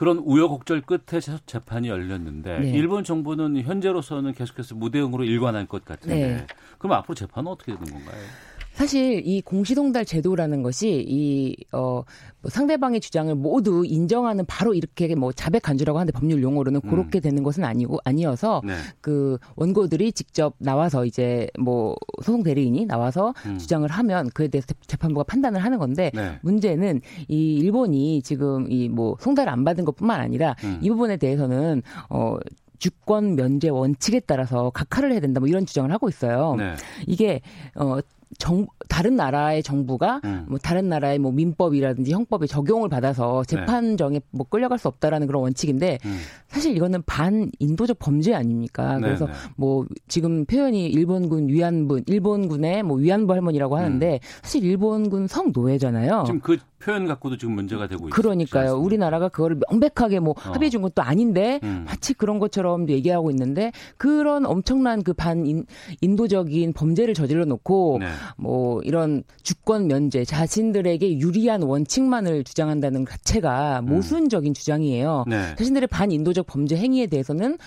그런 0.00 0.16
우여곡절 0.16 0.80
끝에 0.80 1.20
첫 1.20 1.46
재판이 1.46 1.90
열렸는데 1.90 2.60
네. 2.60 2.70
일본 2.70 3.04
정부는 3.04 3.60
현재로서는 3.60 4.32
계속해서 4.32 4.74
무대응으로 4.74 5.24
일관할 5.24 5.66
것 5.66 5.84
같은데 5.84 6.14
네. 6.16 6.46
그럼 6.78 6.92
앞으로 6.94 7.14
재판은 7.14 7.52
어떻게 7.52 7.76
되는 7.76 7.92
건가요? 7.92 8.18
사실 8.74 9.22
이 9.26 9.40
공시송달 9.40 10.04
제도라는 10.04 10.62
것이 10.62 11.04
이 11.06 11.56
어, 11.72 12.02
뭐 12.40 12.50
상대방의 12.50 13.00
주장을 13.00 13.34
모두 13.34 13.84
인정하는 13.84 14.44
바로 14.46 14.74
이렇게 14.74 15.14
뭐 15.14 15.32
자백 15.32 15.62
간주라고 15.62 15.98
하는데 15.98 16.12
법률 16.12 16.42
용어로는 16.42 16.80
음. 16.84 16.90
그렇게 16.90 17.20
되는 17.20 17.42
것은 17.42 17.64
아니고 17.64 17.98
아니어서 18.04 18.62
네. 18.64 18.74
그 19.00 19.38
원고들이 19.56 20.12
직접 20.12 20.54
나와서 20.58 21.04
이제 21.04 21.48
뭐 21.58 21.96
소송 22.22 22.42
대리인이 22.42 22.86
나와서 22.86 23.34
음. 23.46 23.58
주장을 23.58 23.88
하면 23.88 24.30
그에 24.30 24.48
대해서 24.48 24.68
재판부가 24.86 25.24
판단을 25.24 25.62
하는 25.62 25.78
건데 25.78 26.10
네. 26.14 26.38
문제는 26.42 27.00
이 27.28 27.56
일본이 27.56 28.22
지금 28.22 28.70
이 28.70 28.90
뭐 28.90 29.16
송달을 29.20 29.52
안 29.52 29.64
받은 29.64 29.84
것뿐만 29.84 30.20
아니라 30.20 30.56
음. 30.64 30.78
이 30.82 30.90
부분에 30.90 31.16
대해서는 31.16 31.82
어 32.08 32.36
주권 32.78 33.36
면제 33.36 33.68
원칙에 33.68 34.20
따라서 34.20 34.70
각하를 34.70 35.12
해야 35.12 35.20
된다 35.20 35.38
뭐 35.38 35.48
이런 35.48 35.64
주장을 35.64 35.90
하고 35.92 36.08
있어요. 36.08 36.56
네. 36.56 36.74
이게 37.06 37.40
어 37.76 37.98
정, 38.38 38.66
다른 38.88 39.16
나라의 39.16 39.62
정부가 39.62 40.20
음. 40.24 40.46
뭐 40.48 40.58
다른 40.58 40.88
나라의 40.88 41.18
뭐 41.18 41.32
민법이라든지 41.32 42.12
형법에 42.12 42.46
적용을 42.46 42.88
받아서 42.88 43.44
재판정에 43.44 44.20
뭐 44.30 44.46
끌려갈 44.48 44.78
수 44.78 44.88
없다라는 44.88 45.26
그런 45.26 45.42
원칙인데 45.42 45.98
네. 46.02 46.08
음. 46.08 46.18
사실 46.48 46.76
이거는 46.76 47.02
반인도적 47.06 47.98
범죄 47.98 48.34
아닙니까? 48.34 48.94
네, 48.94 49.00
그래서 49.02 49.26
네. 49.26 49.32
뭐 49.56 49.84
지금 50.08 50.44
표현이 50.44 50.86
일본군 50.86 51.48
위안부, 51.48 52.02
일본군의 52.06 52.82
뭐 52.82 52.96
위안부 52.96 53.32
할머니라고 53.32 53.76
하는데 53.76 54.20
사실 54.42 54.64
일본군 54.64 55.26
성노예잖아요. 55.26 56.20
음. 56.20 56.24
지금 56.24 56.40
그 56.40 56.58
표현 56.82 57.06
갖고도 57.06 57.36
지금 57.36 57.54
문제가 57.54 57.86
되고 57.86 58.08
있어요. 58.08 58.10
그러니까요. 58.10 58.74
우리나라가 58.76 59.28
그거를 59.28 59.60
명백하게 59.70 60.18
뭐 60.20 60.32
어. 60.36 60.40
합의해 60.40 60.70
준 60.70 60.82
것도 60.82 61.02
아닌데 61.02 61.60
음. 61.62 61.84
마치 61.86 62.14
그런 62.14 62.38
것처럼 62.38 62.88
얘기하고 62.88 63.30
있는데 63.30 63.70
그런 63.96 64.46
엄청난 64.46 65.02
그 65.04 65.12
반 65.20 65.44
인도적인 66.00 66.72
범죄를 66.72 67.12
저질러 67.12 67.44
놓고 67.44 67.98
네. 68.00 68.06
뭐 68.38 68.80
이런 68.82 69.22
주권 69.42 69.86
면제 69.86 70.24
자신들에게 70.24 71.18
유리한 71.18 71.62
원칙만을 71.62 72.44
주장한다는 72.44 73.04
자체가 73.06 73.82
모순적인 73.82 74.54
주장이에요. 74.54 75.24
네. 75.28 75.54
자신들의 75.56 75.88
반 75.88 76.10
인도적 76.10 76.46
범죄 76.46 76.76
행위에 76.76 77.06
대해서는 77.06 77.58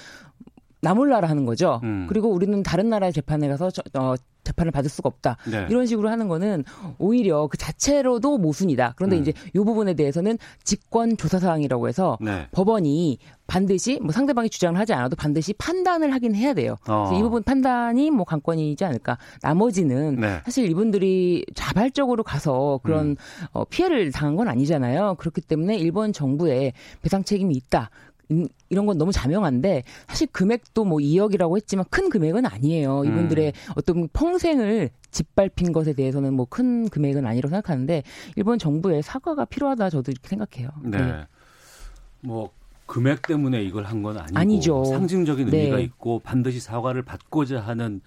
나 0.83 0.93
몰라라 0.93 1.29
하는 1.29 1.45
거죠. 1.45 1.79
음. 1.83 2.05
그리고 2.09 2.29
우리는 2.29 2.61
다른 2.61 2.89
나라의 2.89 3.13
재판에 3.13 3.47
가서 3.47 3.71
저, 3.71 3.81
어, 3.97 4.15
재판을 4.43 4.73
받을 4.73 4.89
수가 4.89 5.07
없다. 5.07 5.37
네. 5.49 5.65
이런 5.69 5.85
식으로 5.85 6.09
하는 6.09 6.27
거는 6.27 6.65
오히려 6.99 7.47
그 7.47 7.57
자체로도 7.57 8.37
모순이다. 8.37 8.95
그런데 8.97 9.15
음. 9.15 9.21
이제 9.21 9.33
이 9.55 9.59
부분에 9.59 9.93
대해서는 9.93 10.37
직권 10.65 11.15
조사 11.15 11.39
사항이라고 11.39 11.87
해서 11.87 12.17
네. 12.19 12.47
법원이 12.51 13.17
반드시 13.47 13.97
뭐 14.01 14.11
상대방이 14.11 14.49
주장을 14.49 14.77
하지 14.77 14.91
않아도 14.93 15.15
반드시 15.15 15.53
판단을 15.53 16.13
하긴 16.13 16.35
해야 16.35 16.53
돼요. 16.53 16.75
어. 16.89 17.05
그래서 17.05 17.17
이 17.17 17.21
부분 17.21 17.43
판단이 17.43 18.11
뭐 18.11 18.25
관건이지 18.25 18.83
않을까. 18.83 19.17
나머지는 19.41 20.17
네. 20.19 20.41
사실 20.43 20.69
이분들이 20.69 21.45
자발적으로 21.55 22.23
가서 22.23 22.81
그런 22.83 23.11
음. 23.11 23.15
어, 23.53 23.63
피해를 23.63 24.11
당한 24.11 24.35
건 24.35 24.49
아니잖아요. 24.49 25.15
그렇기 25.17 25.39
때문에 25.39 25.77
일본 25.77 26.11
정부에 26.11 26.73
배상 27.01 27.23
책임이 27.23 27.55
있다. 27.55 27.89
음, 28.33 28.47
이런 28.69 28.85
건 28.85 28.97
너무 28.97 29.11
자명한데 29.11 29.83
사실 30.07 30.27
금액도 30.31 30.85
뭐 30.85 30.97
2억이라고 30.99 31.55
했지만 31.57 31.85
큰 31.89 32.09
금액은 32.09 32.45
아니에요. 32.45 33.03
이분들의 33.05 33.47
음. 33.55 33.73
어떤 33.75 34.07
평생을 34.09 34.89
짓밟힌 35.11 35.71
것에 35.73 35.93
대해서는 35.93 36.33
뭐 36.33 36.45
큰 36.49 36.89
금액은 36.89 37.25
아니라고 37.25 37.49
생각하는데 37.49 38.03
일본 38.35 38.59
정부의 38.59 39.01
사과가 39.03 39.45
필요하다 39.45 39.89
저도 39.91 40.11
이렇게 40.11 40.27
생각해요. 40.27 40.69
네. 40.83 41.25
뭐 42.21 42.51
금액 42.85 43.21
때문에 43.23 43.63
이걸 43.63 43.85
한 43.85 44.03
건 44.03 44.17
아니고 44.17 44.37
아니죠. 44.39 44.85
상징적인 44.85 45.49
네. 45.49 45.57
의미가 45.57 45.79
있고 45.79 46.19
반드시 46.19 46.59
사과를 46.59 47.01
받고자 47.03 47.59
하는 47.61 48.01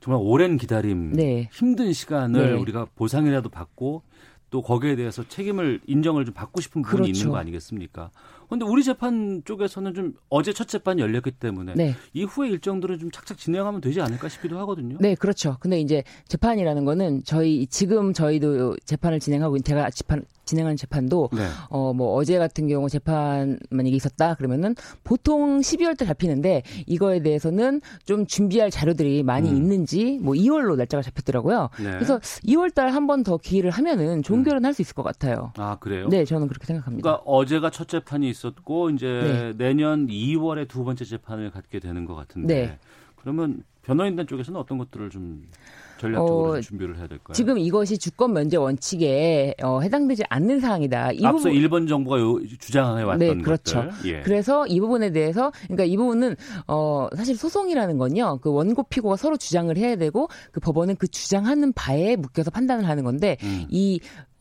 정말 0.00 0.22
오랜 0.24 0.56
기다림, 0.56 1.12
네. 1.12 1.48
힘든 1.52 1.92
시간을 1.92 2.52
네. 2.54 2.58
우리가 2.58 2.86
보상이라도 2.94 3.48
받고 3.50 4.02
또 4.50 4.62
거기에 4.62 4.96
대해서 4.96 5.22
책임을 5.28 5.80
인정을 5.86 6.24
좀 6.24 6.32
받고 6.34 6.60
싶은 6.60 6.82
부분이 6.82 7.02
그렇죠. 7.08 7.18
있는 7.18 7.32
거 7.32 7.36
아니겠습니까? 7.38 8.10
그런데 8.50 8.66
우리 8.66 8.82
재판 8.82 9.42
쪽에서는 9.44 9.94
좀 9.94 10.14
어제 10.28 10.52
첫 10.52 10.66
재판이 10.66 11.00
열렸기 11.00 11.30
때문에 11.30 11.74
네. 11.76 11.94
이후에 12.12 12.48
일정들은 12.48 12.98
좀 12.98 13.10
착착 13.12 13.38
진행하면 13.38 13.80
되지 13.80 14.00
않을까 14.00 14.28
싶기도 14.28 14.58
하거든요. 14.58 14.96
네, 15.00 15.14
그렇죠. 15.14 15.56
근데 15.60 15.80
이제 15.80 16.02
재판이라는 16.26 16.84
거는 16.84 17.22
저희 17.24 17.68
지금 17.68 18.12
저희도 18.12 18.76
재판을 18.84 19.20
진행하고 19.20 19.54
있는 19.54 19.62
제가 19.62 19.90
재판 19.90 20.24
진행하는 20.50 20.76
재판도 20.76 21.30
네. 21.32 21.46
어뭐 21.70 22.14
어제 22.16 22.38
같은 22.38 22.66
경우 22.68 22.88
재판 22.88 23.58
만약에 23.70 23.94
있었다 23.94 24.34
그러면은 24.34 24.74
보통 25.04 25.60
12월 25.60 25.96
때 25.96 26.04
잡히는데 26.04 26.62
이거에 26.86 27.20
대해서는 27.22 27.80
좀 28.04 28.26
준비할 28.26 28.70
자료들이 28.70 29.22
많이 29.22 29.48
음. 29.50 29.56
있는지 29.56 30.18
뭐 30.20 30.34
2월로 30.34 30.76
날짜가 30.76 31.02
잡혔더라고요. 31.02 31.70
네. 31.78 31.86
음. 31.86 31.92
그래서 31.94 32.18
2월 32.44 32.74
달 32.74 32.90
한 32.90 33.06
번 33.06 33.22
더 33.24 33.36
기회를 33.38 33.70
하면은 33.70 34.22
종결은 34.22 34.64
할수 34.64 34.82
있을 34.82 34.94
것 34.94 35.02
같아요. 35.02 35.52
아 35.56 35.76
그래요? 35.78 36.08
네, 36.08 36.24
저는 36.24 36.48
그렇게 36.48 36.66
생각합니다. 36.66 37.02
그러니까 37.02 37.22
어제가 37.30 37.70
첫 37.70 37.86
재판이 37.88 38.28
있었고 38.28 38.90
이제 38.90 39.06
네. 39.06 39.52
내년 39.56 40.06
2월에 40.08 40.66
두 40.68 40.84
번째 40.84 41.04
재판을 41.04 41.50
갖게 41.50 41.78
되는 41.80 42.04
것 42.04 42.14
같은데 42.14 42.54
네. 42.66 42.78
그러면 43.16 43.62
변호인단 43.82 44.26
쪽에서는 44.26 44.58
어떤 44.58 44.78
것들을 44.78 45.10
좀 45.10 45.42
전략적으로 46.00 46.50
어, 46.50 46.54
좀 46.54 46.62
준비를 46.62 46.96
해야 46.98 47.06
될까요? 47.06 47.32
지금 47.34 47.58
이것이 47.58 47.98
주권 47.98 48.32
면제 48.32 48.56
원칙에 48.56 49.54
어, 49.62 49.80
해당되지 49.80 50.22
않는 50.28 50.60
사항이다. 50.60 51.12
이 51.12 51.24
앞서 51.24 51.36
부분- 51.44 51.52
일본 51.52 51.86
정부가 51.86 52.18
요- 52.20 52.40
주장해 52.58 53.02
왔던 53.02 53.18
네, 53.18 53.42
그렇죠. 53.42 53.88
예. 54.06 54.22
그래서 54.22 54.66
이 54.66 54.80
부분에 54.80 55.12
대해서 55.12 55.52
그러니까 55.64 55.84
이 55.84 55.96
부분은 55.96 56.36
어 56.66 57.08
사실 57.16 57.36
소송이라는 57.36 57.98
건요. 57.98 58.38
그 58.42 58.50
원고 58.52 58.82
피고가 58.84 59.16
서로 59.16 59.36
주장을 59.36 59.76
해야 59.76 59.96
되고 59.96 60.28
그 60.52 60.60
법원은 60.60 60.96
그 60.96 61.06
주장하는 61.08 61.72
바에 61.72 62.16
묶여서 62.16 62.50
판단을 62.50 62.88
하는 62.88 63.04
건데 63.04 63.36
음. 63.42 63.66
이 63.70 64.00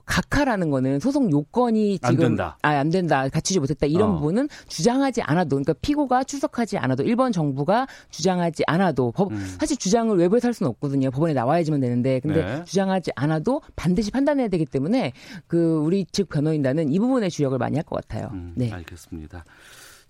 각하라는 0.10 0.72
거는 0.72 1.00
소송 1.00 1.32
요건이 1.32 2.00
안 2.02 2.12
지금 2.14 2.26
된다. 2.30 2.58
아, 2.64 2.70
안 2.70 2.90
된다. 2.90 3.30
갖추지 3.30 3.60
못했다. 3.60 3.86
이런 3.86 4.10
어. 4.10 4.14
부분은 4.16 4.50
주장하지 4.68 5.22
않아도 5.22 5.50
그러니까 5.58 5.74
피고가 5.82 6.24
출석하지 6.24 6.80
않아도 6.80 7.04
일본 7.04 7.32
정부가 7.32 7.88
주장하지 8.10 8.64
않아도 8.66 9.12
법 9.12 9.32
음. 9.32 9.56
사실 9.60 9.78
주장을 9.78 10.18
외부에서 10.18 10.48
할 10.48 10.54
수는 10.56 10.70
없거든요. 10.72 11.12
법원에 11.12 11.34
나와야지만 11.34 11.80
되는데 11.80 12.20
근데 12.22 12.44
네. 12.44 12.64
주장하지 12.66 13.12
않아도 13.16 13.62
반드시 13.76 14.10
판단해야 14.10 14.48
되기 14.48 14.66
때문에 14.66 15.14
그 15.46 15.78
우리 15.78 16.06
측 16.06 16.28
변호인단은 16.30 16.92
이 16.92 16.98
부분에 17.00 17.30
주력을 17.30 17.56
많이 17.60 17.76
할 17.78 17.84
것 17.84 17.96
같아요. 17.96 18.32
음, 18.34 18.54
네. 18.56 18.72
알겠습니다. 18.72 19.46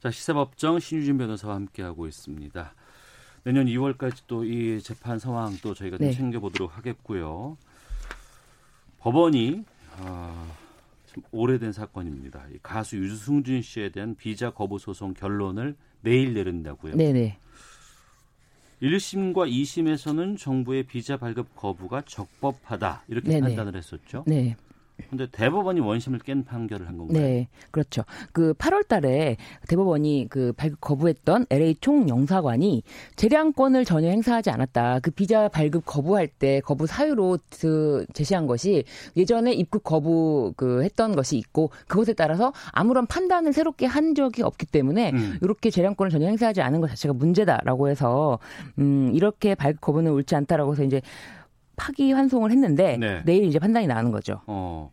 자 0.02 0.12
시사법정 0.12 0.80
신유진 0.80 1.18
변호사와 1.18 1.56
함께 1.56 1.84
하고 1.84 2.08
있습니다. 2.08 2.74
내년 3.44 3.66
2월까지 3.68 4.22
또 4.28 4.46
이 4.46 4.80
재판 4.82 5.20
상황 5.20 5.58
또 5.62 5.74
저희가 5.74 5.98
좀 5.98 6.08
네. 6.08 6.14
챙겨보도록 6.14 6.78
하겠고요. 6.78 7.58
법원이 9.00 9.64
아, 10.02 10.56
참 11.08 11.24
오래된 11.32 11.72
사건입니다. 11.72 12.46
이 12.54 12.60
가수 12.62 12.98
유승준 12.98 13.62
씨에 13.62 13.90
대한 13.90 14.16
비자 14.16 14.52
거부 14.52 14.80
소송 14.80 15.14
결론을 15.14 15.76
내일 16.02 16.34
내린다고요. 16.34 16.96
네네. 16.96 17.38
1심과 18.82 19.52
2심에서는 19.52 20.38
정부의 20.38 20.84
비자 20.84 21.18
발급 21.18 21.54
거부가 21.56 22.02
적법하다 22.06 23.04
이렇게 23.10 23.28
네네. 23.28 23.42
판단을 23.42 23.76
했었죠. 23.76 24.24
네. 24.26 24.56
그런데 25.08 25.28
대법원이 25.32 25.80
원심을 25.80 26.20
깬 26.20 26.44
판결을 26.44 26.88
한 26.88 26.98
건가요? 26.98 27.20
네, 27.20 27.48
그렇죠. 27.72 28.04
그 28.32 28.54
8월 28.54 28.88
달에 28.88 29.38
대법원이 29.68 30.28
그 30.30 30.54
발급 30.54 30.82
거부했던 30.82 31.46
LA 31.50 31.76
총영사관이 31.82 32.84
재량권을 33.16 33.86
전혀 33.86 34.10
행사하지 34.10 34.50
않았다. 34.50 35.00
그 35.00 35.12
비자 35.12 35.48
발급 35.48 35.86
거부할 35.86 36.28
때 36.28 36.62
거부 36.62 36.88
사유로 36.88 37.40
그 37.60 38.06
제시한 38.14 38.48
것이 38.48 38.84
예전에 39.16 39.54
입국 39.54 39.84
거부 39.84 40.54
그 40.56 40.84
했던 40.84 41.16
것이 41.16 41.38
있고 41.38 41.72
그것에 41.88 42.14
따라서 42.14 42.54
아무런 42.72 43.06
판단을 43.08 43.54
새롭게 43.54 43.86
한 43.86 44.16
적이 44.16 44.44
없기 44.44 44.66
때문에 44.66 45.12
음. 45.12 45.38
이렇게 45.42 45.70
재량권을 45.70 46.12
전혀 46.12 46.28
행사하지 46.28 46.62
않은 46.62 46.82
것 46.82 46.90
자체가 46.90 47.14
문제다라고 47.14 47.90
해서 47.90 48.40
음 48.78 49.12
이렇게 49.14 49.56
발급 49.56 49.82
거부는 49.82 50.12
옳지 50.12 50.36
않다라고 50.36 50.74
해서 50.74 50.84
이제 50.84 51.02
파기 51.80 52.12
환송을 52.12 52.52
했는데 52.52 52.98
네. 52.98 53.22
내일 53.26 53.46
이제 53.46 53.58
판단이 53.58 53.88
나는 53.88 54.12
거죠. 54.12 54.42
어. 54.46 54.92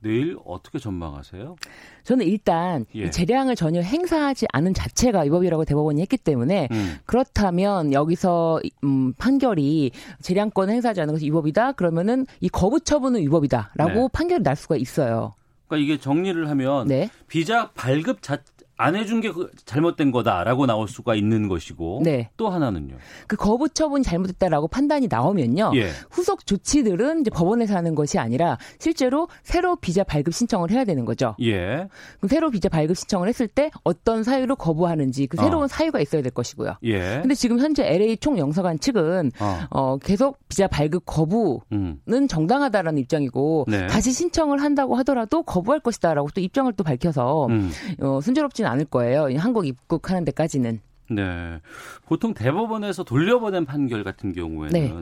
내일 0.00 0.36
어떻게 0.44 0.78
전망하세요? 0.78 1.56
저는 2.04 2.26
일단 2.26 2.84
예. 2.94 3.04
이 3.04 3.10
재량을 3.10 3.56
전혀 3.56 3.80
행사하지 3.80 4.46
않은 4.52 4.74
자체가 4.74 5.20
위법이라고 5.22 5.64
대법원이 5.64 6.00
했기 6.02 6.16
때문에 6.16 6.68
음. 6.70 6.98
그렇다면 7.06 7.92
여기서 7.92 8.60
음, 8.84 9.14
판결이 9.14 9.90
재량권 10.20 10.70
행사하지 10.70 11.00
않은 11.00 11.14
것이 11.14 11.26
위법이다 11.26 11.72
그러면은 11.72 12.26
이 12.40 12.48
거부 12.48 12.80
처분은 12.80 13.20
위법이다라고 13.22 14.00
네. 14.00 14.08
판결이 14.12 14.42
날 14.42 14.54
수가 14.54 14.76
있어요. 14.76 15.34
그러니까 15.66 15.84
이게 15.84 16.00
정리를 16.00 16.48
하면 16.50 16.86
네. 16.86 17.08
비자 17.26 17.70
발급 17.74 18.22
자, 18.22 18.38
안 18.78 18.94
해준 18.94 19.20
게 19.20 19.30
그- 19.32 19.50
잘못된 19.64 20.10
거다라고 20.12 20.66
나올 20.66 20.86
수가 20.88 21.14
있는 21.14 21.48
것이고 21.48 22.00
네. 22.04 22.28
또 22.36 22.50
하나는요. 22.50 22.96
그 23.26 23.36
거부 23.36 23.68
처분이 23.70 24.04
잘못됐다라고 24.04 24.68
판단이 24.68 25.08
나오면요. 25.10 25.72
예. 25.76 25.88
후속 26.10 26.44
조치들은 26.46 27.22
이제 27.22 27.30
법원에서 27.30 27.74
하는 27.74 27.94
것이 27.94 28.18
아니라 28.18 28.58
실제로 28.78 29.28
새로 29.42 29.76
비자 29.76 30.04
발급 30.04 30.34
신청을 30.34 30.70
해야 30.70 30.84
되는 30.84 31.04
거죠. 31.06 31.34
예. 31.40 31.88
그럼 32.18 32.28
새로 32.28 32.50
비자 32.50 32.68
발급 32.68 32.96
신청을 32.96 33.28
했을 33.28 33.48
때 33.48 33.70
어떤 33.82 34.22
사유로 34.22 34.56
거부하는지 34.56 35.26
그 35.26 35.38
새로운 35.38 35.64
어. 35.64 35.68
사유가 35.68 36.00
있어야 36.00 36.20
될 36.20 36.30
것이고요. 36.32 36.74
예. 36.84 37.20
근데 37.22 37.34
지금 37.34 37.58
현재 37.58 37.86
LA 37.86 38.18
총영사관 38.18 38.78
측은 38.78 39.32
어. 39.40 39.60
어, 39.70 39.96
계속 39.98 40.38
비자 40.48 40.66
발급 40.68 41.04
거부는 41.06 41.62
음. 41.72 42.28
정당하다라는 42.28 42.98
입장이고 43.00 43.64
네. 43.68 43.86
다시 43.86 44.12
신청을 44.12 44.60
한다고 44.62 44.96
하더라도 44.96 45.42
거부할 45.42 45.80
것이다라고 45.80 46.28
또 46.34 46.40
입장을 46.42 46.70
또 46.74 46.84
밝혀서 46.84 47.46
음. 47.46 47.70
어, 48.02 48.20
순조롭지 48.20 48.65
는 48.66 48.72
않을 48.72 48.84
거예요. 48.86 49.28
한국 49.38 49.66
입국하는 49.66 50.24
데까지는. 50.24 50.80
네. 51.08 51.60
보통 52.06 52.34
대법원에서 52.34 53.04
돌려보낸 53.04 53.64
판결 53.64 54.02
같은 54.02 54.32
경우에는 54.32 54.72
네. 54.72 54.92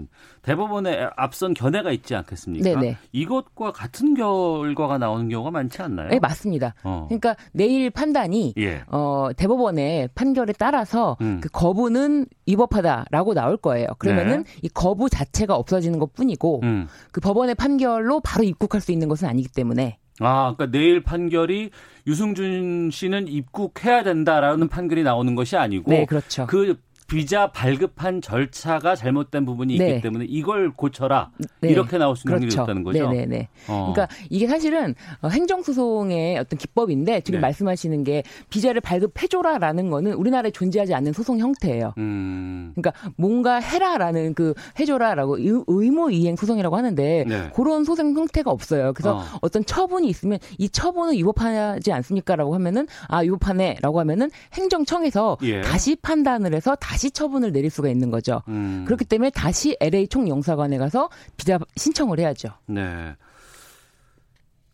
대법원에 0.42 1.08
앞선 1.16 1.54
견해가 1.54 1.92
있지 1.92 2.14
않겠습니까? 2.14 2.62
네네. 2.62 2.98
이것과 3.12 3.72
같은 3.72 4.12
결과가 4.12 4.98
나오는 4.98 5.30
경우가 5.30 5.50
많지 5.50 5.80
않나요? 5.80 6.10
네, 6.10 6.18
맞습니다. 6.18 6.74
어. 6.84 7.06
그러니까 7.08 7.36
내일 7.52 7.88
판단이 7.88 8.52
예. 8.58 8.82
어, 8.88 9.30
대법원의 9.34 10.10
판결에 10.14 10.52
따라서 10.58 11.16
음. 11.22 11.40
그 11.40 11.48
거부는 11.48 12.26
위법하다라고 12.46 13.32
나올 13.32 13.56
거예요. 13.56 13.86
그러면은 13.98 14.44
이 14.60 14.68
거부 14.68 15.08
자체가 15.08 15.54
없어지는 15.54 15.98
것 15.98 16.12
뿐이고 16.12 16.60
네. 16.62 16.68
음. 16.68 16.86
그 17.12 17.22
법원의 17.22 17.54
판결로 17.54 18.20
바로 18.20 18.44
입국할 18.44 18.82
수 18.82 18.92
있는 18.92 19.08
것은 19.08 19.26
아니기 19.26 19.48
때문에 19.48 19.98
아, 20.20 20.54
그러니까 20.54 20.66
내일 20.66 21.02
판결이 21.02 21.70
유승준 22.06 22.90
씨는 22.92 23.28
입국해야 23.28 24.02
된다라는 24.02 24.68
판결이 24.68 25.02
나오는 25.02 25.34
것이 25.34 25.56
아니고 25.56 25.90
네, 25.90 26.06
그렇죠. 26.06 26.46
그 26.46 26.78
비자 27.06 27.52
발급한 27.52 28.22
절차가 28.22 28.96
잘못된 28.96 29.44
부분이 29.44 29.74
있기 29.74 29.84
네. 29.84 30.00
때문에 30.00 30.24
이걸 30.26 30.72
고쳐라 30.72 31.30
네. 31.60 31.68
이렇게 31.68 31.98
나올 31.98 32.16
수 32.16 32.26
있는 32.26 32.40
그렇죠. 32.40 32.62
확률이 32.62 32.82
있다는 32.82 32.82
거죠. 32.82 33.10
네네네. 33.12 33.48
어. 33.68 33.92
그러니까 33.94 34.14
이게 34.30 34.46
사실은 34.46 34.94
어, 35.20 35.28
행정 35.28 35.62
소송의 35.62 36.38
어떤 36.38 36.58
기법인데 36.58 37.20
지금 37.20 37.38
네. 37.38 37.42
말씀하시는 37.42 38.04
게 38.04 38.22
비자를 38.48 38.80
발급해줘라라는 38.80 39.90
거는 39.90 40.14
우리나라에 40.14 40.50
존재하지 40.50 40.94
않는 40.94 41.12
소송 41.12 41.38
형태예요. 41.38 41.92
음. 41.98 42.72
그러니까 42.74 42.92
뭔가 43.16 43.56
해라라는 43.60 44.32
그 44.34 44.54
해줘라라고 44.80 45.38
의- 45.38 45.62
의무 45.66 46.10
이행 46.10 46.36
소송이라고 46.36 46.74
하는데 46.76 47.24
네. 47.28 47.50
그런 47.54 47.84
소송 47.84 48.16
형태가 48.16 48.50
없어요. 48.50 48.92
그래서 48.94 49.18
어. 49.18 49.22
어. 49.42 49.48
떤 49.50 49.64
처분이 49.64 50.08
있으면 50.08 50.38
이 50.58 50.68
처분은 50.70 51.12
위법하지 51.14 51.92
않습니까라고 51.92 52.54
하면은 52.54 52.88
아 53.08 53.18
위법하네라고 53.18 54.00
하면은 54.00 54.30
행정청에서 54.54 55.36
예. 55.42 55.60
다시 55.60 55.94
판단을 55.96 56.54
해서 56.54 56.74
다시 56.76 56.93
처분을 57.10 57.52
내릴 57.52 57.70
수가 57.70 57.88
있는 57.88 58.10
거죠. 58.10 58.42
음. 58.48 58.84
그렇기 58.86 59.04
때문에 59.04 59.30
다시 59.30 59.76
LA 59.80 60.08
총영사관에 60.08 60.78
가서 60.78 61.08
비자 61.36 61.58
신청을 61.76 62.18
해야죠. 62.18 62.50
네. 62.66 63.14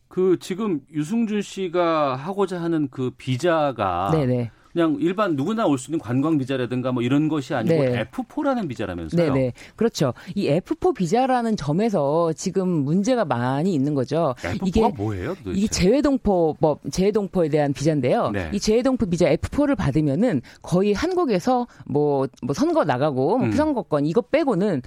그 0.08 0.38
지금 0.40 0.80
유승준 0.92 1.40
씨가 1.40 2.16
하고자 2.16 2.60
하는 2.60 2.88
그 2.90 3.10
비자가 3.16 4.10
네네. 4.12 4.50
그냥 4.72 4.96
일반 5.00 5.34
누구나 5.36 5.66
올 5.66 5.78
수 5.78 5.90
있는 5.90 5.98
관광 5.98 6.38
비자라든가 6.38 6.92
뭐 6.92 7.02
이런 7.02 7.28
것이 7.28 7.54
아니고 7.54 7.74
네. 7.74 8.04
F4라는 8.04 8.68
비자라면서요. 8.68 9.32
네네. 9.32 9.52
그렇죠. 9.76 10.12
이 10.34 10.48
F4 10.48 10.94
비자라는 10.94 11.56
점에서 11.56 12.32
지금 12.34 12.68
문제가 12.68 13.24
많이 13.24 13.72
있는 13.74 13.94
거죠. 13.94 14.34
F4가 14.38 14.66
이게 14.66 14.88
뭐예요? 14.88 15.34
도대체? 15.36 15.58
이게 15.58 15.66
재외동포법, 15.66 16.80
재외동포에 16.90 17.48
대한 17.48 17.72
비자인데요. 17.72 18.30
네. 18.30 18.50
이 18.52 18.60
재외동포 18.60 19.06
비자 19.06 19.26
F4를 19.34 19.76
받으면은 19.76 20.42
거의 20.62 20.92
한국에서 20.92 21.66
뭐, 21.86 22.28
뭐 22.42 22.54
선거 22.54 22.84
나가고 22.84 23.38
뭐 23.38 23.46
음. 23.46 23.50
피선거권 23.50 24.06
이거 24.06 24.20
빼고는 24.20 24.82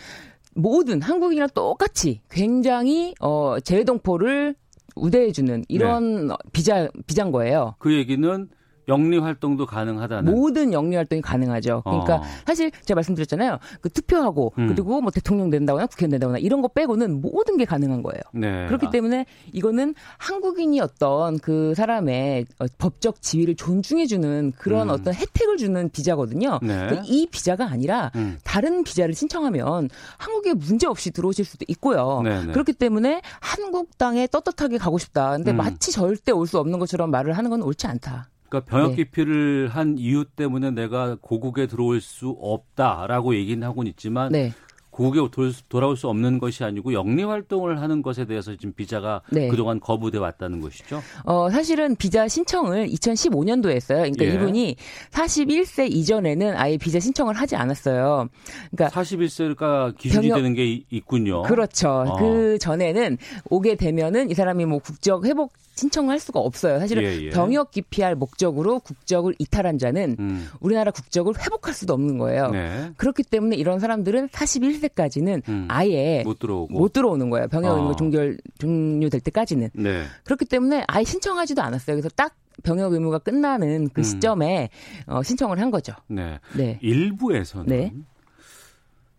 모든 0.56 1.02
한국이랑 1.02 1.50
똑같이 1.56 2.22
굉장히 2.30 3.16
어 3.20 3.58
재외동포를 3.60 4.56
우대해주는 4.96 5.66
이런 5.68 6.28
네. 6.28 6.34
어, 6.34 6.38
비자 6.52 6.88
비자인 7.08 7.32
거예요. 7.32 7.76
그 7.80 7.94
얘기는 7.94 8.48
영리 8.88 9.18
활동도 9.18 9.66
가능하다는. 9.66 10.32
모든 10.34 10.74
영리 10.74 10.96
활동이 10.96 11.22
가능하죠. 11.22 11.82
그러니까 11.86 12.18
어. 12.18 12.24
사실 12.46 12.72
제가 12.86 12.96
말씀드렸잖아요. 12.98 13.60
그 13.82 13.90
투표하고 13.90 14.54
음. 14.58 14.68
그리고 14.68 15.02
뭐 15.02 15.12
대통령 15.12 15.50
된다거나 15.50 15.88
국회의원 15.88 16.12
된다거나 16.12 16.38
이런 16.40 16.62
거 16.62 16.68
빼고는 16.70 17.22
모든 17.22 17.58
게 17.58 17.66
가능한 17.66 18.04
거예요. 18.04 18.22
네. 18.34 18.66
그렇기 18.68 18.88
아, 18.88 18.90
때문에 18.90 19.26
이거는 19.52 19.96
한국인이었던 20.18 21.40
그 21.40 21.74
사람의 21.76 22.46
어, 22.60 22.66
법적 22.78 23.22
지위를 23.22 23.56
존중해주는 23.56 24.54
그런 24.58 24.90
음. 24.90 24.94
어떤 24.94 25.14
혜택을 25.14 25.58
주는 25.58 25.90
비자거든요. 25.90 26.60
네. 26.62 26.88
근데 26.88 27.02
이 27.06 27.28
비자가 27.28 27.66
아니라 27.66 28.12
음. 28.16 28.38
다른 28.44 28.84
비자를 28.84 29.14
신청하면 29.16 29.90
한국에 30.18 30.54
문제 30.54 30.88
없이 30.88 31.12
들어오실 31.12 31.46
수도 31.46 31.66
있고요. 31.68 32.22
네, 32.24 32.46
네. 32.46 32.52
그렇기 32.52 32.74
때문에 32.74 33.22
한국 33.40 33.98
땅에 33.98 34.28
떳떳하게 34.28 34.78
가고 34.78 34.98
싶다. 34.98 35.32
근데 35.32 35.52
음. 35.52 35.58
마치 35.58 35.92
절대 35.92 36.32
올 36.32 36.44
수 36.44 36.60
없는 36.60 36.78
것처럼 36.78 37.10
말을 37.10 37.34
하는 37.38 37.50
건 37.50 37.62
옳지 37.64 37.88
않다. 37.88 38.28
그러니까 38.54 38.62
병역 38.70 38.90
네. 38.92 38.96
기피를 38.98 39.70
한 39.70 39.98
이유 39.98 40.26
때문에 40.26 40.72
내가 40.72 41.18
고국에 41.20 41.66
들어올 41.68 42.02
수 42.02 42.36
없다라고 42.40 43.36
얘기는 43.36 43.66
하고는 43.66 43.90
있지만 43.92 44.32
네. 44.32 44.54
고국에 44.92 45.28
돌- 45.32 45.52
돌아올 45.70 45.98
수 45.98 46.08
없는 46.08 46.38
것이 46.38 46.64
아니고 46.64 46.94
영리 46.94 47.24
활동을 47.24 47.82
하는 47.82 48.04
것에 48.04 48.26
대해서 48.26 48.56
지금 48.56 48.74
비자가 48.74 49.22
네. 49.32 49.48
그동안 49.48 49.80
거부돼 49.80 50.20
왔다는 50.20 50.62
것이죠. 50.62 51.02
어, 51.26 51.50
사실은 51.50 51.96
비자 51.96 52.28
신청을 52.28 52.88
2015년도에 52.90 53.72
했어요. 53.72 53.98
그러니까 54.04 54.26
예. 54.26 54.34
이분이 54.36 54.76
41세 55.10 55.92
이전에는 55.92 56.56
아예 56.58 56.78
비자 56.78 57.00
신청을 57.00 57.34
하지 57.34 57.56
않았어요. 57.56 58.28
그러니까 58.70 58.96
41세가 59.02 59.98
기준이 59.98 60.28
병역- 60.28 60.36
되는 60.36 60.54
게 60.54 60.66
이- 60.68 60.86
있군요. 60.92 61.42
그렇죠. 61.42 61.90
어. 61.90 62.18
그 62.20 62.60
전에는 62.60 63.18
오게 63.50 63.74
되면은 63.78 64.30
이 64.30 64.36
사람이 64.36 64.64
뭐 64.66 64.78
국적 64.78 65.26
회복 65.26 65.54
신청할 65.76 66.20
수가 66.20 66.40
없어요. 66.40 66.80
사실은 66.80 67.04
예, 67.04 67.22
예. 67.24 67.30
병역 67.30 67.72
기피할 67.72 68.16
목적으로 68.16 68.80
국적을 68.80 69.36
이탈한 69.40 69.78
자는 69.78 70.16
음. 70.20 70.48
우리나라 70.60 70.92
국적을 70.92 71.34
회복할 71.40 71.74
수도 71.74 71.94
없는 71.94 72.18
거예요. 72.18 72.50
네. 72.52 72.92
그렇기 72.98 73.24
때문에 73.24 73.56
이런 73.56 73.80
사람들은 73.80 74.30
41세까지는 74.30 75.48
음. 75.50 75.68
아예 75.70 76.22
못 76.24 76.40
들어오고. 76.40 76.74
못 76.74 76.94
들어오는 76.94 77.30
거예요. 77.30 77.48
병역 77.48 77.74
어. 77.74 77.78
의무 77.78 77.96
종결 77.96 78.38
종료될 78.60 79.22
때까지는. 79.22 79.70
네. 79.74 80.04
그렇기 80.24 80.46
때문에 80.46 80.84
아예 80.88 81.04
신청하지도 81.04 81.62
않았어요. 81.62 81.96
그래서 81.96 82.10
딱 82.16 82.36
병역 82.62 82.94
의무가 82.94 83.18
끝나는 83.18 83.90
그 83.90 84.02
음. 84.02 84.04
시점에 84.04 84.70
어, 85.08 85.24
신청을 85.24 85.60
한 85.60 85.72
거죠. 85.72 85.94
네. 86.08 86.40
네. 86.56 86.78
일부에서는 86.82 87.66
네. 87.66 87.92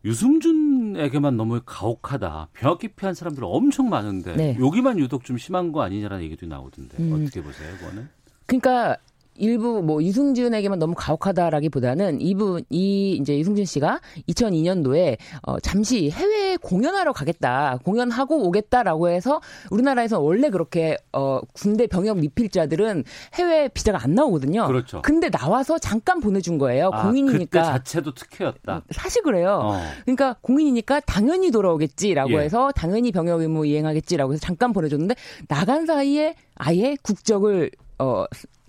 유승준에게만 0.05 1.37
너무 1.37 1.61
가혹하다. 1.65 2.49
병역 2.53 2.79
기피한 2.79 3.15
사람들 3.15 3.43
엄청 3.45 3.89
많은데 3.89 4.37
네. 4.37 4.57
여기만 4.61 4.99
유독 4.99 5.25
좀 5.25 5.39
심한 5.39 5.73
거 5.73 5.83
아니냐라는 5.83 6.25
얘기도 6.25 6.47
나오던데 6.47 6.99
음. 6.99 7.13
어떻게 7.13 7.43
보세요, 7.43 7.75
그거는? 7.79 8.09
그러니까 8.47 8.99
일부 9.37 9.82
뭐 9.82 10.03
유승준에게만 10.03 10.78
너무 10.78 10.95
가혹하다라기보다는 10.97 12.20
이분 12.20 12.64
이 12.70 13.18
이제 13.20 13.39
유승준 13.39 13.64
씨가 13.64 14.01
2002년도에 14.28 15.16
어 15.43 15.59
잠시 15.61 16.11
해외 16.11 16.57
공연하러 16.57 17.12
가겠다 17.12 17.78
공연하고 17.85 18.47
오겠다라고 18.47 19.09
해서 19.09 19.41
우리나라에서 19.70 20.20
원래 20.20 20.51
그렇게 20.51 20.97
어 21.12 21.41
군대 21.53 21.87
병역 21.87 22.18
미필자들은 22.18 23.05
해외 23.35 23.68
비자가 23.68 24.03
안 24.03 24.14
나오거든요. 24.14 24.66
그렇죠. 24.66 25.03
근데 25.03 25.30
나와서 25.30 25.78
잠깐 25.78 26.20
보내준 26.20 26.59
거예요. 26.59 26.91
아, 26.93 27.03
공인이니까 27.03 27.45
그때 27.45 27.62
자체도 27.62 28.14
특혜였다. 28.14 28.82
사실 28.91 29.22
그래요. 29.22 29.61
어. 29.62 29.80
그러니까 30.05 30.37
공인이니까 30.41 31.01
당연히 31.01 31.51
돌아오겠지라고 31.51 32.32
예. 32.35 32.39
해서 32.39 32.70
당연히 32.72 33.12
병역 33.12 33.41
의무 33.41 33.66
이행하겠지라고 33.66 34.32
해서 34.32 34.41
잠깐 34.41 34.72
보내줬는데 34.72 35.14
나간 35.49 35.87
사이에 35.87 36.35
아예 36.57 36.97
국적을 37.03 37.70
어 37.99 38.24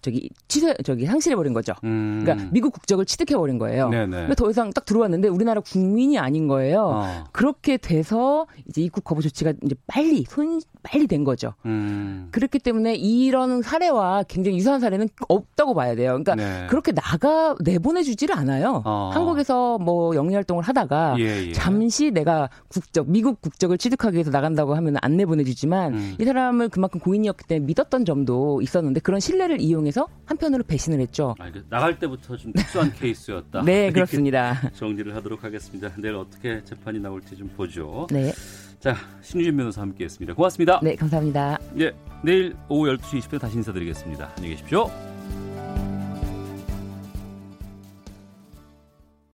저기 0.05 0.29
취소 0.47 0.71
저기 0.83 1.07
상실해 1.07 1.35
버린 1.35 1.51
거죠. 1.53 1.73
음. 1.83 2.21
그러니까 2.23 2.47
미국 2.51 2.73
국적을 2.73 3.05
취득해 3.05 3.35
버린 3.35 3.57
거예요. 3.57 3.89
네네. 3.89 4.07
그러니까 4.07 4.35
더 4.35 4.49
이상 4.51 4.71
딱 4.71 4.85
들어왔는데 4.85 5.29
우리나라 5.29 5.61
국민이 5.61 6.19
아닌 6.19 6.47
거예요. 6.47 6.91
어. 6.93 7.23
그렇게 7.31 7.77
돼서 7.77 8.45
이제 8.67 8.81
입국 8.81 9.03
거부 9.03 9.23
조치가 9.23 9.53
이제 9.63 9.75
빨리 9.87 10.23
손 10.27 10.61
빨리 10.83 11.07
된 11.07 11.23
거죠. 11.23 11.53
음. 11.65 12.27
그렇기 12.31 12.59
때문에 12.59 12.93
이런 12.93 13.63
사례와 13.63 14.23
굉장히 14.27 14.57
유사한 14.57 14.79
사례는 14.79 15.09
없다고 15.27 15.73
봐야 15.73 15.95
돼요. 15.95 16.11
그러니까 16.11 16.35
네. 16.35 16.67
그렇게 16.69 16.91
나가 16.91 17.55
내보내주지를 17.63 18.35
않아요. 18.37 18.83
어. 18.85 19.09
한국에서 19.11 19.79
뭐 19.79 20.15
영리 20.15 20.35
활동을 20.35 20.63
하다가 20.63 21.15
예, 21.17 21.47
예. 21.47 21.51
잠시 21.53 22.11
내가 22.11 22.49
국적 22.67 23.09
미국 23.09 23.41
국적을 23.41 23.79
취득하기 23.79 24.13
위해서 24.13 24.29
나간다고 24.29 24.75
하면 24.75 24.97
안 25.01 25.17
내보내주지만 25.17 25.93
음. 25.95 26.15
이 26.19 26.23
사람을 26.23 26.69
그만큼 26.69 26.99
고인이었기 26.99 27.45
때문에 27.47 27.65
믿었던 27.65 28.05
점도 28.05 28.61
있었는데 28.61 28.99
그런 28.99 29.19
신뢰를 29.19 29.59
이용해서 29.59 29.94
한편으로 30.25 30.63
배신을 30.63 30.99
했죠. 30.99 31.35
알겠- 31.39 31.63
나갈 31.69 31.97
때부터 31.99 32.35
좀 32.37 32.51
특수한 32.53 32.91
케이스였다. 32.99 33.61
네 33.63 33.91
그렇습니다. 33.91 34.69
정리를 34.71 35.15
하도록 35.15 35.43
하겠습니다. 35.43 35.91
내일 35.97 36.15
어떻게 36.15 36.63
재판이 36.63 36.99
나올지 36.99 37.35
좀 37.37 37.47
보죠. 37.55 38.07
네, 38.11 38.31
자, 38.79 38.95
신유진 39.21 39.55
변호사 39.57 39.81
함께했습니다. 39.81 40.33
고맙습니다. 40.33 40.79
네 40.83 40.95
감사합니다. 40.95 41.57
예, 41.79 41.91
내일 42.23 42.55
오후 42.69 42.87
12시 42.97 43.19
20분 43.21 43.39
다시 43.39 43.57
인사드리겠습니다. 43.57 44.33
안녕히 44.37 44.55
계십시오. 44.55 45.14